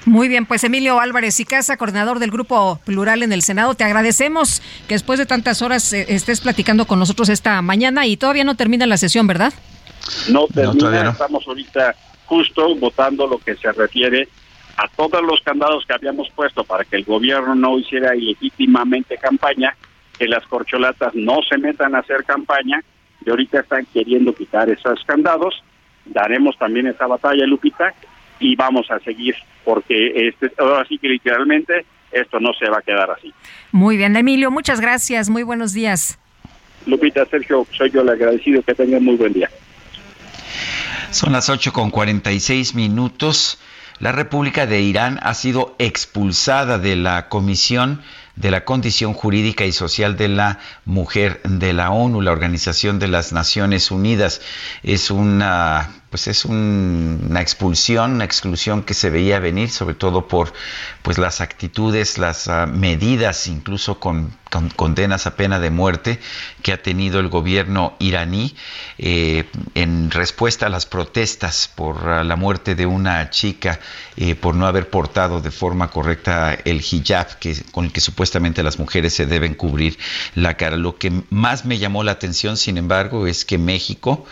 [0.06, 3.84] Muy bien, pues Emilio Álvarez y Casa, coordinador del Grupo Plural en el Senado, te
[3.84, 8.44] agradecemos que después de tantas horas eh, estés platicando con nosotros esta mañana y todavía
[8.44, 9.54] no termina la sesión, ¿verdad?
[10.30, 11.10] No termina, no.
[11.12, 11.96] estamos ahorita
[12.26, 14.28] justo votando lo que se refiere
[14.78, 19.76] a todos los candados que habíamos puesto para que el gobierno no hiciera ilegítimamente campaña,
[20.18, 22.82] que las corcholatas no se metan a hacer campaña,
[23.26, 25.62] y ahorita están queriendo quitar esos candados.
[26.06, 27.94] Daremos también esa batalla, Lupita,
[28.40, 32.82] y vamos a seguir, porque este, ahora sí que literalmente esto no se va a
[32.82, 33.34] quedar así.
[33.72, 36.18] Muy bien, Emilio, muchas gracias, muy buenos días.
[36.86, 39.50] Lupita, Sergio, soy yo el agradecido, que tengan muy buen día.
[41.12, 43.60] Son las 8 con 46 minutos.
[44.00, 48.02] La República de Irán ha sido expulsada de la Comisión
[48.36, 53.10] de la Condición Jurídica y Social de la Mujer de la ONU, la Organización de
[53.10, 54.42] las Naciones Unidas.
[54.82, 60.28] Es una pues es un- una expulsión, una exclusión que se veía venir, sobre todo
[60.28, 60.54] por
[61.04, 66.20] pues las actitudes, las ah, medidas, incluso con, con condenas a pena de muerte
[66.64, 68.56] que ha tenido el gobierno iraní
[68.98, 69.46] eh,
[69.76, 73.80] en respuesta a las protestas por ah, la muerte de una chica
[74.18, 78.64] eh, por no haber portado de forma correcta el hijab que, con el que supuestamente
[78.64, 79.98] las mujeres se deben cubrir
[80.36, 80.76] la cara.
[80.78, 84.26] Lo que más me llamó la atención, sin embargo, es que México,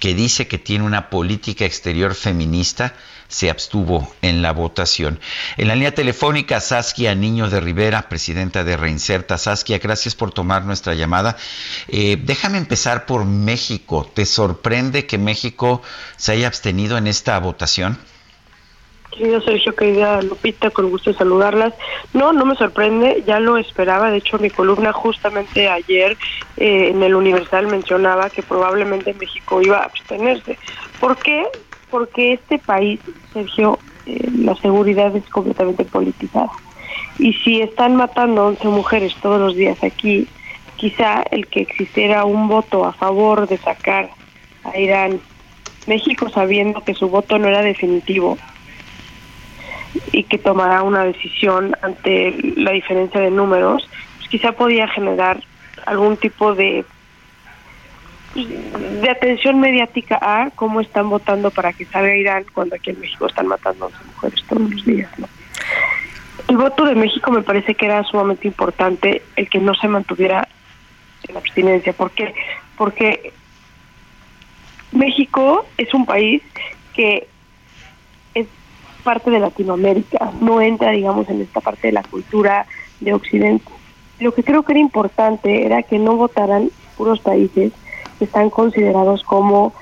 [0.00, 2.94] que dice que tiene una política exterior feminista,
[3.28, 5.18] se abstuvo en la votación.
[5.56, 9.38] En la línea telefónica, Saskia Niño de Rivera, presidenta de Reinserta.
[9.38, 11.36] Saskia, gracias por tomar nuestra llamada.
[11.88, 14.10] Eh, déjame empezar por México.
[14.14, 15.82] ¿Te sorprende que México
[16.16, 17.98] se haya abstenido en esta votación?
[19.16, 21.72] Querido Sergio, querida Lupita, con gusto saludarlas.
[22.14, 24.10] No, no me sorprende, ya lo esperaba.
[24.10, 26.16] De hecho, mi columna justamente ayer
[26.56, 30.58] eh, en el Universal mencionaba que probablemente México iba a abstenerse.
[31.04, 31.44] ¿Por qué?
[31.90, 32.98] Porque este país,
[33.34, 36.50] Sergio, eh, la seguridad es completamente politizada.
[37.18, 40.26] Y si están matando a 11 mujeres todos los días aquí,
[40.76, 44.08] quizá el que existiera un voto a favor de sacar
[44.64, 45.20] a Irán,
[45.86, 48.38] México sabiendo que su voto no era definitivo,
[50.10, 53.86] y que tomará una decisión ante la diferencia de números,
[54.16, 55.38] pues quizá podía generar
[55.84, 56.86] algún tipo de
[58.34, 63.26] de atención mediática a cómo están votando para que salga Irán cuando aquí en México
[63.26, 65.18] están matando a 11 mujeres todos los días.
[65.18, 65.28] ¿no?
[66.48, 70.48] El voto de México me parece que era sumamente importante el que no se mantuviera
[71.28, 71.92] en abstinencia.
[71.92, 72.34] ¿Por qué?
[72.76, 73.32] Porque
[74.90, 76.42] México es un país
[76.92, 77.28] que
[78.34, 78.46] es
[79.04, 82.66] parte de Latinoamérica, no entra, digamos, en esta parte de la cultura
[83.00, 83.70] de Occidente.
[84.18, 87.72] Lo que creo que era importante era que no votaran puros países
[88.20, 89.72] están considerados como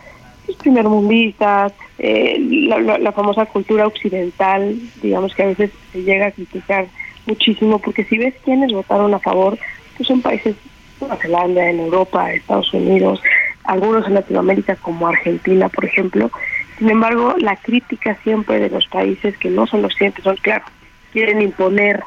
[0.47, 6.87] pues, primermundistas, eh, la, famosa cultura occidental, digamos que a veces se llega a criticar
[7.27, 9.59] muchísimo, porque si ves quiénes votaron a favor,
[9.97, 10.57] pues son países,
[11.01, 13.21] Nueva Zelanda, en Europa, Estados Unidos,
[13.65, 16.31] algunos en Latinoamérica como Argentina, por ejemplo.
[16.79, 20.65] Sin embargo, la crítica siempre de los países que no son occidentales son, claro,
[21.13, 22.03] quieren imponer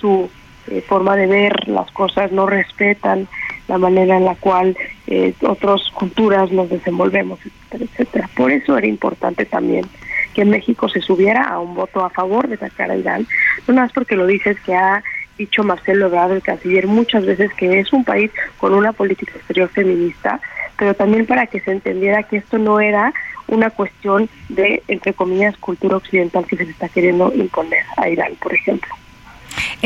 [0.00, 0.30] su
[0.68, 3.28] eh, forma de ver las cosas, no respetan
[3.68, 4.76] la manera en la cual
[5.06, 8.30] eh, otras culturas nos desenvolvemos, etcétera, etcétera.
[8.36, 9.86] Por eso era importante también
[10.34, 13.26] que México se subiera a un voto a favor de sacar a Irán,
[13.66, 15.02] no más porque lo dices que ha
[15.38, 19.68] dicho Marcelo Ebrard, el canciller, muchas veces que es un país con una política exterior
[19.68, 20.40] feminista,
[20.76, 23.12] pero también para que se entendiera que esto no era
[23.46, 28.54] una cuestión de, entre comillas, cultura occidental que se está queriendo imponer a Irán, por
[28.54, 28.94] ejemplo.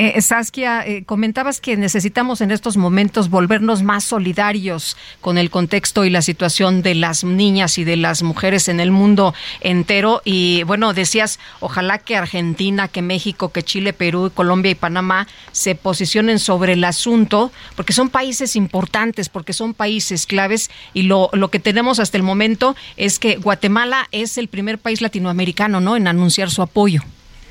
[0.00, 6.04] Eh, Saskia, eh, comentabas que necesitamos en estos momentos volvernos más solidarios con el contexto
[6.04, 10.22] y la situación de las niñas y de las mujeres en el mundo entero.
[10.24, 15.74] Y bueno, decías, ojalá que Argentina, que México, que Chile, Perú, Colombia y Panamá se
[15.74, 20.70] posicionen sobre el asunto, porque son países importantes, porque son países claves.
[20.94, 25.00] Y lo, lo que tenemos hasta el momento es que Guatemala es el primer país
[25.00, 27.02] latinoamericano, ¿no?, en anunciar su apoyo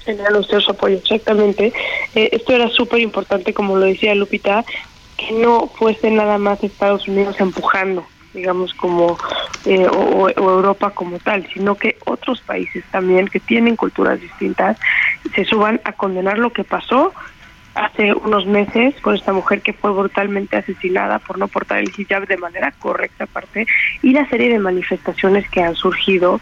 [0.08, 1.74] general usted su apoyo, exactamente.
[2.16, 4.66] Eh, esto era súper importante, como lo decía Lupita,
[5.18, 9.18] que no fuese nada más Estados Unidos empujando, digamos, como,
[9.66, 14.78] eh, o, Europa como tal, sino que otros países también que tienen culturas distintas
[15.36, 17.14] se suban a condenar lo que pasó
[17.78, 22.28] hace unos meses con esta mujer que fue brutalmente asesinada por no portar el hijab
[22.28, 23.68] de manera correcta aparte
[24.02, 26.42] y la serie de manifestaciones que han surgido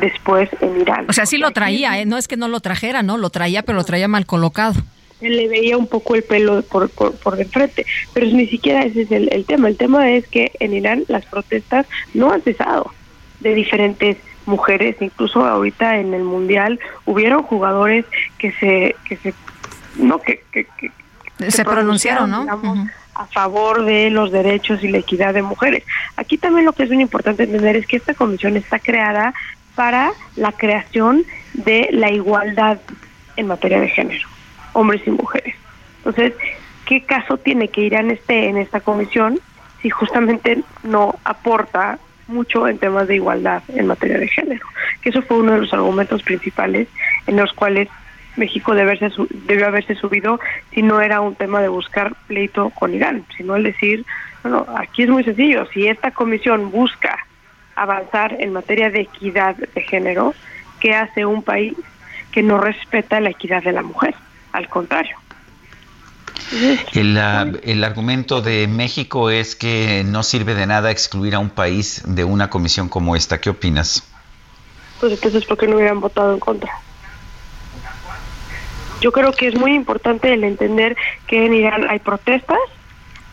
[0.00, 1.06] después en Irán.
[1.08, 2.06] O sea, sí lo traía, ¿eh?
[2.06, 3.16] no es que no lo trajera, ¿no?
[3.16, 4.74] Lo traía, pero lo traía mal colocado.
[5.20, 9.02] Le veía un poco el pelo por, por, por de frente, pero ni siquiera ese
[9.02, 9.68] es el, el tema.
[9.68, 12.92] El tema es que en Irán las protestas no han cesado
[13.38, 18.04] de diferentes mujeres, incluso ahorita en el mundial hubieron jugadores
[18.38, 19.32] que se que se
[19.96, 20.42] no que,
[21.48, 22.46] se, pronunciaron, ¿no?
[23.14, 25.84] a favor de los derechos y la equidad de mujeres.
[26.16, 29.34] Aquí también lo que es muy importante entender es que esta comisión está creada
[29.74, 31.24] para la creación
[31.54, 32.78] de la igualdad
[33.36, 34.28] en materia de género,
[34.72, 35.54] hombres y mujeres.
[35.98, 36.34] Entonces,
[36.86, 39.40] ¿qué caso tiene que Irán esté en esta comisión
[39.80, 41.98] si justamente no aporta
[42.28, 44.66] mucho en temas de igualdad en materia de género?
[45.02, 46.88] Que eso fue uno de los argumentos principales
[47.26, 47.88] en los cuales
[48.36, 49.10] México debe haberse,
[49.46, 50.40] debió haberse subido
[50.72, 54.04] si no era un tema de buscar pleito con Irán, sino el decir,
[54.42, 57.18] bueno, aquí es muy sencillo, si esta comisión busca
[57.76, 60.34] avanzar en materia de equidad de género,
[60.80, 61.74] ¿qué hace un país
[62.32, 64.14] que no respeta la equidad de la mujer?
[64.52, 65.16] Al contrario.
[66.92, 67.16] El,
[67.62, 72.24] el, argumento de México es que no sirve de nada excluir a un país de
[72.24, 73.40] una comisión como esta.
[73.40, 74.06] ¿Qué opinas?
[75.00, 76.70] Pues entonces, ¿por qué no hubieran votado en contra?
[79.02, 80.96] Yo creo que es muy importante el entender
[81.26, 82.60] que en Irán hay protestas,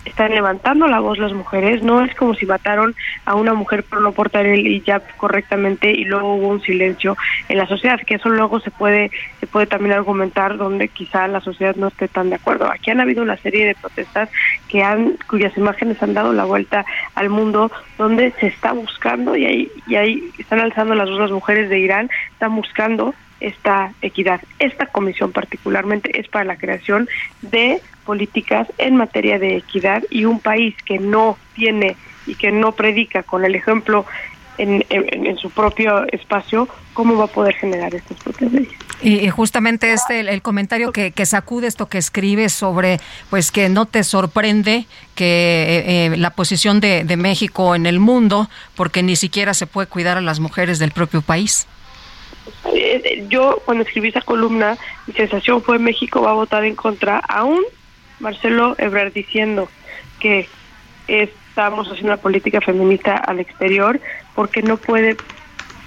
[0.03, 4.01] están levantando la voz las mujeres, no es como si mataron a una mujer por
[4.01, 7.15] no portar el hijab correctamente y luego hubo un silencio
[7.49, 11.39] en la sociedad, que eso luego se puede se puede también argumentar donde quizá la
[11.39, 12.65] sociedad no esté tan de acuerdo.
[12.71, 14.27] Aquí han habido una serie de protestas
[14.69, 16.83] que han cuyas imágenes han dado la vuelta
[17.13, 21.31] al mundo donde se está buscando y ahí y ahí están alzando las dos las
[21.31, 24.41] mujeres de Irán, están buscando esta equidad.
[24.59, 27.07] Esta comisión particularmente es para la creación
[27.41, 31.95] de políticas en materia de equidad y un país que no tiene
[32.25, 34.05] y que no predica con el ejemplo
[34.59, 38.73] en, su propio espacio, ¿cómo va a poder generar estas propias leyes?
[39.01, 42.99] Y, justamente este el, comentario que, sacude esto que escribe sobre
[43.29, 44.85] pues que no te sorprende
[45.15, 49.67] que eh, eh, la posición de, de México en el mundo porque ni siquiera se
[49.67, 51.65] puede cuidar a las mujeres del propio país.
[52.73, 57.17] Eh, yo cuando escribí esa columna, mi sensación fue México va a votar en contra,
[57.17, 57.63] aún
[58.19, 59.69] Marcelo Ebrard diciendo
[60.19, 60.49] que
[61.07, 63.99] estamos haciendo una política feminista al exterior
[64.33, 65.19] porque no puede,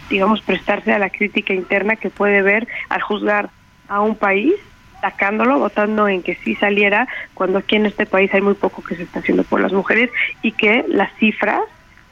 [0.09, 3.51] digamos, prestarse a la crítica interna que puede ver al juzgar
[3.89, 4.55] a un país
[5.01, 8.95] sacándolo, votando en que sí saliera, cuando aquí en este país hay muy poco que
[8.97, 10.11] se está haciendo por las mujeres
[10.43, 11.61] y que las cifras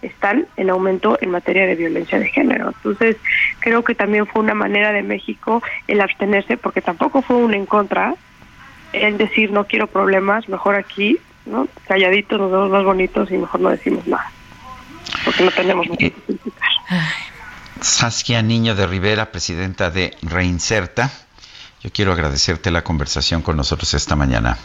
[0.02, 2.72] están en aumento en materia de violencia de género.
[2.76, 3.16] Entonces,
[3.58, 7.66] creo que también fue una manera de México el abstenerse, porque tampoco fue un en
[7.66, 8.14] contra,
[8.92, 11.68] el decir no quiero problemas, mejor aquí, ¿no?
[11.86, 14.30] Calladitos, nos vemos más bonitos y mejor no decimos nada,
[15.24, 16.70] porque no tenemos mucho que criticar.
[17.80, 21.10] Saskia Niño de Rivera, presidenta de Reinserta,
[21.82, 24.58] yo quiero agradecerte la conversación con nosotros esta mañana.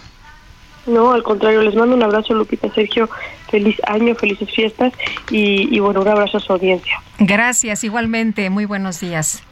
[0.86, 3.10] No, al contrario, les mando un abrazo, Lupita, Sergio.
[3.50, 4.94] Feliz año, felices fiestas
[5.30, 7.02] y, y bueno, un abrazo a su audiencia.
[7.20, 8.50] Gracias, igualmente.
[8.50, 9.44] Muy buenos días.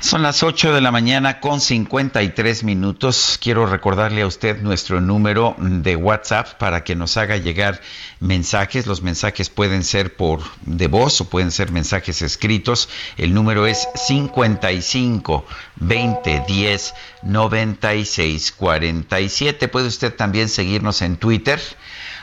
[0.00, 3.38] Son las 8 de la mañana con 53 minutos.
[3.40, 7.80] Quiero recordarle a usted nuestro número de WhatsApp para que nos haga llegar
[8.18, 8.86] mensajes.
[8.86, 12.88] Los mensajes pueden ser por de voz o pueden ser mensajes escritos.
[13.16, 15.44] El número es 55
[15.76, 19.68] 20 10 96 47.
[19.68, 21.60] Puede usted también seguirnos en Twitter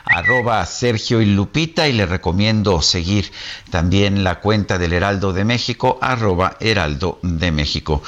[0.09, 3.31] arroba Sergio y Lupita y le recomiendo seguir
[3.69, 8.01] también la cuenta del Heraldo de México, arroba Heraldo de México.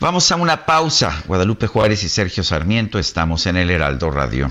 [0.00, 1.22] Vamos a una pausa.
[1.26, 4.50] Guadalupe Juárez y Sergio Sarmiento estamos en el Heraldo Radio.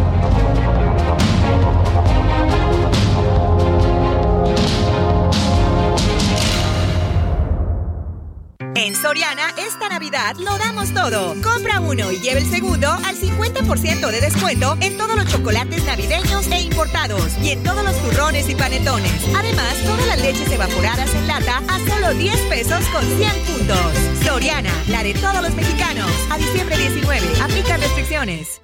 [9.11, 11.35] Soriana, esta Navidad lo damos todo.
[11.43, 16.47] Compra uno y lleve el segundo al 50% de descuento en todos los chocolates navideños
[16.47, 19.11] e importados y en todos los turrones y panetones.
[19.35, 24.25] Además, todas las leches evaporadas en lata a solo 10 pesos con 100 puntos.
[24.25, 26.09] Soriana, la de todos los mexicanos.
[26.29, 28.61] A diciembre 19, aplica restricciones.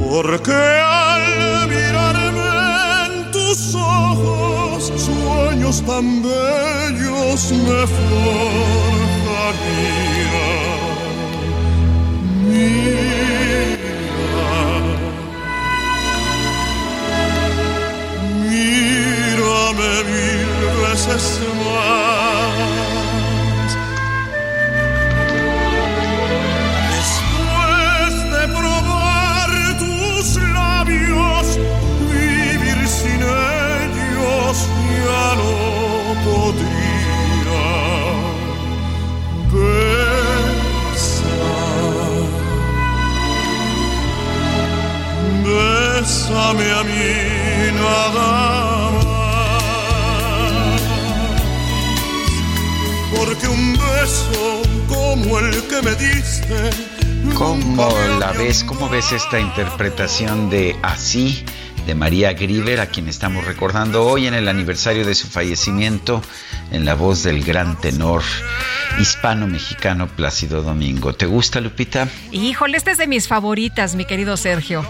[0.00, 2.25] Porque al mirarme en
[3.46, 8.26] tus ojos, sueños tan bellos me forjarían.
[12.48, 13.06] Mira,
[18.50, 20.50] mírame mil
[20.82, 21.24] veces
[21.62, 22.75] más.
[46.06, 49.06] Bésame a mí nada más.
[53.16, 56.70] Porque un beso como el que me diste
[57.34, 58.62] ¿Cómo la ves?
[58.62, 61.44] ¿Cómo ves esta interpretación de Así
[61.86, 66.22] de María Grieber, a quien estamos recordando hoy en el aniversario de su fallecimiento
[66.70, 68.22] en la voz del gran tenor
[68.98, 71.14] hispano-mexicano Plácido Domingo?
[71.14, 72.08] ¿Te gusta, Lupita?
[72.32, 74.84] Híjole, esta es de mis favoritas, mi querido Sergio.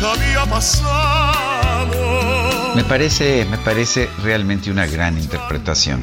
[0.00, 1.96] Nunca había pasado.
[2.74, 6.02] Me parece, me parece realmente una gran interpretación.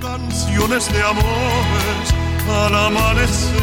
[0.00, 2.14] Canciones de amores
[2.48, 3.62] al amanecer.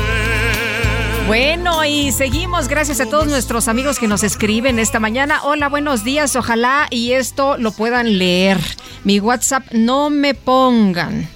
[1.28, 2.68] Bueno, y seguimos.
[2.68, 5.44] Gracias a todos nuestros amigos que nos escriben esta mañana.
[5.44, 6.36] Hola, buenos días.
[6.36, 8.58] Ojalá y esto lo puedan leer.
[9.04, 11.30] Mi WhatsApp, no me pongan.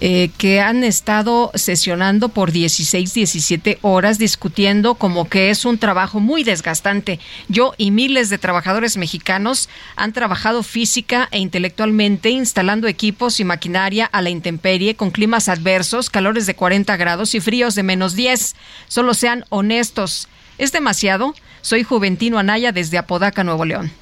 [0.00, 6.18] Eh, que han estado sesionando por 16, 17 horas discutiendo como que es un trabajo
[6.18, 7.20] muy desgastante.
[7.48, 14.06] Yo y miles de trabajadores mexicanos han trabajado física e intelectualmente instalando equipos y maquinaria
[14.06, 18.56] a la intemperie con climas adversos, calores de 40 grados y fríos de menos 10.
[18.88, 20.28] Solo sean honestos.
[20.58, 21.34] ¿Es demasiado?
[21.60, 24.01] Soy Juventino Anaya desde Apodaca, Nuevo León.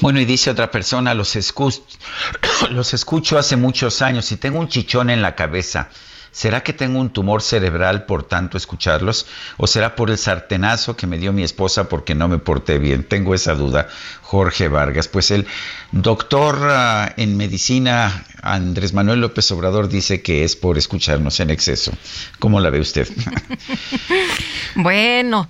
[0.00, 1.82] Bueno, y dice otra persona, los, escu-
[2.70, 5.88] los escucho hace muchos años y tengo un chichón en la cabeza.
[6.32, 9.26] ¿será que tengo un tumor cerebral por tanto escucharlos?
[9.56, 13.02] ¿O será por el sartenazo que me dio mi esposa porque no me porté bien?
[13.02, 13.88] Tengo esa duda,
[14.22, 15.08] Jorge Vargas.
[15.08, 15.48] Pues el
[15.90, 21.92] doctor ah, en medicina, Andrés Manuel López Obrador, dice que es por escucharnos en exceso.
[22.38, 23.08] ¿Cómo la ve usted?
[24.74, 25.48] bueno.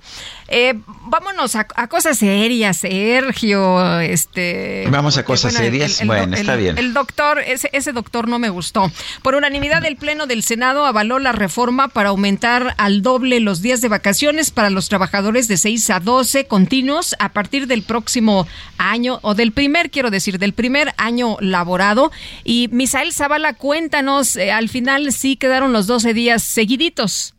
[0.53, 0.73] Eh,
[1.03, 4.01] vámonos a, cosas serias, Sergio.
[4.01, 6.05] Este, Vamos a cosas serias.
[6.05, 6.77] bueno, está bien.
[6.77, 8.91] El doctor, ese, ese doctor no me gustó.
[9.21, 13.79] Por unanimidad, el Pleno del Senado avaló la reforma para aumentar al doble los días
[13.79, 18.45] de vacaciones para los trabajadores de 6 a 12 continuos a partir del próximo
[18.77, 22.11] año, o del primer, quiero decir, del primer año laborado.
[22.43, 27.35] Y Misael Zavala, cuéntanos, eh, al final sí quedaron los 12 días seguiditos.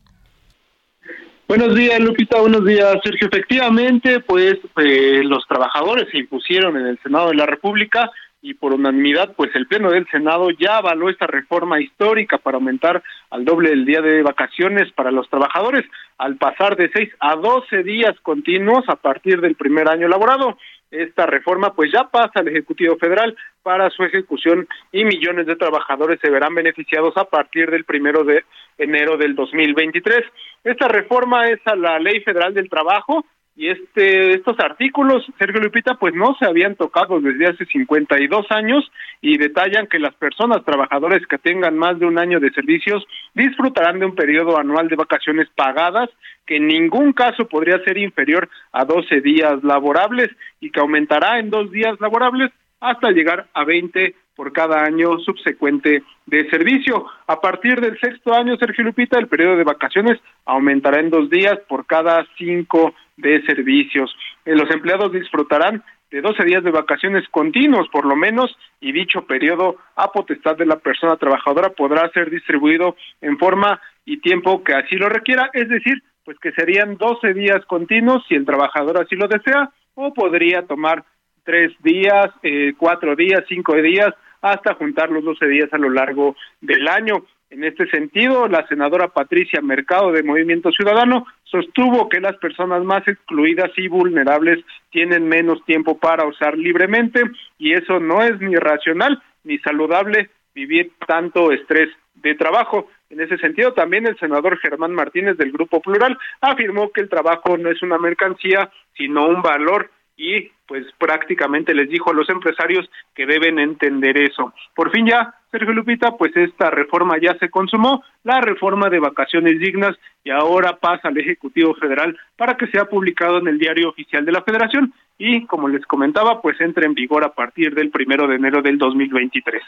[1.49, 2.41] Buenos días, Lupita.
[2.41, 3.27] Buenos días, Sergio.
[3.27, 8.09] Efectivamente, pues eh, los trabajadores se impusieron en el Senado de la República
[8.41, 13.03] y por unanimidad, pues el Pleno del Senado ya avaló esta reforma histórica para aumentar
[13.31, 15.85] al doble el día de vacaciones para los trabajadores,
[16.19, 20.57] al pasar de seis a doce días continuos a partir del primer año laborado
[20.93, 26.21] esta reforma pues ya pasa al Ejecutivo Federal para su ejecución y millones de trabajadores
[26.21, 28.45] se verán beneficiados a partir del primero de
[28.79, 30.21] enero del 2023.
[30.65, 33.25] Esta reforma es a la Ley Federal del Trabajo
[33.55, 38.91] y este estos artículos, Sergio Lupita, pues no se habían tocado desde hace 52 años
[39.21, 43.05] y detallan que las personas trabajadores que tengan más de un año de servicios
[43.35, 46.09] disfrutarán de un periodo anual de vacaciones pagadas
[46.47, 50.31] que en ningún caso podría ser inferior a 12 días laborables
[50.61, 52.51] y que aumentará en dos días laborables
[52.81, 57.07] hasta llegar a 20 por cada año subsecuente de servicio.
[57.27, 61.59] A partir del sexto año, Sergio Lupita, el periodo de vacaciones aumentará en dos días
[61.69, 64.15] por cada cinco de servicios.
[64.45, 69.27] Eh, los empleados disfrutarán de 12 días de vacaciones continuos, por lo menos, y dicho
[69.27, 74.75] periodo a potestad de la persona trabajadora podrá ser distribuido en forma y tiempo que
[74.75, 79.17] así lo requiera, es decir, pues que serían 12 días continuos si el trabajador así
[79.17, 81.05] lo desea, o podría tomar
[81.45, 84.13] tres días, eh, cuatro días, cinco días,
[84.43, 87.25] hasta juntar los 12 días a lo largo del año.
[87.53, 93.07] En este sentido, la senadora Patricia Mercado de Movimiento Ciudadano sostuvo que las personas más
[93.07, 97.21] excluidas y vulnerables tienen menos tiempo para usar libremente
[97.59, 102.89] y eso no es ni racional ni saludable vivir tanto estrés de trabajo.
[103.11, 107.59] En ese sentido, también el senador Germán Martínez del Grupo Plural afirmó que el trabajo
[107.59, 112.89] no es una mercancía, sino un valor y pues prácticamente les dijo a los empresarios
[113.15, 114.53] que deben entender eso.
[114.75, 119.59] Por fin ya, Sergio Lupita, pues esta reforma ya se consumó, la reforma de vacaciones
[119.59, 124.25] dignas y ahora pasa al Ejecutivo Federal para que sea publicado en el Diario Oficial
[124.25, 128.27] de la Federación y, como les comentaba, pues entre en vigor a partir del primero
[128.27, 129.63] de enero del 2023.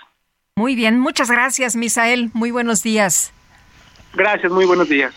[0.56, 2.30] Muy bien, muchas gracias, Misael.
[2.32, 3.32] Muy buenos días.
[4.14, 5.12] Gracias, muy buenos días.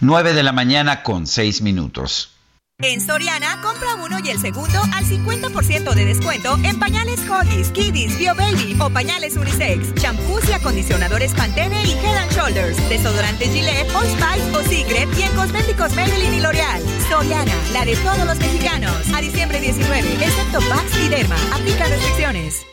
[0.00, 2.35] 9 de la mañana con seis minutos.
[2.82, 8.18] En Soriana, compra uno y el segundo al 50% de descuento en pañales Huggies, Kiddies,
[8.18, 13.90] Bio Baby o pañales Unisex, champús y acondicionadores Pantene y Head and Shoulders, desodorantes Gillette,
[13.94, 16.82] Old Spice o Secret y en cosméticos Maybelline y L'Oreal.
[17.08, 18.92] Soriana, la de todos los mexicanos.
[19.14, 21.36] A diciembre 19, excepto Pax y Derma.
[21.54, 22.66] Aplica restricciones.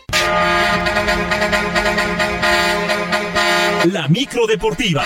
[3.85, 5.05] La micro deportiva.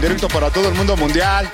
[0.00, 1.50] Directo para todo el mundo mundial.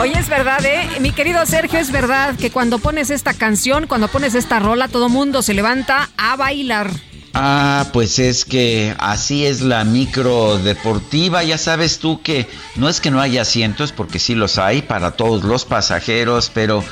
[0.00, 0.88] Oye, es verdad, ¿eh?
[1.00, 5.08] Mi querido Sergio, es verdad que cuando pones esta canción, cuando pones esta rola, todo
[5.08, 6.92] mundo se levanta a bailar.
[7.34, 11.44] Ah, pues es que así es la micro deportiva.
[11.44, 15.12] Ya sabes tú que no es que no haya asientos, porque sí los hay para
[15.12, 16.82] todos los pasajeros, pero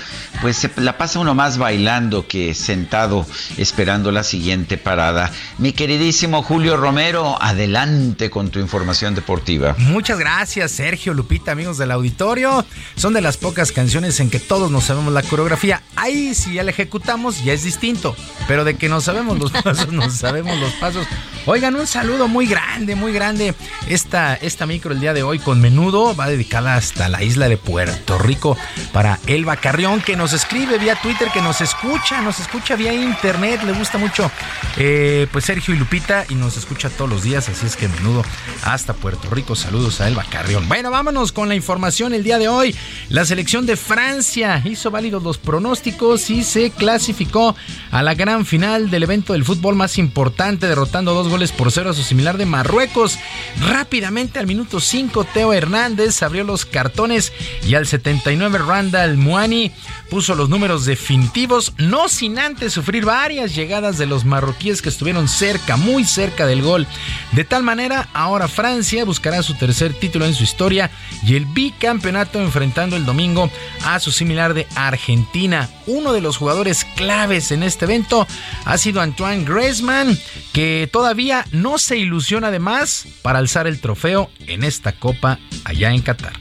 [0.42, 3.26] pues se la pasa uno más bailando que sentado
[3.56, 5.32] esperando la siguiente parada.
[5.58, 9.74] Mi queridísimo Julio Romero, adelante con tu información deportiva.
[9.78, 12.64] Muchas gracias, Sergio, Lupita, amigos del auditorio.
[12.96, 15.82] Son de las pocas canciones en que todos nos sabemos la coreografía.
[15.96, 18.14] Ahí si ya la ejecutamos ya es distinto,
[18.46, 21.06] pero de que no sabemos los pasos, nos sabemos los pasos.
[21.48, 23.54] Oigan, un saludo muy grande, muy grande.
[23.88, 27.56] Esta, esta micro el día de hoy con menudo va dedicada hasta la isla de
[27.56, 28.56] Puerto Rico
[28.92, 33.62] para Elba Carrión, que nos escribe vía Twitter, que nos escucha, nos escucha vía internet,
[33.64, 34.28] le gusta mucho
[34.76, 38.24] eh, pues Sergio y Lupita y nos escucha todos los días, así es que menudo
[38.64, 39.54] hasta Puerto Rico.
[39.54, 40.68] Saludos a Elba Carrión.
[40.68, 42.74] Bueno, vámonos con la información el día de hoy.
[43.08, 47.54] La selección de Francia hizo válidos los pronósticos y se clasificó
[47.90, 51.90] a la gran final del evento del fútbol más importante, derrotando dos goles por cero
[51.90, 53.18] a su similar de Marruecos.
[53.60, 57.34] Rápidamente al minuto 5 Teo Hernández abrió los cartones
[57.66, 59.72] y al 79 Randall Muani
[60.08, 65.28] puso los números definitivos, no sin antes sufrir varias llegadas de los marroquíes que estuvieron
[65.28, 66.86] cerca, muy cerca del gol.
[67.32, 70.90] De tal manera, ahora Francia buscará su tercer título en su historia
[71.24, 73.50] y el bicampeonato enfrentando el domingo
[73.84, 75.68] a su similar de Argentina.
[75.86, 78.26] Uno de los jugadores claves en este evento
[78.64, 80.05] ha sido Antoine Griezmann,
[80.52, 85.92] que todavía no se ilusiona de más para alzar el trofeo en esta copa allá
[85.92, 86.32] en Qatar.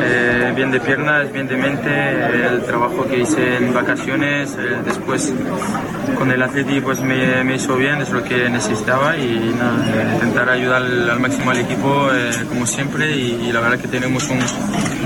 [0.00, 1.90] Eh, bien de piernas, bien de mente,
[2.46, 5.32] el trabajo que hice en vacaciones, eh, después
[6.16, 10.82] con el Atleti pues me, hizo bien, es lo que necesitaba y nada, intentar ayudar
[10.82, 14.38] al, máximo al equipo eh, como siempre y, la verdad que tenemos un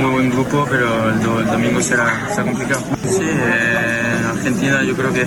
[0.03, 2.83] muy buen grupo, pero el, domingo será, será, complicado.
[3.05, 3.25] Sí,
[4.31, 5.27] Argentina yo creo que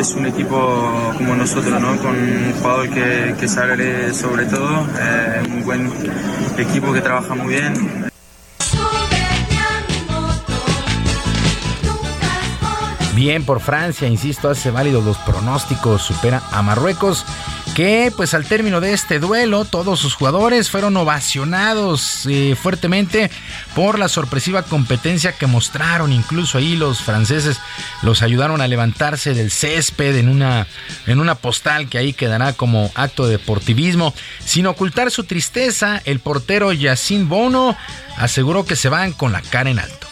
[0.00, 1.96] es un equipo como nosotros, ¿no?
[1.98, 4.86] con un jugador que, que sale sobre todo,
[5.48, 5.90] un buen
[6.58, 8.09] equipo que trabaja muy bien.
[13.20, 17.26] Bien por Francia, insisto, hace válido los pronósticos, supera a Marruecos,
[17.74, 23.30] que pues al término de este duelo todos sus jugadores fueron ovacionados eh, fuertemente
[23.74, 27.60] por la sorpresiva competencia que mostraron, incluso ahí los franceses
[28.00, 30.66] los ayudaron a levantarse del césped en una,
[31.06, 34.14] en una postal que ahí quedará como acto de deportivismo.
[34.42, 37.76] Sin ocultar su tristeza, el portero Yacine Bono
[38.16, 40.08] aseguró que se van con la cara en alto.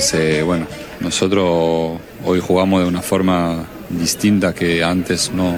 [0.00, 0.66] Entonces, bueno,
[1.00, 5.54] nosotros hoy jugamos de una forma distinta que antes no,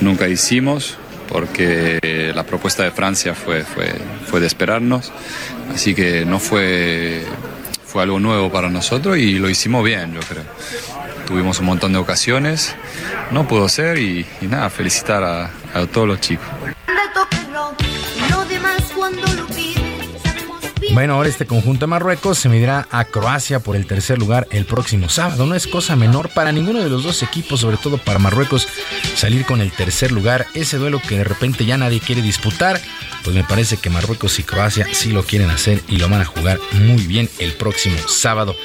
[0.00, 0.96] nunca hicimos,
[1.28, 3.92] porque la propuesta de Francia fue, fue,
[4.26, 5.12] fue de esperarnos,
[5.72, 7.22] así que no fue,
[7.84, 10.42] fue algo nuevo para nosotros y lo hicimos bien, yo creo.
[11.28, 12.74] Tuvimos un montón de ocasiones,
[13.30, 16.48] no pudo ser y, nada, felicitar a, a todos los chicos.
[20.92, 24.64] Bueno, ahora este conjunto de Marruecos se medirá a Croacia por el tercer lugar el
[24.64, 25.46] próximo sábado.
[25.46, 28.66] No es cosa menor para ninguno de los dos equipos, sobre todo para Marruecos,
[29.14, 30.48] salir con el tercer lugar.
[30.52, 32.80] Ese duelo que de repente ya nadie quiere disputar,
[33.22, 36.24] pues me parece que Marruecos y Croacia sí lo quieren hacer y lo van a
[36.24, 38.56] jugar muy bien el próximo sábado.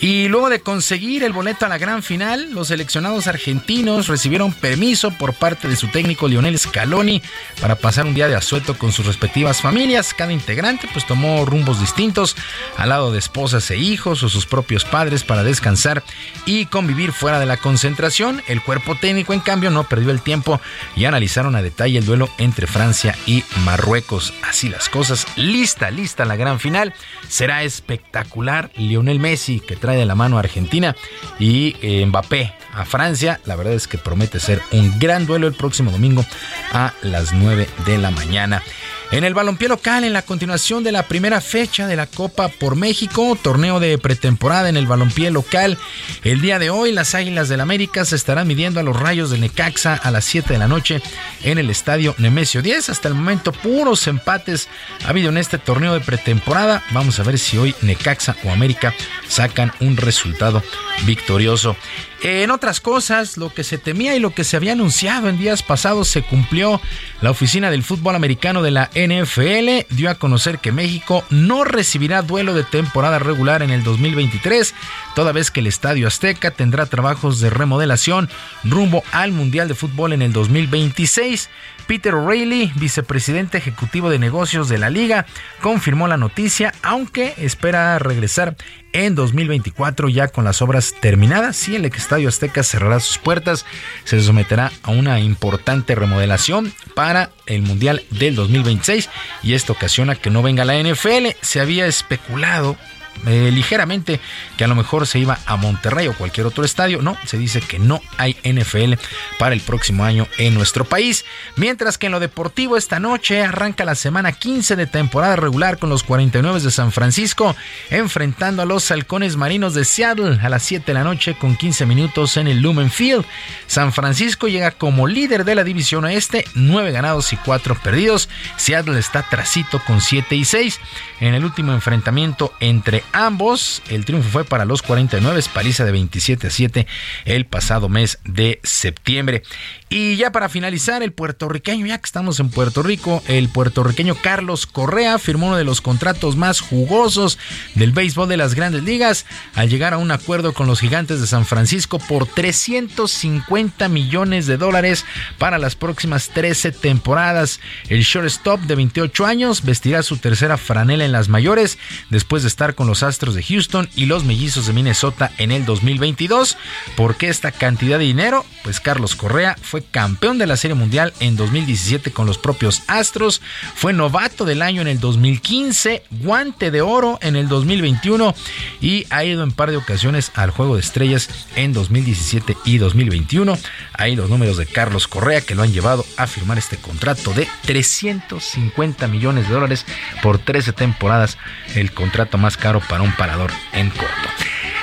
[0.00, 5.10] Y luego de conseguir el boleto a la gran final, los seleccionados argentinos recibieron permiso
[5.10, 7.22] por parte de su técnico Lionel Scaloni
[7.60, 10.12] para pasar un día de asueto con sus respectivas familias.
[10.14, 11.44] Cada integrante pues tomó
[11.74, 12.36] distintos
[12.76, 16.02] al lado de esposas e hijos o sus propios padres para descansar
[16.44, 18.42] y convivir fuera de la concentración.
[18.46, 20.60] El cuerpo técnico en cambio no perdió el tiempo
[20.94, 24.32] y analizaron a detalle el duelo entre Francia y Marruecos.
[24.48, 26.94] Así las cosas, lista, lista la gran final.
[27.28, 28.70] Será espectacular.
[28.76, 30.94] Lionel Messi que trae de la mano a Argentina
[31.38, 33.40] y eh, Mbappé a Francia.
[33.44, 36.24] La verdad es que promete ser un gran duelo el próximo domingo
[36.72, 38.62] a las 9 de la mañana.
[39.12, 42.74] En el balompié local, en la continuación de la primera fecha de la Copa por
[42.74, 45.78] México, torneo de pretemporada en el balompié local,
[46.24, 49.38] el día de hoy las Águilas del América se estarán midiendo a los Rayos de
[49.38, 51.00] Necaxa a las 7 de la noche
[51.44, 52.90] en el estadio Nemesio 10.
[52.90, 54.68] Hasta el momento puros empates
[55.04, 56.82] ha habido en este torneo de pretemporada.
[56.90, 58.92] Vamos a ver si hoy Necaxa o América
[59.28, 60.64] sacan un resultado
[61.04, 61.76] victorioso.
[62.22, 65.62] En otras cosas, lo que se temía y lo que se había anunciado en días
[65.62, 66.80] pasados se cumplió.
[67.20, 72.22] La oficina del fútbol americano de la NFL dio a conocer que México no recibirá
[72.22, 74.74] duelo de temporada regular en el 2023,
[75.14, 78.30] toda vez que el Estadio Azteca tendrá trabajos de remodelación
[78.64, 81.50] rumbo al Mundial de Fútbol en el 2026.
[81.86, 85.26] Peter O'Reilly, vicepresidente ejecutivo de negocios de la liga,
[85.60, 88.56] confirmó la noticia, aunque espera regresar
[89.04, 91.56] en 2024 ya con las obras terminadas.
[91.56, 93.66] Sí, el Estadio Azteca cerrará sus puertas,
[94.04, 99.10] se someterá a una importante remodelación para el Mundial del 2026
[99.42, 101.28] y esto ocasiona que no venga la NFL.
[101.42, 102.76] Se había especulado
[103.26, 104.20] eh, ligeramente
[104.56, 107.02] que a lo mejor se iba a Monterrey o cualquier otro estadio.
[107.02, 108.94] No, se dice que no hay NFL
[109.38, 111.24] para el próximo año en nuestro país.
[111.56, 115.90] Mientras que en lo deportivo esta noche arranca la semana 15 de temporada regular con
[115.90, 117.56] los 49 de San Francisco
[117.90, 121.86] enfrentando a los halcones marinos de Seattle a las 7 de la noche con 15
[121.86, 123.24] minutos en el Lumen Field.
[123.66, 128.28] San Francisco llega como líder de la división oeste, 9 ganados y 4 perdidos.
[128.56, 130.80] Seattle está trasito con 7 y 6.
[131.20, 133.82] En el último enfrentamiento entre ambos.
[133.88, 136.86] El triunfo fue para los 49, paliza de 27 a 7
[137.24, 139.42] el pasado mes de septiembre.
[139.88, 144.66] Y ya para finalizar, el puertorriqueño, ya que estamos en Puerto Rico, el puertorriqueño Carlos
[144.66, 147.38] Correa firmó uno de los contratos más jugosos
[147.76, 151.28] del béisbol de las grandes ligas al llegar a un acuerdo con los gigantes de
[151.28, 155.04] San Francisco por 350 millones de dólares
[155.38, 157.60] para las próximas 13 temporadas.
[157.88, 161.78] El shortstop de 28 años vestirá su tercera franela en las mayores
[162.10, 165.64] después de estar con los Astros de Houston y los Mellizos de Minnesota en el
[165.64, 166.56] 2022.
[166.96, 168.44] ¿Por qué esta cantidad de dinero?
[168.62, 173.40] Pues Carlos Correa fue campeón de la Serie Mundial en 2017 con los propios Astros,
[173.74, 178.34] fue novato del año en el 2015, guante de oro en el 2021
[178.80, 183.58] y ha ido en par de ocasiones al Juego de Estrellas en 2017 y 2021.
[183.92, 187.48] Ahí los números de Carlos Correa que lo han llevado a firmar este contrato de
[187.62, 189.86] 350 millones de dólares
[190.22, 191.38] por 13 temporadas,
[191.74, 194.28] el contrato más caro para un parador en corto.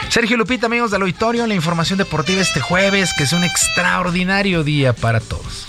[0.10, 4.94] Sergio Lupita, amigos del auditorio, la información deportiva este jueves, que es un extraordinario día
[4.94, 5.68] para todos.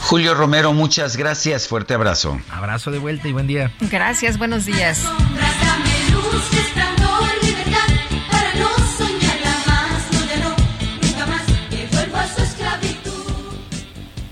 [0.00, 1.66] Julio Romero, muchas gracias.
[1.66, 2.38] Fuerte abrazo.
[2.50, 3.72] Abrazo de vuelta y buen día.
[3.80, 5.02] Gracias, buenos días.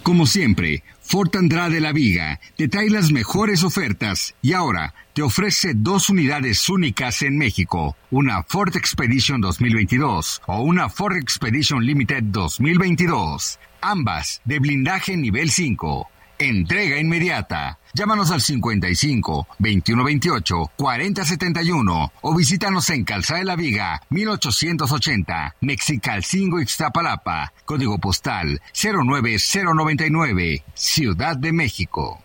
[0.02, 0.84] Como siempre,
[1.14, 6.68] Ford Andrade La Viga te trae las mejores ofertas y ahora te ofrece dos unidades
[6.68, 14.58] únicas en México, una Ford Expedition 2022 o una Ford Expedition Limited 2022, ambas de
[14.58, 16.08] blindaje nivel 5.
[16.40, 17.78] Entrega inmediata.
[17.94, 27.52] Llámanos al 55 2128 4071 o visítanos en Calzada de la Viga 1880, Mexicalcingo Ixtapalapa,
[27.64, 32.20] código postal 09099, Ciudad de México.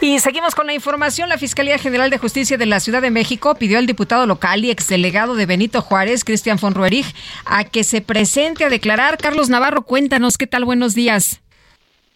[0.00, 1.28] Y seguimos con la información.
[1.28, 4.70] La Fiscalía General de Justicia de la Ciudad de México pidió al diputado local y
[4.70, 7.12] exdelegado de Benito Juárez, Cristian von Ruerich,
[7.44, 9.18] a que se presente a declarar.
[9.18, 10.64] Carlos Navarro, cuéntanos, ¿qué tal?
[10.64, 11.42] Buenos días.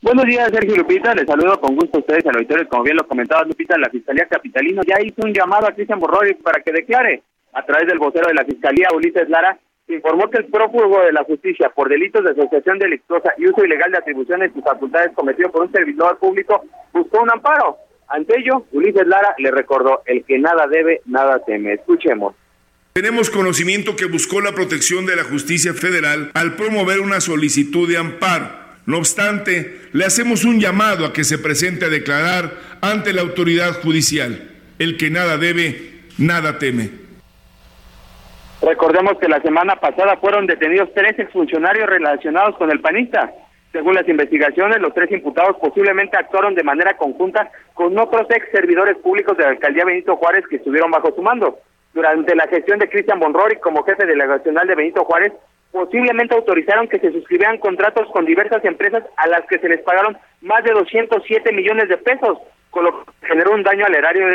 [0.01, 1.13] Buenos días, Sergio Lupita.
[1.15, 2.69] Les saludo con gusto a ustedes al auditorio.
[2.69, 6.35] Como bien lo comentaba Lupita, la Fiscalía Capitalino ya hizo un llamado a Cristian Borroy
[6.35, 7.25] para que declare.
[7.53, 9.59] A través del vocero de la Fiscalía, Ulises Lara,
[9.93, 13.91] informó que el prófugo de la justicia por delitos de asociación delictuosa y uso ilegal
[13.93, 17.77] de atribuciones y facultades cometido por un servidor público buscó un amparo.
[18.09, 21.75] Ante ello, Ulises Lara le recordó, el que nada debe, nada teme.
[21.75, 22.35] Escuchemos.
[22.93, 27.97] Tenemos conocimiento que buscó la protección de la justicia federal al promover una solicitud de
[27.97, 28.51] amparo.
[28.85, 32.53] No obstante, le hacemos un llamado a que se presente a declarar
[32.83, 34.51] ante la autoridad judicial.
[34.79, 37.02] El que nada debe, nada teme.
[38.63, 43.33] Recordemos que la semana pasada fueron detenidos tres exfuncionarios relacionados con el panista.
[43.73, 48.97] Según las investigaciones, los tres imputados posiblemente actuaron de manera conjunta con otros ex servidores
[48.99, 51.59] públicos de la alcaldía Benito Juárez que estuvieron bajo su mando.
[51.93, 55.33] Durante la gestión de Cristian Bonrori como jefe delegacional de Benito Juárez,
[55.73, 60.17] posiblemente autorizaron que se suscribieran contratos con diversas empresas a las que se les pagaron
[60.41, 62.39] más de 207 millones de pesos,
[62.73, 64.27] con lo que generó un daño al erario,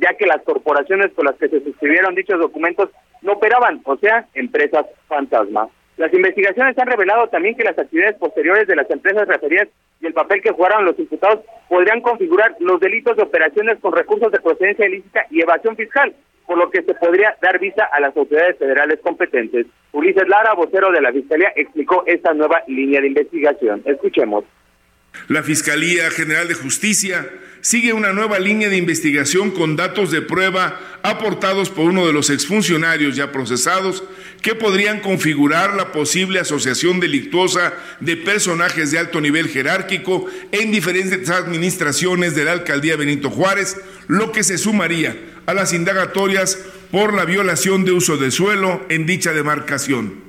[0.00, 2.90] ya que las corporaciones con las que se suscribieron dichos documentos
[3.22, 5.68] no operaban, o sea, empresas fantasma.
[5.96, 9.68] Las investigaciones han revelado también que las actividades posteriores de las empresas referidas
[10.00, 14.32] y el papel que jugaron los imputados podrían configurar los delitos de operaciones con recursos
[14.32, 16.12] de procedencia ilícita y evasión fiscal,
[16.46, 19.66] por lo que se podría dar vista a las autoridades federales competentes.
[19.92, 23.82] Ulises Lara, vocero de la Fiscalía, explicó esta nueva línea de investigación.
[23.84, 24.44] Escuchemos.
[25.28, 27.30] La Fiscalía General de Justicia
[27.62, 32.28] sigue una nueva línea de investigación con datos de prueba aportados por uno de los
[32.28, 34.04] exfuncionarios ya procesados
[34.42, 41.30] que podrían configurar la posible asociación delictuosa de personajes de alto nivel jerárquico en diferentes
[41.30, 43.78] administraciones de la alcaldía Benito Juárez,
[44.08, 46.58] lo que se sumaría a las indagatorias
[46.90, 50.22] por la violación de uso de suelo en dicha demarcación.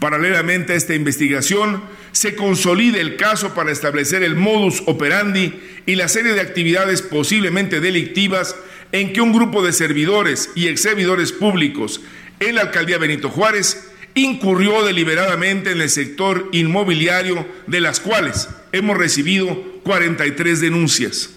[0.00, 1.82] Paralelamente a esta investigación,
[2.12, 5.52] se consolide el caso para establecer el modus operandi
[5.86, 8.56] y la serie de actividades posiblemente delictivas
[8.92, 12.02] en que un grupo de servidores y ex servidores públicos
[12.40, 18.96] en la alcaldía Benito Juárez incurrió deliberadamente en el sector inmobiliario, de las cuales hemos
[18.96, 21.34] recibido 43 denuncias.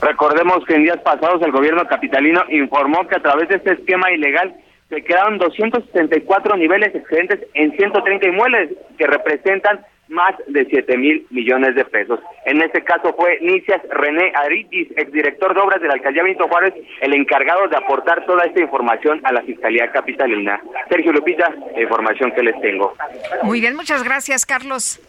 [0.00, 4.10] Recordemos que en días pasados el gobierno capitalino informó que a través de este esquema
[4.12, 4.54] ilegal
[4.88, 11.74] se quedaron 274 niveles excedentes en 130 inmuebles que representan más de 7 mil millones
[11.74, 12.20] de pesos.
[12.44, 16.74] En este caso fue Nicias René Aritis, exdirector de obras de la alcaldía Benito Juárez,
[17.00, 20.60] el encargado de aportar toda esta información a la Fiscalía Capitalina.
[20.88, 22.94] Sergio Lupita, la información que les tengo.
[23.42, 25.00] Muy bien, muchas gracias, Carlos.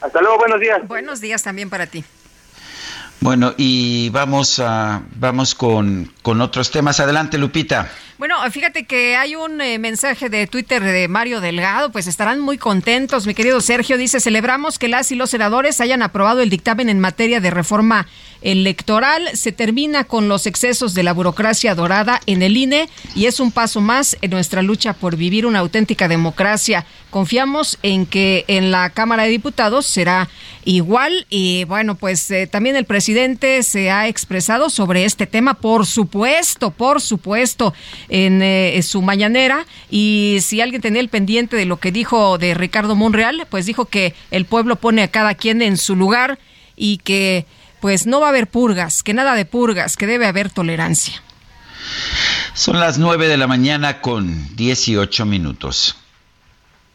[0.00, 0.86] Hasta luego, buenos días.
[0.86, 2.04] Buenos días también para ti.
[3.20, 6.98] Bueno, y vamos a vamos con, con otros temas.
[6.98, 7.88] Adelante, Lupita.
[8.22, 12.56] Bueno, fíjate que hay un eh, mensaje de Twitter de Mario Delgado, pues estarán muy
[12.56, 16.88] contentos, mi querido Sergio, dice, celebramos que las y los senadores hayan aprobado el dictamen
[16.88, 18.06] en materia de reforma
[18.40, 23.40] electoral, se termina con los excesos de la burocracia dorada en el INE y es
[23.40, 26.86] un paso más en nuestra lucha por vivir una auténtica democracia.
[27.12, 30.30] Confiamos en que en la Cámara de Diputados será
[30.64, 35.84] igual y bueno, pues eh, también el presidente se ha expresado sobre este tema, por
[35.84, 37.74] supuesto, por supuesto
[38.08, 42.54] en eh, su mañanera y si alguien tenía el pendiente de lo que dijo de
[42.54, 46.38] Ricardo Monreal, pues dijo que el pueblo pone a cada quien en su lugar
[46.76, 47.44] y que
[47.80, 51.22] pues no va a haber purgas, que nada de purgas, que debe haber tolerancia.
[52.54, 55.98] Son las 9 de la mañana con 18 minutos.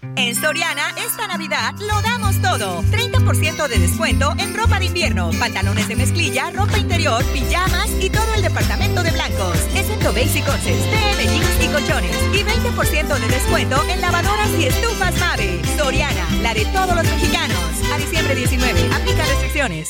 [0.02, 2.84] En Soriana, esta Navidad lo damos todo.
[2.84, 8.34] 30% de descuento en ropa de invierno, pantalones de mezclilla, ropa interior, pijamas y todo
[8.36, 9.57] el departamento de blancos.
[9.76, 12.15] Excepto Basic Concepts, TM, jeans y colchones.
[12.34, 15.61] Y 20% de descuento en lavadoras y estufas Mave.
[15.78, 17.57] Soriana, la de todos los mexicanos.
[17.94, 19.90] A diciembre 19, aplica restricciones.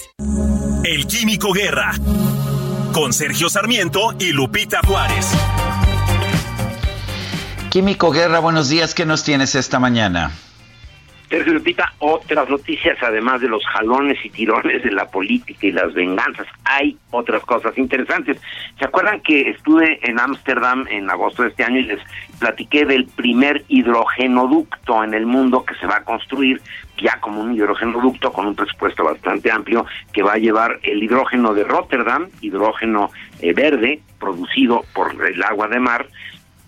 [0.84, 1.93] El Químico Guerra.
[2.93, 5.27] Con Sergio Sarmiento y Lupita Juárez.
[7.69, 8.95] Químico Guerra, buenos días.
[8.95, 10.31] ¿Qué nos tienes esta mañana?
[11.30, 15.94] Sergio Lupita, otras noticias, además de los jalones y tirones de la política y las
[15.94, 18.38] venganzas, hay otras cosas interesantes.
[18.80, 21.99] ¿Se acuerdan que estuve en Ámsterdam en agosto de este año y les
[22.39, 26.61] platiqué del primer hidrogenoducto en el mundo que se va a construir
[26.98, 31.53] ya como un hidrogenoducto con un presupuesto bastante amplio que va a llevar el hidrógeno
[31.53, 33.11] de Rotterdam, hidrógeno
[33.41, 36.07] eh, verde producido por el agua de mar,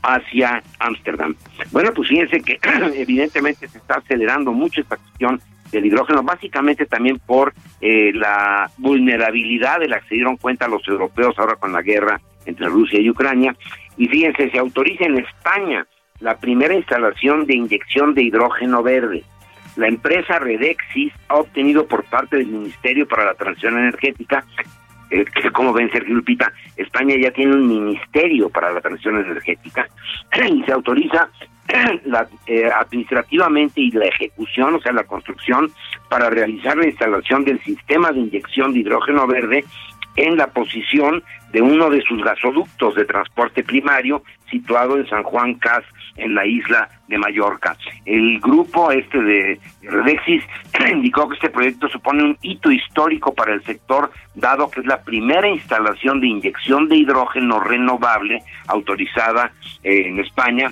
[0.01, 1.35] hacia Ámsterdam.
[1.71, 2.59] Bueno, pues fíjense que
[2.95, 9.79] evidentemente se está acelerando mucho esta cuestión del hidrógeno, básicamente también por eh, la vulnerabilidad
[9.79, 13.09] de la que se dieron cuenta los europeos ahora con la guerra entre Rusia y
[13.09, 13.55] Ucrania.
[13.97, 15.85] Y fíjense, se autoriza en España
[16.19, 19.23] la primera instalación de inyección de hidrógeno verde.
[19.75, 24.43] La empresa Redexis ha obtenido por parte del Ministerio para la Transición Energética
[25.11, 29.87] eh, como ven Sergio Lupita, España ya tiene un ministerio para la transición energética
[30.49, 31.29] y se autoriza
[32.05, 35.71] la, eh, administrativamente y la ejecución, o sea, la construcción,
[36.09, 39.65] para realizar la instalación del sistema de inyección de hidrógeno verde
[40.15, 45.55] en la posición de uno de sus gasoductos de transporte primario situado en San Juan
[45.55, 45.83] Cas,
[46.19, 47.75] en la isla de Mallorca.
[48.05, 50.43] El grupo este de Redexis
[50.91, 55.01] indicó que este proyecto supone un hito histórico para el sector, dado que es la
[55.01, 59.51] primera instalación de inyección de hidrógeno renovable autorizada
[59.83, 60.71] eh, en España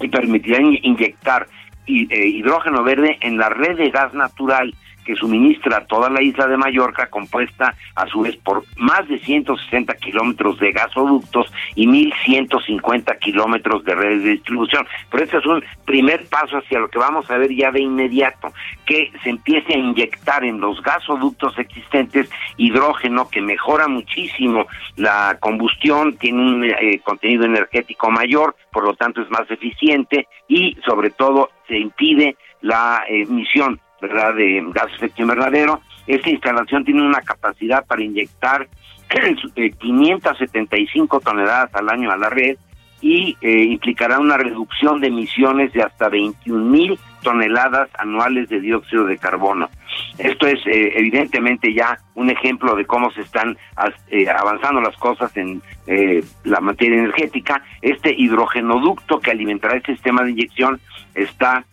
[0.00, 1.46] y permitirá inyectar
[1.86, 4.74] eh, hidrógeno verde en la red de gas natural
[5.06, 9.94] que suministra toda la isla de Mallorca, compuesta a su vez por más de 160
[9.94, 14.86] kilómetros de gasoductos y 1.150 kilómetros de redes de distribución.
[15.10, 18.52] Pero este es un primer paso hacia lo que vamos a ver ya de inmediato,
[18.84, 24.66] que se empiece a inyectar en los gasoductos existentes hidrógeno que mejora muchísimo
[24.96, 30.76] la combustión, tiene un eh, contenido energético mayor, por lo tanto es más eficiente y
[30.84, 34.34] sobre todo se impide la emisión ¿verdad?
[34.34, 35.80] de gas efecto invernadero.
[36.06, 38.68] Esta instalación tiene una capacidad para inyectar
[39.78, 42.56] 575 toneladas al año a la red
[43.00, 49.04] y eh, implicará una reducción de emisiones de hasta 21 mil toneladas anuales de dióxido
[49.04, 49.68] de carbono.
[50.18, 53.56] Esto es eh, evidentemente ya un ejemplo de cómo se están
[54.08, 55.62] eh, avanzando las cosas en
[56.44, 57.62] la materia energética.
[57.82, 60.80] Este hidrogenoducto que alimentará este sistema de inyección
[61.14, 61.64] está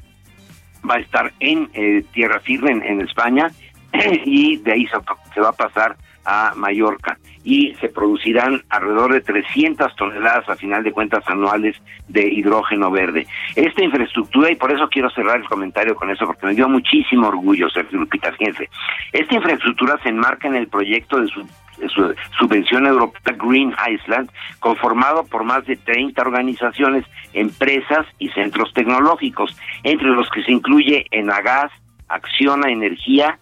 [0.89, 3.51] va a estar en eh, tierra firme en, España
[4.25, 4.87] y de ahí
[5.33, 10.83] se, va a pasar a Mallorca y se producirán alrededor de 300 toneladas a final
[10.83, 11.75] de cuentas anuales
[12.07, 13.27] de hidrógeno verde.
[13.55, 17.27] Esta infraestructura, y por eso quiero cerrar el comentario con eso, porque me dio muchísimo
[17.27, 18.69] orgullo ser Lupita, fíjense,
[19.11, 21.45] esta infraestructura se enmarca en el proyecto de su
[21.89, 24.29] su subvención europea Green Iceland,
[24.59, 31.05] conformado por más de 30 organizaciones, empresas y centros tecnológicos, entre los que se incluye
[31.11, 31.71] Enagas,
[32.07, 33.39] Acciona Energía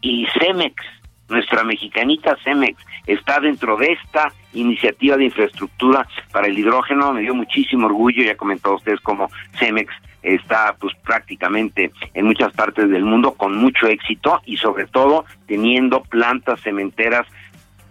[0.00, 0.74] y Cemex.
[1.28, 7.12] Nuestra mexicanita Cemex está dentro de esta iniciativa de infraestructura para el hidrógeno.
[7.12, 9.92] Me dio muchísimo orgullo, ya comentado ustedes cómo Cemex
[10.22, 16.02] está pues prácticamente en muchas partes del mundo con mucho éxito y sobre todo teniendo
[16.02, 17.26] plantas cementeras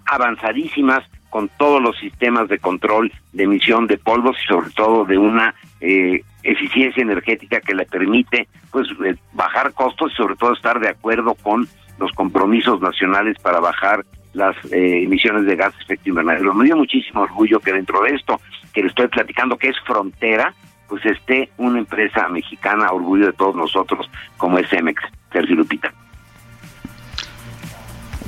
[0.05, 5.17] avanzadísimas con todos los sistemas de control de emisión de polvos y sobre todo de
[5.17, 10.79] una eh, eficiencia energética que le permite pues eh, bajar costos y sobre todo estar
[10.79, 11.67] de acuerdo con
[11.97, 16.53] los compromisos nacionales para bajar las eh, emisiones de gases de efecto invernadero.
[16.53, 18.39] Me dio muchísimo orgullo que dentro de esto
[18.73, 20.53] que le estoy platicando, que es frontera,
[20.87, 25.01] pues esté una empresa mexicana, orgullo de todos nosotros, como es Cemex,
[25.31, 25.93] Sergio Lupita.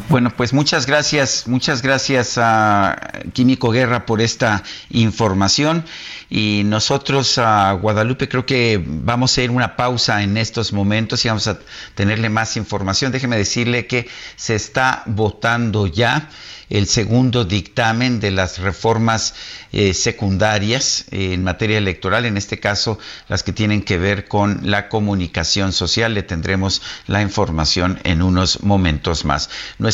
[0.10, 5.86] Bueno, pues muchas gracias, muchas gracias a Químico Guerra por esta información
[6.32, 11.28] y nosotros a Guadalupe creo que vamos a ir una pausa en estos momentos y
[11.28, 11.60] vamos a
[11.94, 13.12] tenerle más información.
[13.12, 16.28] Déjeme decirle que se está votando ya
[16.70, 19.34] el segundo dictamen de las reformas
[19.72, 24.88] eh, secundarias en materia electoral, en este caso las que tienen que ver con la
[24.88, 26.14] comunicación social.
[26.14, 29.50] Le tendremos la información en unos momentos más.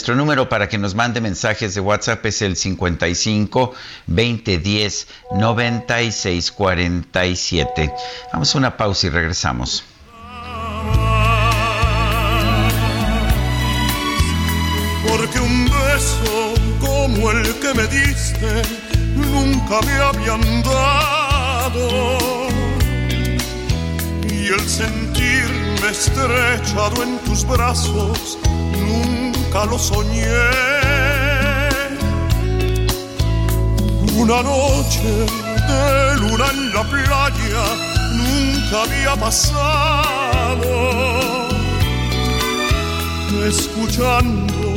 [0.05, 3.73] Nuestro número para que nos mande mensajes de WhatsApp es el 55
[4.05, 7.91] 2010 96 47.
[8.31, 9.83] Vamos a una pausa y regresamos.
[15.09, 18.61] Porque un beso como el que me diste
[19.15, 22.47] nunca me habían dado.
[24.29, 28.37] Y el sentirme estrechado en tus brazos
[28.71, 30.25] nunca lo soñé.
[34.17, 37.63] Una noche de luna en la playa
[38.11, 40.69] nunca había pasado.
[43.47, 44.75] Escuchando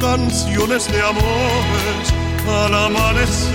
[0.00, 2.12] canciones de amores
[2.48, 3.52] al amanecer,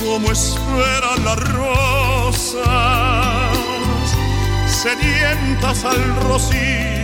[0.00, 2.72] como esperan las rosas
[4.66, 7.01] sedientas al rocío,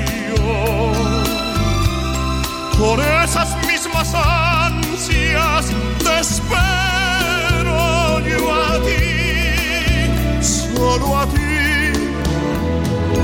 [2.78, 5.66] con esas mismas ansias
[5.98, 11.92] te espero yo a ti, solo a ti,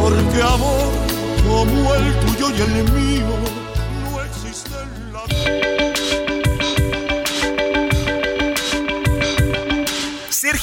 [0.00, 0.90] porque amor
[1.48, 3.38] como el tuyo y el mío,
[4.10, 5.22] no existe en la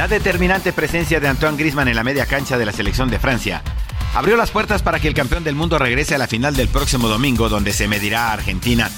[0.00, 3.62] La determinante presencia de Antoine Griezmann en la media cancha de la selección de Francia
[4.14, 7.06] abrió las puertas para que el campeón del mundo regrese a la final del próximo
[7.06, 8.90] domingo, donde se medirá a Argentina.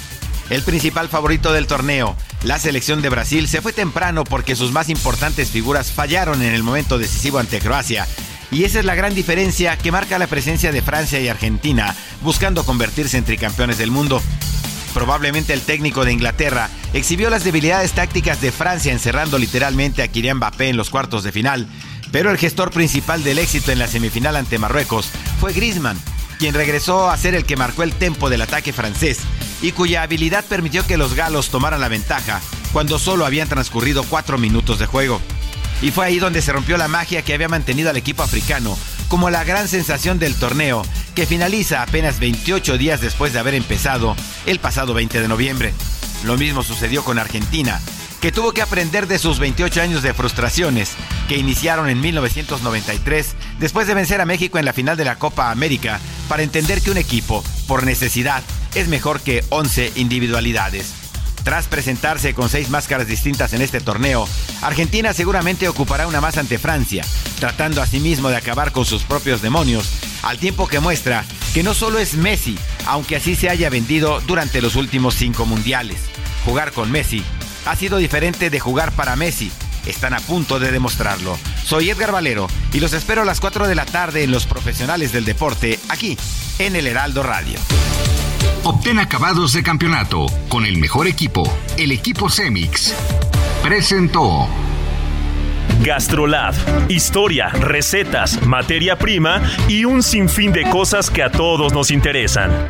[0.49, 4.89] El principal favorito del torneo, la selección de Brasil, se fue temprano porque sus más
[4.91, 8.07] importantes figuras fallaron en el momento decisivo ante Croacia.
[8.53, 12.65] Y esa es la gran diferencia que marca la presencia de Francia y Argentina, buscando
[12.65, 14.23] convertirse en tricampeones del mundo.
[14.95, 20.37] Probablemente el técnico de Inglaterra exhibió las debilidades tácticas de Francia encerrando literalmente a Kylian
[20.37, 21.67] Mbappé en los cuartos de final,
[22.11, 25.11] pero el gestor principal del éxito en la semifinal ante Marruecos
[25.41, 25.99] fue Griezmann,
[26.39, 29.19] quien regresó a ser el que marcó el tempo del ataque francés
[29.63, 32.41] y cuya habilidad permitió que los galos tomaran la ventaja
[32.73, 35.21] cuando solo habían transcurrido cuatro minutos de juego.
[35.81, 38.77] Y fue ahí donde se rompió la magia que había mantenido al equipo africano
[39.13, 44.17] como la gran sensación del torneo, que finaliza apenas 28 días después de haber empezado
[44.47, 45.75] el pasado 20 de noviembre.
[46.25, 47.79] Lo mismo sucedió con Argentina,
[48.23, 50.95] que tuvo que aprender de sus 28 años de frustraciones
[51.29, 55.51] que iniciaron en 1993 después de vencer a México en la final de la Copa
[55.51, 58.43] América para entender que un equipo, por necesidad,
[58.75, 61.02] es mejor que 11 individualidades.
[61.45, 64.29] Tras presentarse con seis máscaras distintas en este torneo,
[64.61, 67.05] Argentina seguramente ocupará una más ante Francia,
[67.41, 69.91] tratando asimismo de acabar con sus propios demonios,
[70.23, 72.57] al tiempo que muestra que no solo es Messi,
[72.87, 75.99] aunque así se haya vendido durante los últimos cinco mundiales.
[76.45, 77.25] Jugar con Messi
[77.67, 79.51] ha sido diferente de jugar para Messi,
[79.87, 81.37] están a punto de demostrarlo.
[81.65, 85.13] Soy Edgar Valero y los espero a las 4 de la tarde en Los Profesionales
[85.13, 86.17] del Deporte, aquí
[86.59, 87.59] en el Heraldo Radio.
[88.65, 91.43] Obtén acabados de campeonato con el mejor equipo,
[91.77, 92.95] el equipo Cemix.
[93.61, 94.47] Presentó.
[95.83, 96.55] Gastrolab.
[96.89, 102.69] Historia, recetas, materia prima y un sinfín de cosas que a todos nos interesan.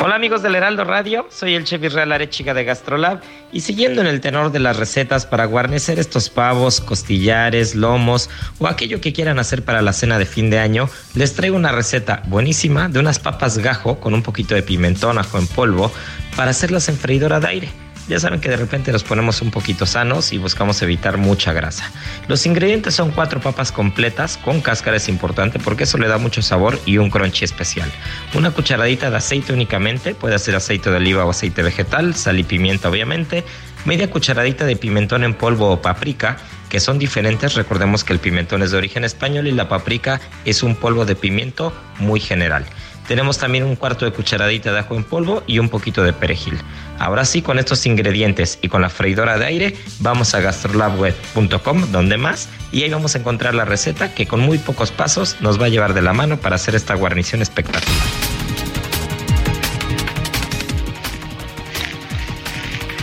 [0.00, 3.20] Hola amigos del Heraldo Radio, soy el chef Israel Arechiga de Gastrolab.
[3.50, 8.30] Y siguiendo en el tenor de las recetas para guarnecer estos pavos, costillares, lomos
[8.60, 11.72] o aquello que quieran hacer para la cena de fin de año, les traigo una
[11.72, 15.90] receta buenísima de unas papas gajo con un poquito de pimentón, ajo en polvo
[16.36, 17.87] para hacerlas en freidora de aire.
[18.08, 21.90] Ya saben que de repente nos ponemos un poquito sanos y buscamos evitar mucha grasa.
[22.26, 26.40] Los ingredientes son cuatro papas completas, con cáscara es importante porque eso le da mucho
[26.40, 27.90] sabor y un crunchy especial.
[28.34, 32.44] Una cucharadita de aceite únicamente, puede ser aceite de oliva o aceite vegetal, sal y
[32.44, 33.44] pimienta obviamente,
[33.84, 36.38] media cucharadita de pimentón en polvo o paprika,
[36.70, 37.54] que son diferentes.
[37.54, 41.14] Recordemos que el pimentón es de origen español y la paprika es un polvo de
[41.14, 42.64] pimiento muy general.
[43.06, 46.58] Tenemos también un cuarto de cucharadita de ajo en polvo y un poquito de perejil.
[46.98, 52.18] Ahora sí, con estos ingredientes y con la freidora de aire, vamos a gastrolabweb.com, donde
[52.18, 55.66] más, y ahí vamos a encontrar la receta que con muy pocos pasos nos va
[55.66, 57.98] a llevar de la mano para hacer esta guarnición espectacular.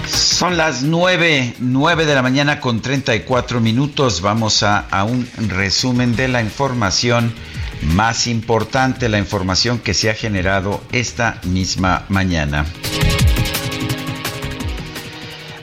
[0.08, 4.20] Son las 9, 9 de la mañana con 34 minutos.
[4.20, 7.34] Vamos a, a un resumen de la información
[7.82, 12.66] más importante, la información que se ha generado esta misma mañana.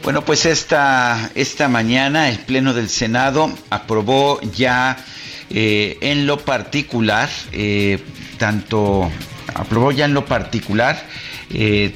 [0.02, 4.96] Bueno, pues esta, esta mañana el Pleno del Senado aprobó ya
[5.48, 8.02] eh, en lo particular, eh,
[8.36, 9.08] tanto,
[9.54, 11.06] aprobó ya en lo particular,
[11.50, 11.94] eh,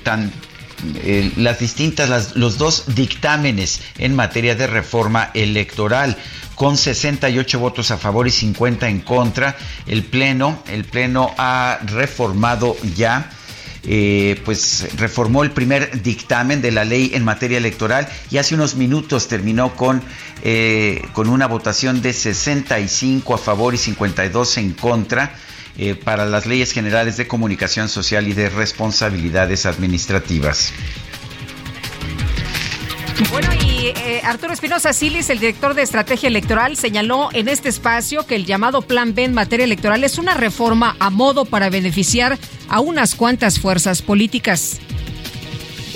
[1.37, 6.17] las distintas, los dos dictámenes en materia de reforma electoral
[6.55, 9.57] con 68 votos a favor y 50 en contra.
[9.87, 13.31] El Pleno, el Pleno ha reformado ya.
[13.89, 18.75] Eh, pues reformó el primer dictamen de la ley en materia electoral y hace unos
[18.75, 20.03] minutos terminó con,
[20.43, 25.37] eh, con una votación de 65 a favor y 52 en contra
[25.79, 30.73] eh, para las leyes generales de comunicación social y de responsabilidades administrativas.
[33.31, 38.27] Bueno, y eh, Arturo Espinosa Silis, el director de estrategia electoral, señaló en este espacio
[38.27, 42.37] que el llamado Plan B en materia electoral es una reforma a modo para beneficiar
[42.69, 44.81] a unas cuantas fuerzas políticas.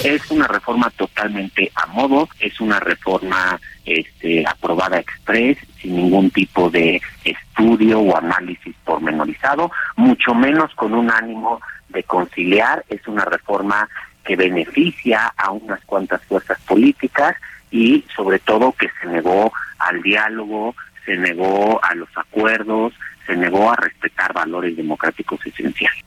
[0.02, 6.70] Es una reforma totalmente a modo, es una reforma este, aprobada express, sin ningún tipo
[6.70, 11.60] de estudio o análisis pormenorizado, mucho menos con un ánimo
[11.90, 13.86] de conciliar, es una reforma
[14.24, 17.36] que beneficia a unas cuantas fuerzas políticas
[17.70, 20.74] y sobre todo que se negó al diálogo,
[21.04, 22.92] se negó a los acuerdos,
[23.26, 26.04] se negó a respetar valores democráticos esenciales.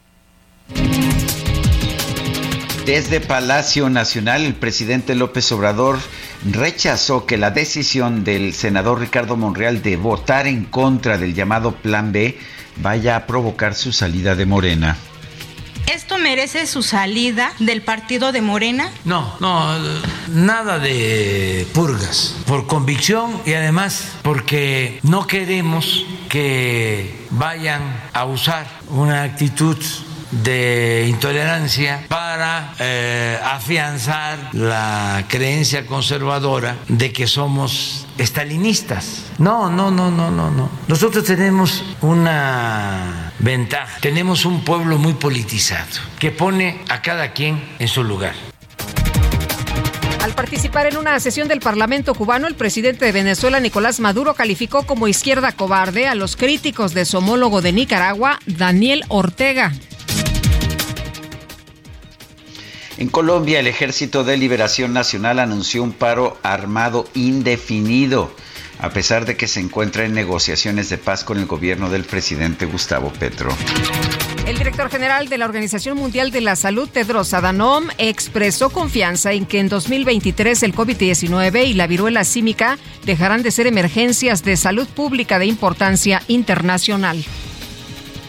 [2.86, 6.00] Desde Palacio Nacional, el presidente López Obrador
[6.52, 12.12] rechazó que la decisión del senador Ricardo Monreal de votar en contra del llamado Plan
[12.12, 12.38] B
[12.76, 14.98] vaya a provocar su salida de Morena.
[15.88, 18.90] ¿Esto merece su salida del partido de Morena?
[19.06, 19.78] No, no,
[20.30, 27.82] nada de purgas, por convicción y además porque no queremos que vayan
[28.14, 29.78] a usar una actitud
[30.42, 39.26] de intolerancia para eh, afianzar la creencia conservadora de que somos estalinistas.
[39.38, 40.70] No, no, no, no, no, no.
[40.88, 44.00] Nosotros tenemos una ventaja.
[44.02, 48.34] Tenemos un pueblo muy politizado que pone a cada quien en su lugar.
[50.24, 54.84] Al participar en una sesión del Parlamento cubano, el presidente de Venezuela, Nicolás Maduro, calificó
[54.84, 59.74] como izquierda cobarde a los críticos de su homólogo de Nicaragua, Daniel Ortega.
[63.04, 68.34] En Colombia, el Ejército de Liberación Nacional anunció un paro armado indefinido,
[68.80, 72.66] a pesar de que se encuentra en negociaciones de paz con el gobierno del presidente
[72.66, 73.50] Gustavo Petro.
[74.48, 79.48] El director general de la Organización Mundial de la Salud, Tedros Adhanom, expresó confianza en
[79.48, 84.88] que en 2023 el COVID-19 y la viruela símica dejarán de ser emergencias de salud
[84.88, 87.22] pública de importancia internacional.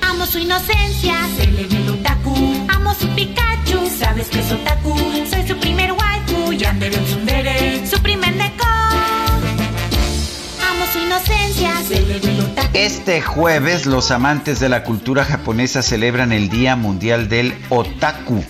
[0.00, 2.66] Amo su inocencia, se le ve el otaku.
[2.70, 3.06] Amo su
[3.74, 4.96] Pikachu, sabes que es otaku.
[5.28, 7.86] Soy su primer waifu, yandere un tsundere.
[7.86, 8.66] Su primer neko.
[10.70, 12.68] Amo su inocencia, se le ve el otaku.
[12.74, 18.44] Este jueves, los amantes de la cultura japonesa celebran el Día Mundial del Otaku.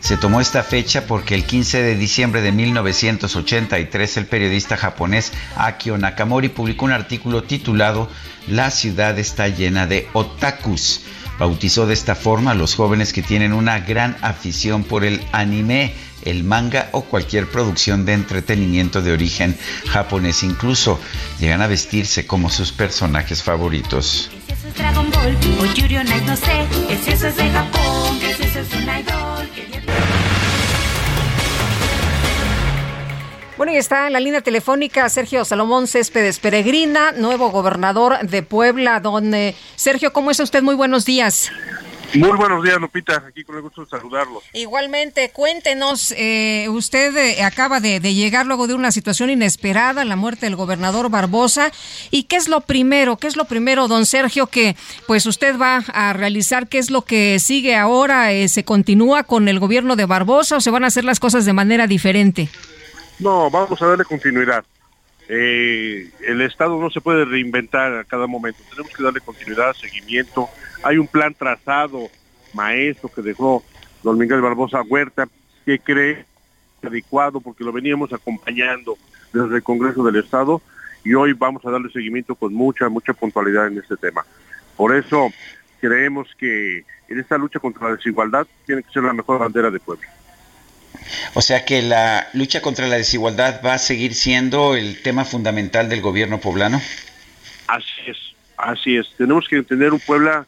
[0.00, 5.96] Se tomó esta fecha porque el 15 de diciembre de 1983 el periodista japonés Akio
[5.96, 8.10] Nakamori publicó un artículo titulado
[8.48, 11.02] La ciudad está llena de otakus.
[11.42, 15.92] Bautizó de esta forma a los jóvenes que tienen una gran afición por el anime
[16.24, 19.58] el manga o cualquier producción de entretenimiento de origen
[19.88, 20.44] japonés.
[20.44, 21.00] Incluso
[21.40, 24.30] llegan a vestirse como sus personajes favoritos.
[33.62, 38.98] Bueno, y está en la línea telefónica Sergio Salomón Céspedes Peregrina, nuevo gobernador de Puebla.
[38.98, 40.64] Donde Sergio, ¿cómo está usted?
[40.64, 41.52] Muy buenos días.
[42.12, 43.22] Muy buenos días, Lupita.
[43.28, 44.42] Aquí con el gusto de saludarlos.
[44.52, 50.46] Igualmente, cuéntenos, eh, usted eh, acaba de, llegar luego de una situación inesperada, la muerte
[50.46, 51.70] del gobernador Barbosa.
[52.10, 53.16] ¿Y qué es lo primero?
[53.16, 54.74] ¿Qué es lo primero, don Sergio, que
[55.06, 56.66] pues usted va a realizar?
[56.66, 58.32] ¿Qué es lo que sigue ahora?
[58.32, 61.44] Eh, ¿Se continúa con el gobierno de Barbosa o se van a hacer las cosas
[61.44, 62.50] de manera diferente?
[63.22, 64.64] No, vamos a darle continuidad.
[65.28, 68.58] el Estado no se puede reinventar a cada momento.
[68.68, 70.48] Tenemos que darle continuidad, seguimiento
[70.82, 72.10] hay un plan trazado,
[72.52, 73.62] maestro, que dejó
[74.02, 75.28] don Miguel Barbosa Huerta,
[75.64, 76.26] que cree
[76.82, 78.96] adecuado porque lo veníamos acompañando
[79.32, 80.60] desde el Congreso del Estado
[81.04, 84.26] y hoy vamos a darle seguimiento con mucha, mucha puntualidad en este tema.
[84.76, 85.28] Por eso
[85.80, 89.78] creemos que en esta lucha contra la desigualdad tiene que ser la mejor bandera de
[89.78, 90.06] pueblo.
[91.34, 95.88] O sea que la lucha contra la desigualdad va a seguir siendo el tema fundamental
[95.88, 96.80] del gobierno poblano.
[97.66, 98.18] Así es,
[98.56, 99.06] así es.
[99.16, 100.46] Tenemos que entender un Puebla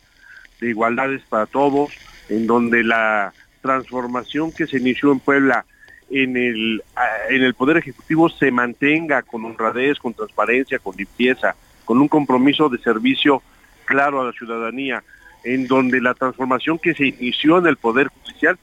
[0.60, 1.90] de igualdades para todos,
[2.28, 5.64] en donde la transformación que se inició en Puebla
[6.10, 6.82] en el,
[7.30, 11.54] en el Poder Ejecutivo se mantenga con honradez, con transparencia, con limpieza,
[11.84, 13.42] con un compromiso de servicio
[13.84, 15.02] claro a la ciudadanía,
[15.44, 18.58] en donde la transformación que se inició en el Poder Judicial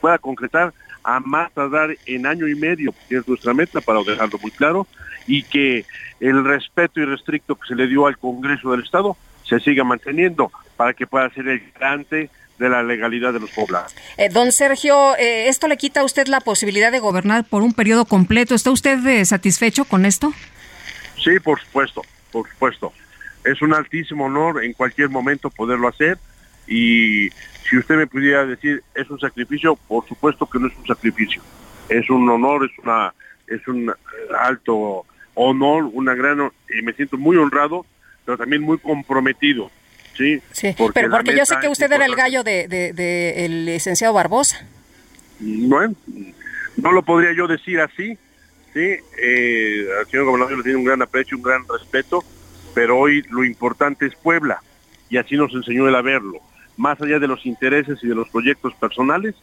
[0.00, 0.72] pueda concretar
[1.08, 4.86] a más tardar en año y medio, que es nuestra meta para dejarlo muy claro,
[5.26, 5.86] y que
[6.20, 10.92] el respeto irrestricto que se le dio al Congreso del Estado se siga manteniendo para
[10.92, 12.28] que pueda ser el garante
[12.58, 13.94] de la legalidad de los poblados.
[14.18, 17.72] Eh, don Sergio, eh, ¿esto le quita a usted la posibilidad de gobernar por un
[17.72, 18.54] periodo completo?
[18.54, 20.34] ¿Está usted eh, satisfecho con esto?
[21.24, 22.92] Sí, por supuesto, por supuesto.
[23.44, 26.18] Es un altísimo honor en cualquier momento poderlo hacer
[26.66, 27.30] y
[27.68, 31.42] si usted me pudiera decir es un sacrificio, por supuesto que no es un sacrificio.
[31.88, 33.14] Es un honor, es una
[33.46, 33.92] es un
[34.40, 35.04] alto
[35.34, 37.84] honor, una gran y me siento muy honrado
[38.28, 39.70] pero también muy comprometido.
[40.14, 40.42] Sí,
[40.76, 44.66] porque pero porque yo sé que usted era el gallo del de, el licenciado Barbosa.
[45.38, 45.94] Bueno,
[46.76, 48.18] no lo podría yo decir así,
[48.74, 52.22] sí, eh, al señor gobernador le tiene un gran aprecio, un gran respeto,
[52.74, 54.60] pero hoy lo importante es Puebla,
[55.08, 56.40] y así nos enseñó él a verlo.
[56.78, 59.34] Más allá de los intereses y de los proyectos personales,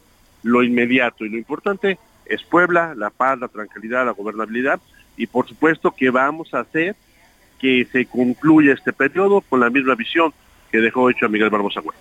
[0.42, 4.80] lo inmediato y lo importante es Puebla, la paz, la tranquilidad, la gobernabilidad,
[5.16, 6.96] y por supuesto que vamos a hacer
[7.60, 10.32] que se concluya este periodo con la misma visión
[10.70, 12.00] que dejó hecho a Miguel Barbosa Huerta.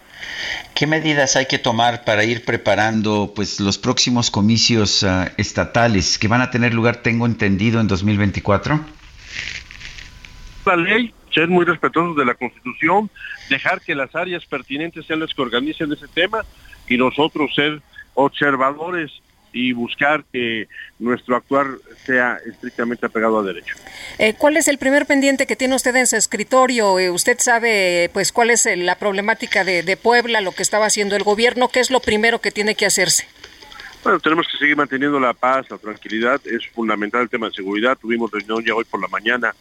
[0.73, 6.27] ¿Qué medidas hay que tomar para ir preparando pues los próximos comicios ah, estatales que
[6.27, 8.79] van a tener lugar, tengo entendido, en 2024?
[10.65, 13.11] La ley, ser muy respetuosos de la Constitución,
[13.49, 16.43] dejar que las áreas pertinentes sean las que organicen ese tema
[16.87, 17.81] y nosotros ser
[18.15, 19.11] observadores
[19.51, 20.67] y buscar que
[20.99, 21.67] nuestro actuar
[22.05, 23.75] sea estrictamente apegado a derecho.
[24.17, 26.99] Eh, ¿Cuál es el primer pendiente que tiene usted en su escritorio?
[26.99, 31.23] Eh, usted sabe, pues, cuál es la problemática de, Puebla, lo que estaba haciendo el
[31.23, 31.69] gobierno.
[31.69, 33.27] ¿Qué es lo primero que tiene que hacerse?
[34.03, 36.41] Bueno, tenemos que seguir manteniendo la paz, la tranquilidad.
[36.45, 37.97] Es fundamental el tema de seguridad.
[37.97, 39.55] Tuvimos reunión ya hoy por la mañana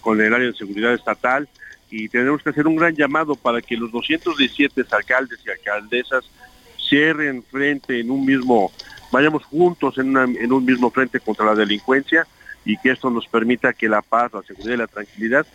[0.00, 1.48] con el área de seguridad estatal
[1.90, 6.24] y tenemos que hacer un gran llamado para que los 217 alcaldes y alcaldesas
[6.88, 8.72] cierren frente en un mismo
[9.10, 12.26] vayamos juntos en, en un mismo frente contra la delincuencia
[12.64, 15.46] y que esto nos permita que la paz, la seguridad y la tranquilidad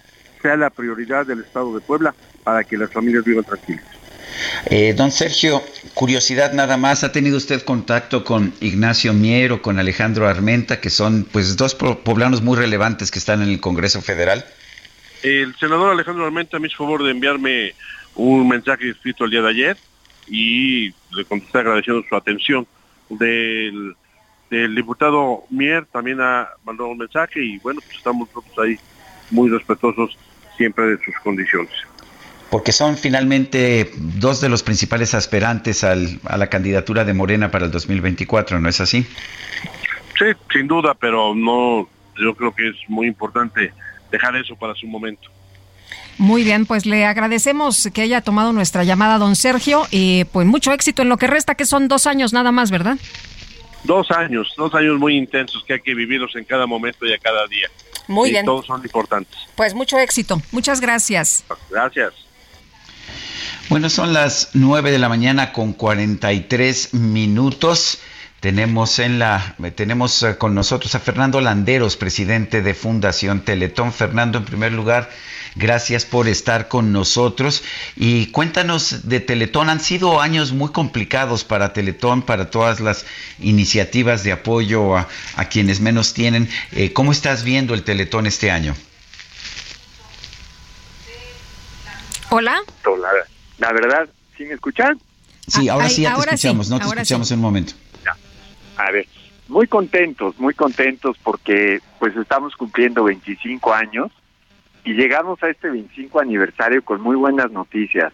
[0.42, 2.14] sea la prioridad del Estado de Puebla
[2.44, 3.86] para que las familias vivan tranquilas.
[4.66, 5.62] Eh, don Sergio,
[5.94, 10.90] curiosidad nada más, ¿ha tenido usted contacto con Ignacio Mier o con Alejandro Armenta, que
[10.90, 14.46] son pues dos poblanos muy relevantes que están en el Congreso Federal?
[15.22, 17.74] El senador Alejandro Armenta me hizo favor de enviarme
[18.16, 19.78] un mensaje escrito el día de ayer
[20.28, 22.68] y le contesté agradeciendo su atención
[23.10, 23.96] del,
[24.50, 28.78] diputado Mier también ha mandado un mensaje y bueno, pues estamos nosotros ahí
[29.32, 30.18] muy respetuosos
[30.58, 31.72] siempre de sus condiciones.
[32.54, 37.66] Porque son finalmente dos de los principales aspirantes al, a la candidatura de Morena para
[37.66, 39.08] el 2024, ¿no es así?
[40.20, 43.74] Sí, sin duda, pero no, yo creo que es muy importante
[44.12, 45.32] dejar eso para su momento.
[46.20, 50.74] Muy bien, pues le agradecemos que haya tomado nuestra llamada, don Sergio, y pues mucho
[50.74, 53.00] éxito en lo que resta, que son dos años nada más, ¿verdad?
[53.84, 57.18] Dos años, dos años muy intensos que hay que vivirlos en cada momento y a
[57.18, 57.68] cada día.
[58.08, 58.46] Muy y bien.
[58.46, 59.40] Todos son importantes.
[59.56, 60.40] Pues mucho éxito.
[60.52, 61.44] Muchas gracias.
[61.72, 62.14] Gracias.
[63.70, 68.00] Bueno, son las 9 de la mañana con 43 minutos.
[68.42, 73.94] Tenemos en la tenemos eh, con nosotros a Fernando Landeros, presidente de Fundación Teletón.
[73.94, 75.10] Fernando, en primer lugar,
[75.56, 77.64] gracias por estar con nosotros
[77.96, 79.70] y cuéntanos de Teletón.
[79.70, 83.06] Han sido años muy complicados para Teletón, para todas las
[83.40, 86.50] iniciativas de apoyo a, a quienes menos tienen.
[86.74, 88.76] Eh, ¿Cómo estás viendo el Teletón este año?
[92.30, 92.62] Hola.
[92.84, 93.33] La,
[93.64, 95.00] la verdad, ¿sí me escuchan?
[95.48, 97.34] Sí, ahora Ay, sí ya te ahora sí, escuchamos, no te ahora escuchamos sí.
[97.34, 97.74] en un momento.
[98.76, 99.08] A ver,
[99.48, 104.12] muy contentos, muy contentos porque pues estamos cumpliendo 25 años
[104.84, 108.12] y llegamos a este 25 aniversario con muy buenas noticias.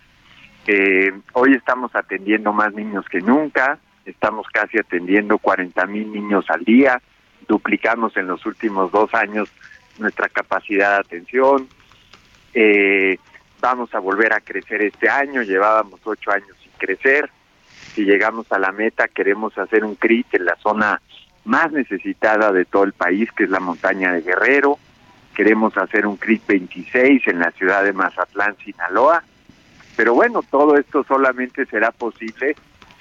[0.67, 6.63] Eh, hoy estamos atendiendo más niños que nunca, estamos casi atendiendo 40 mil niños al
[6.63, 7.01] día,
[7.47, 9.49] duplicamos en los últimos dos años
[9.97, 11.67] nuestra capacidad de atención.
[12.53, 13.17] Eh,
[13.59, 17.29] vamos a volver a crecer este año, llevábamos ocho años sin crecer.
[17.93, 21.01] Si llegamos a la meta, queremos hacer un CRIT en la zona
[21.45, 24.77] más necesitada de todo el país, que es la montaña de Guerrero.
[25.33, 29.23] Queremos hacer un CRIT 26 en la ciudad de Mazatlán, Sinaloa.
[29.95, 32.55] Pero bueno, todo esto solamente será posible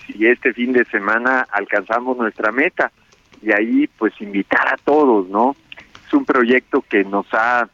[0.06, 2.90] si este fin de semana alcanzamos nuestra meta.
[3.42, 5.54] Y ahí, pues, invitar a todos, ¿no?
[6.06, 7.68] Es un proyecto que nos ha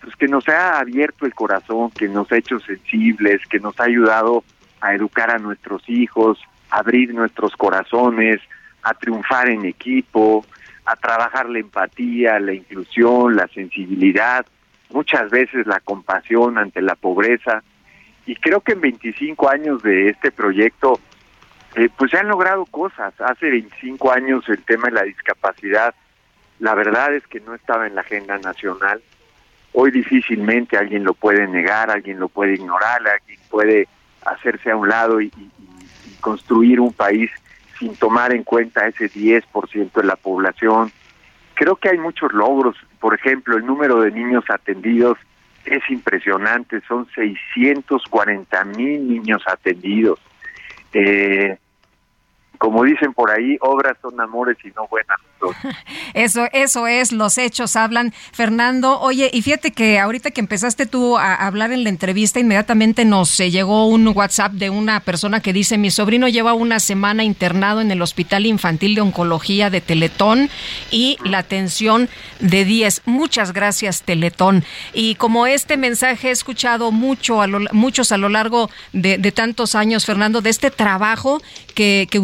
[0.00, 3.84] pues que nos ha abierto el corazón, que nos ha hecho sensibles, que nos ha
[3.84, 4.44] ayudado
[4.80, 6.38] a educar a nuestros hijos,
[6.70, 8.40] a abrir nuestros corazones,
[8.82, 10.44] a triunfar en equipo,
[10.84, 14.46] a trabajar la empatía, la inclusión, la sensibilidad,
[14.90, 17.62] muchas veces la compasión ante la pobreza.
[18.26, 21.00] Y creo que en 25 años de este proyecto,
[21.74, 23.14] eh, pues se han logrado cosas.
[23.20, 25.94] Hace 25 años el tema de la discapacidad,
[26.58, 29.02] la verdad es que no estaba en la agenda nacional.
[29.72, 33.88] Hoy difícilmente alguien lo puede negar, alguien lo puede ignorar, alguien puede
[34.24, 35.32] hacerse a un lado y,
[36.20, 37.30] construir un país
[37.78, 40.90] sin tomar en cuenta ese 10% de la población.
[41.54, 42.76] Creo que hay muchos logros.
[42.98, 45.16] Por ejemplo, el número de niños atendidos
[45.64, 46.80] es impresionante.
[46.88, 50.18] Son 640 mil niños atendidos.
[50.92, 51.56] Eh,
[52.58, 55.16] como dicen por ahí, obras son amores y no buenas.
[56.14, 58.12] Eso, eso es, los hechos hablan.
[58.32, 63.04] Fernando, oye, y fíjate que ahorita que empezaste tú a hablar en la entrevista, inmediatamente
[63.04, 67.22] nos eh, llegó un WhatsApp de una persona que dice, mi sobrino lleva una semana
[67.22, 70.50] internado en el Hospital Infantil de Oncología de Teletón
[70.90, 72.08] y la atención
[72.40, 73.02] de 10.
[73.04, 74.64] Muchas gracias, Teletón.
[74.92, 79.30] Y como este mensaje he escuchado mucho a lo- muchos a lo largo de, de
[79.32, 81.40] tantos años, Fernando, de este trabajo
[81.76, 82.18] que, que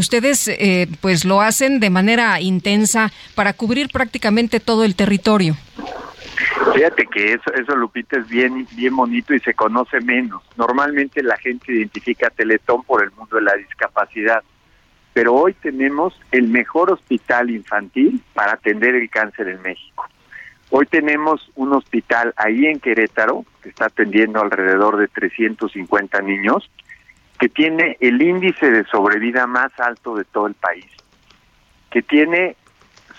[0.48, 5.56] eh, pues lo hacen de manera intensa para cubrir prácticamente todo el territorio.
[6.74, 10.42] Fíjate que eso, eso Lupita, es bien, bien bonito y se conoce menos.
[10.56, 14.42] Normalmente la gente identifica a Teletón por el mundo de la discapacidad,
[15.12, 20.06] pero hoy tenemos el mejor hospital infantil para atender el cáncer en México.
[20.70, 26.68] Hoy tenemos un hospital ahí en Querétaro que está atendiendo alrededor de 350 niños,
[27.44, 30.86] que tiene el índice de sobrevida más alto de todo el país,
[31.90, 32.56] que tiene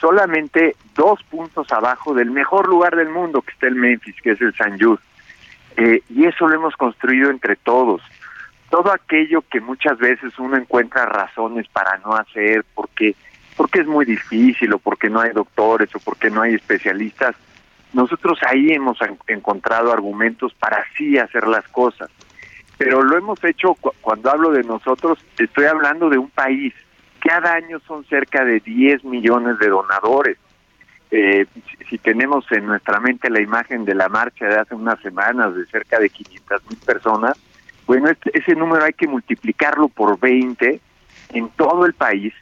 [0.02, 4.42] solamente dos puntos abajo del mejor lugar del mundo, que está el Memphis, que es
[4.42, 4.98] el San Jude.
[5.78, 8.02] Eh, y eso lo hemos construido entre todos.
[8.72, 13.14] Todo aquello que muchas veces uno encuentra razones para no hacer, porque,
[13.56, 17.36] porque es muy difícil, o porque no hay doctores, o porque no hay especialistas,
[17.94, 22.10] nosotros ahí hemos en- encontrado argumentos para sí hacer las cosas.
[22.78, 26.74] Pero lo hemos hecho, cu- cuando hablo de nosotros, estoy hablando de un país.
[27.20, 30.38] Cada año son cerca de 10 millones de donadores.
[31.12, 35.00] Eh, si, si tenemos en nuestra mente la imagen de la marcha de hace unas
[35.02, 37.36] semanas de cerca de 500 mil personas,
[37.86, 40.82] bueno, este- ese número hay que multiplicarlo por 20
[41.30, 42.34] en todo el país.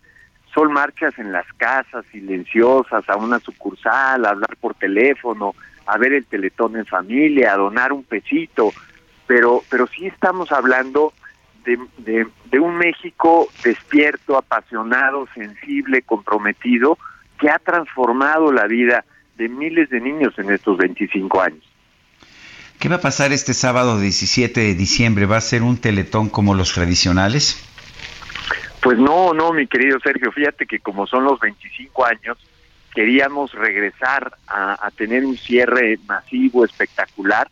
[0.53, 5.56] Son marchas en las casas, silenciosas, a una sucursal, a hablar por teléfono,
[5.86, 8.74] a ver el teletón en familia, a donar un pesito,
[9.34, 11.12] pero, pero sí estamos hablando
[11.66, 17.00] de, de, de un México despierto, apasionado, sensible, comprometido,
[17.40, 19.03] que ha transformado la vida
[19.36, 21.64] de miles de niños en estos 25 años.
[22.78, 25.26] ¿Qué va a pasar este sábado 17 de diciembre?
[25.26, 27.58] ¿Va a ser un teletón como los tradicionales?
[28.84, 32.38] Pues no, no, mi querido Sergio, fíjate que como son los 25 años,
[32.94, 37.50] queríamos regresar a, a tener un cierre masivo, espectacular,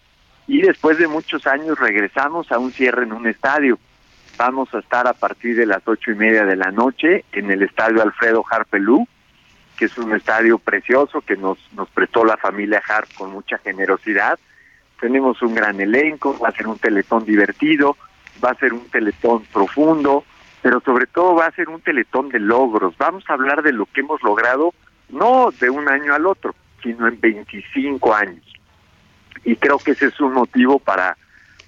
[0.51, 3.79] y después de muchos años regresamos a un cierre en un estadio.
[4.37, 7.63] Vamos a estar a partir de las ocho y media de la noche en el
[7.63, 9.07] estadio Alfredo Harpelú,
[9.77, 14.37] que es un estadio precioso que nos, nos prestó la familia Harp con mucha generosidad.
[14.99, 17.95] Tenemos un gran elenco, va a ser un teletón divertido,
[18.43, 20.25] va a ser un teletón profundo,
[20.61, 22.97] pero sobre todo va a ser un teletón de logros.
[22.97, 24.73] Vamos a hablar de lo que hemos logrado
[25.07, 28.50] no de un año al otro, sino en 25 años.
[29.43, 31.17] Y creo que ese es un motivo para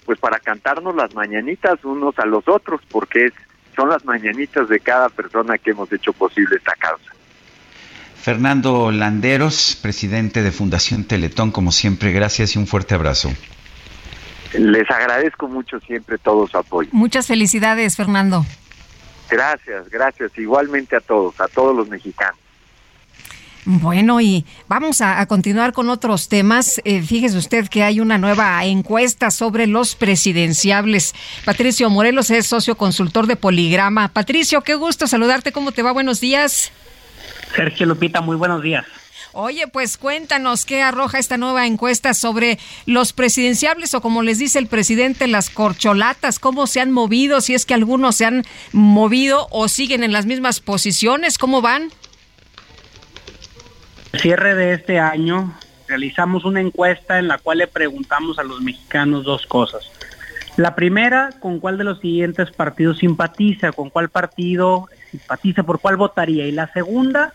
[0.06, 3.34] pues para cantarnos las mañanitas unos a los otros, porque es,
[3.76, 7.12] son las mañanitas de cada persona que hemos hecho posible esta causa.
[8.16, 13.30] Fernando Landeros, presidente de Fundación Teletón, como siempre, gracias y un fuerte abrazo.
[14.54, 16.90] Les agradezco mucho siempre todo su apoyo.
[16.94, 18.46] Muchas felicidades, Fernando.
[19.30, 20.38] Gracias, gracias.
[20.38, 22.40] Igualmente a todos, a todos los mexicanos.
[23.66, 26.82] Bueno, y vamos a, continuar con otros temas.
[26.84, 31.14] Eh, fíjese usted que hay una nueva encuesta sobre los presidenciables.
[31.46, 34.10] Patricio Morelos es socio consultor de Poligrama.
[34.10, 35.54] Patricio, qué gusto saludarte.
[35.54, 35.94] ¿Cómo te va?
[35.94, 36.72] Buenos días.
[37.56, 38.86] Sergio Lupita, muy buenos días.
[39.36, 44.60] Oye, pues cuéntanos qué arroja esta nueva encuesta sobre los presidenciables o como les dice
[44.60, 49.48] el presidente, las corcholatas, cómo se han movido, si es que algunos se han movido
[49.50, 51.90] o siguen en las mismas posiciones, ¿cómo van?
[54.14, 55.54] Cierre de este año
[55.88, 59.92] realizamos una encuesta en la cual le preguntamos a los mexicanos dos cosas.
[60.56, 65.98] La primera, con cuál de los siguientes partidos simpatiza, con cuál partido simpatiza, por cuál
[65.98, 66.46] votaría.
[66.46, 67.34] Y la segunda,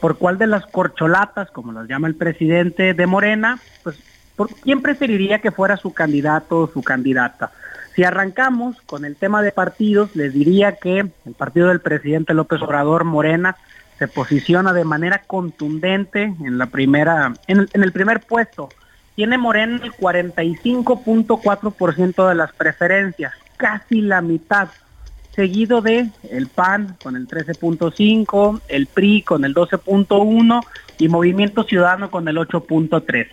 [0.00, 3.98] por cuál de las corcholatas, como las llama el presidente de Morena, pues
[4.36, 7.52] por quién preferiría que fuera su candidato o su candidata.
[7.96, 12.62] Si arrancamos con el tema de partidos, les diría que el partido del presidente López
[12.62, 13.56] Obrador, Morena,
[13.98, 18.68] se posiciona de manera contundente en la primera, en el, primer puesto.
[19.16, 24.68] Tiene Morena el 45.4% de las preferencias, casi la mitad,
[25.34, 30.60] seguido de el PAN con el 13.5, el PRI con el 12.1
[30.98, 33.26] y Movimiento Ciudadano con el 8.3.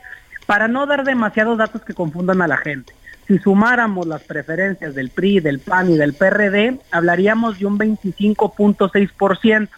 [0.48, 2.96] Para no dar demasiados datos que confundan a la gente,
[3.28, 9.70] si sumáramos las preferencias del PRI, del PAN y del PRD, hablaríamos de un 25.6%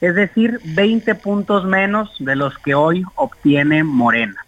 [0.00, 4.44] es decir, 20 puntos menos de los que hoy obtiene Morena.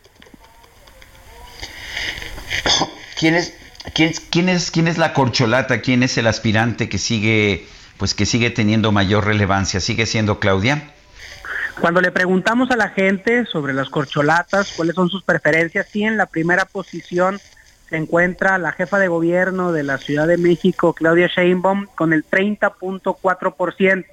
[3.19, 3.55] ¿Quién es,
[3.95, 5.81] quién, quién es, quién es la corcholata?
[5.81, 7.67] ¿Quién es el aspirante que sigue,
[7.97, 9.81] pues que sigue teniendo mayor relevancia?
[9.81, 10.93] ¿Sigue siendo Claudia?
[11.81, 16.17] Cuando le preguntamos a la gente sobre las corcholatas, cuáles son sus preferencias, sí en
[16.17, 17.39] la primera posición
[17.89, 22.25] se encuentra la jefa de gobierno de la Ciudad de México, Claudia Sheinbaum, con el
[22.29, 24.05] 30.4%.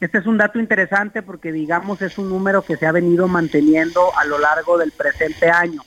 [0.00, 4.14] Este es un dato interesante porque digamos es un número que se ha venido manteniendo
[4.16, 5.80] a lo largo del presente año.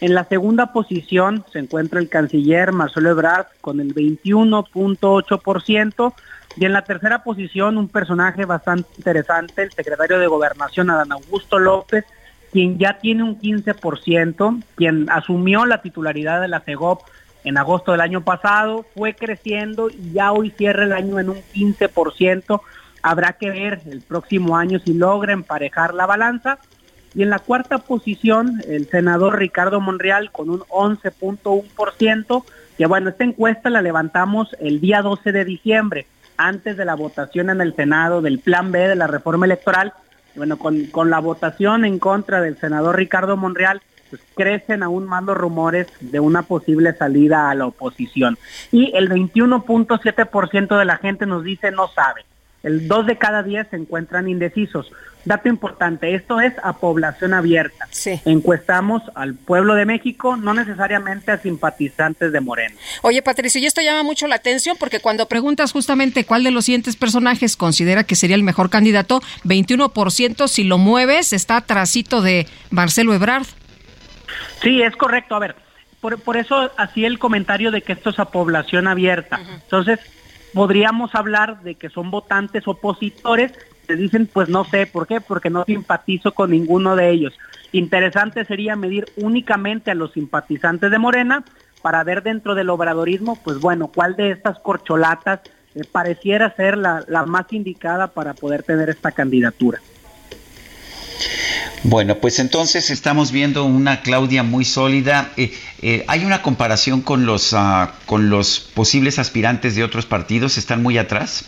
[0.00, 6.14] En la segunda posición se encuentra el canciller Marcelo Ebrard con el 21.8%
[6.56, 11.60] y en la tercera posición un personaje bastante interesante, el secretario de Gobernación Adán Augusto
[11.60, 12.04] López,
[12.52, 17.02] quien ya tiene un 15%, quien asumió la titularidad de la CEGOP
[17.44, 21.38] en agosto del año pasado, fue creciendo y ya hoy cierra el año en un
[21.54, 22.60] 15%,
[23.04, 26.56] Habrá que ver el próximo año si logra emparejar la balanza.
[27.14, 32.44] Y en la cuarta posición, el senador Ricardo Monreal con un 11.1%,
[32.78, 36.06] que bueno, esta encuesta la levantamos el día 12 de diciembre,
[36.38, 39.92] antes de la votación en el Senado del Plan B de la reforma electoral.
[40.34, 45.22] bueno, con, con la votación en contra del senador Ricardo Monreal, pues crecen aún más
[45.24, 48.38] los rumores de una posible salida a la oposición.
[48.72, 52.24] Y el 21.7% de la gente nos dice no sabe
[52.64, 54.90] el dos de cada diez se encuentran indecisos.
[55.26, 57.88] Dato importante, esto es a población abierta.
[58.26, 62.76] Encuestamos al pueblo de México, no necesariamente a simpatizantes de Moreno.
[63.02, 66.66] Oye, Patricio, y esto llama mucho la atención porque cuando preguntas justamente cuál de los
[66.66, 72.46] siguientes personajes considera que sería el mejor candidato, 21% si lo mueves está trasito de
[72.70, 73.46] Marcelo Ebrard.
[74.62, 75.36] Sí, es correcto.
[75.36, 75.56] A ver,
[76.00, 79.40] por, por eso hacía el comentario de que esto es a población abierta.
[79.62, 80.00] Entonces,
[80.54, 83.52] podríamos hablar de que son votantes opositores,
[83.86, 85.20] te dicen, pues no sé, ¿por qué?
[85.20, 87.34] Porque no simpatizo con ninguno de ellos.
[87.72, 91.44] Interesante sería medir únicamente a los simpatizantes de Morena
[91.82, 95.40] para ver dentro del obradorismo, pues bueno, cuál de estas corcholatas
[95.74, 99.80] eh, pareciera ser la, la más indicada para poder tener esta candidatura.
[101.82, 105.32] Bueno, pues entonces estamos viendo una Claudia muy sólida.
[105.36, 105.52] Eh,
[105.82, 110.56] eh, ¿Hay una comparación con los, ah, con los posibles aspirantes de otros partidos?
[110.56, 111.44] ¿Están muy atrás?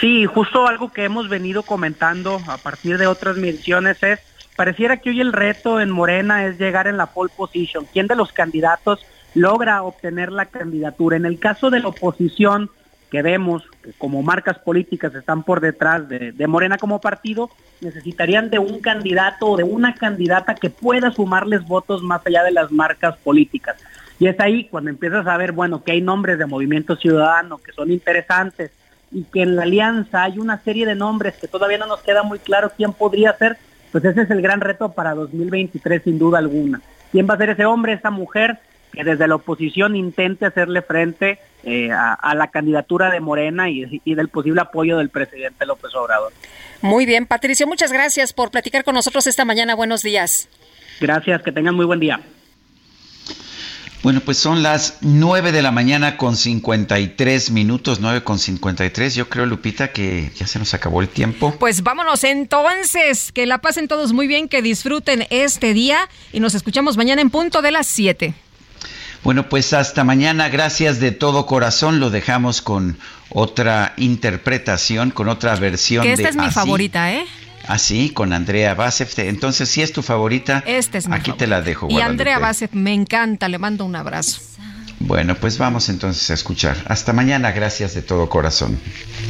[0.00, 4.20] Sí, justo algo que hemos venido comentando a partir de otras menciones es,
[4.54, 7.86] pareciera que hoy el reto en Morena es llegar en la pole position.
[7.92, 9.00] ¿Quién de los candidatos
[9.36, 11.16] logra obtener la candidatura.
[11.16, 12.70] En el caso de la oposición,
[13.10, 18.50] que vemos que como marcas políticas están por detrás de, de, Morena como partido, necesitarían
[18.50, 22.72] de un candidato o de una candidata que pueda sumarles votos más allá de las
[22.72, 23.76] marcas políticas.
[24.18, 27.72] Y es ahí cuando empiezas a ver, bueno, que hay nombres de Movimiento Ciudadano que
[27.72, 28.70] son interesantes
[29.12, 32.22] y que en la alianza hay una serie de nombres que todavía no nos queda
[32.22, 33.56] muy claro quién podría ser,
[33.92, 36.80] pues ese es el gran reto para 2023 sin duda alguna.
[37.12, 38.58] ¿Quién va a ser ese hombre, esa mujer
[38.96, 44.00] que desde la oposición intente hacerle frente eh, a, a, la candidatura de Morena y,
[44.04, 46.32] y del posible apoyo del presidente López Obrador?
[46.80, 49.74] Muy bien, Patricio, muchas gracias por platicar con nosotros esta mañana.
[49.74, 50.48] Buenos días.
[50.98, 52.20] Gracias, que tengan muy buen día.
[54.02, 59.14] Bueno, pues son las 9 de la mañana con 53 minutos, 9 con 53.
[59.14, 61.54] Yo creo, Lupita, que ya se nos acabó el tiempo.
[61.58, 66.54] Pues vámonos entonces, que la pasen todos muy bien, que disfruten este día y nos
[66.54, 68.32] escuchamos mañana en punto de las 7.
[69.26, 71.98] Bueno, pues hasta mañana, gracias de todo corazón.
[71.98, 72.96] Lo dejamos con
[73.30, 76.54] otra interpretación, con otra versión que esta de es mi Así.
[76.54, 77.24] favorita, ¿eh?
[77.66, 79.18] Así, con Andrea Basef.
[79.18, 81.38] Entonces, si es tu favorita, Este es mi aquí favorita.
[81.44, 81.88] te la dejo.
[81.90, 82.00] Y.
[82.00, 84.40] Andrea Basset, me encanta, le mando un abrazo.
[85.00, 86.76] Bueno, pues vamos entonces a escuchar.
[86.86, 88.78] Hasta mañana, gracias de todo corazón.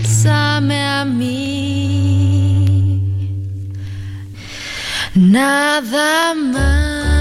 [0.03, 3.01] Bésame a mí.
[5.15, 7.16] Nada más.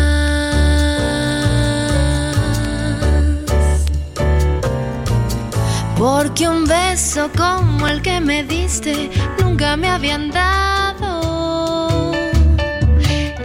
[5.98, 9.10] Porque un beso como el que me diste
[9.40, 12.12] nunca me habían dado.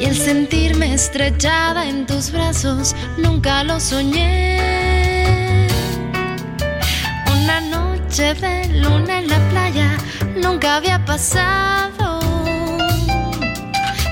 [0.01, 5.69] Y el sentirme estrechada en tus brazos nunca lo soñé.
[7.41, 9.97] Una noche de luna en la playa
[10.43, 12.19] nunca había pasado.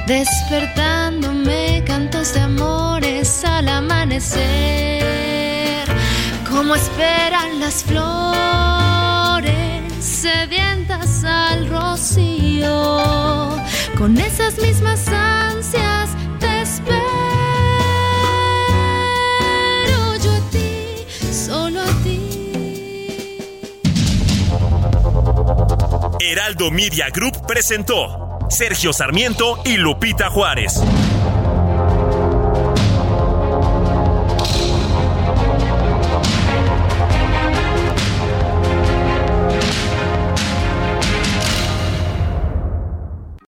[0.06, 5.27] Despertándome cantos de amores al amanecer.
[6.58, 8.04] Como esperan las flores
[10.00, 12.98] sedientas al rocío.
[13.96, 16.98] Con esas mismas ansias te espero
[20.20, 23.38] yo a ti, solo a ti.
[26.18, 30.82] Heraldo Media Group presentó Sergio Sarmiento y Lupita Juárez.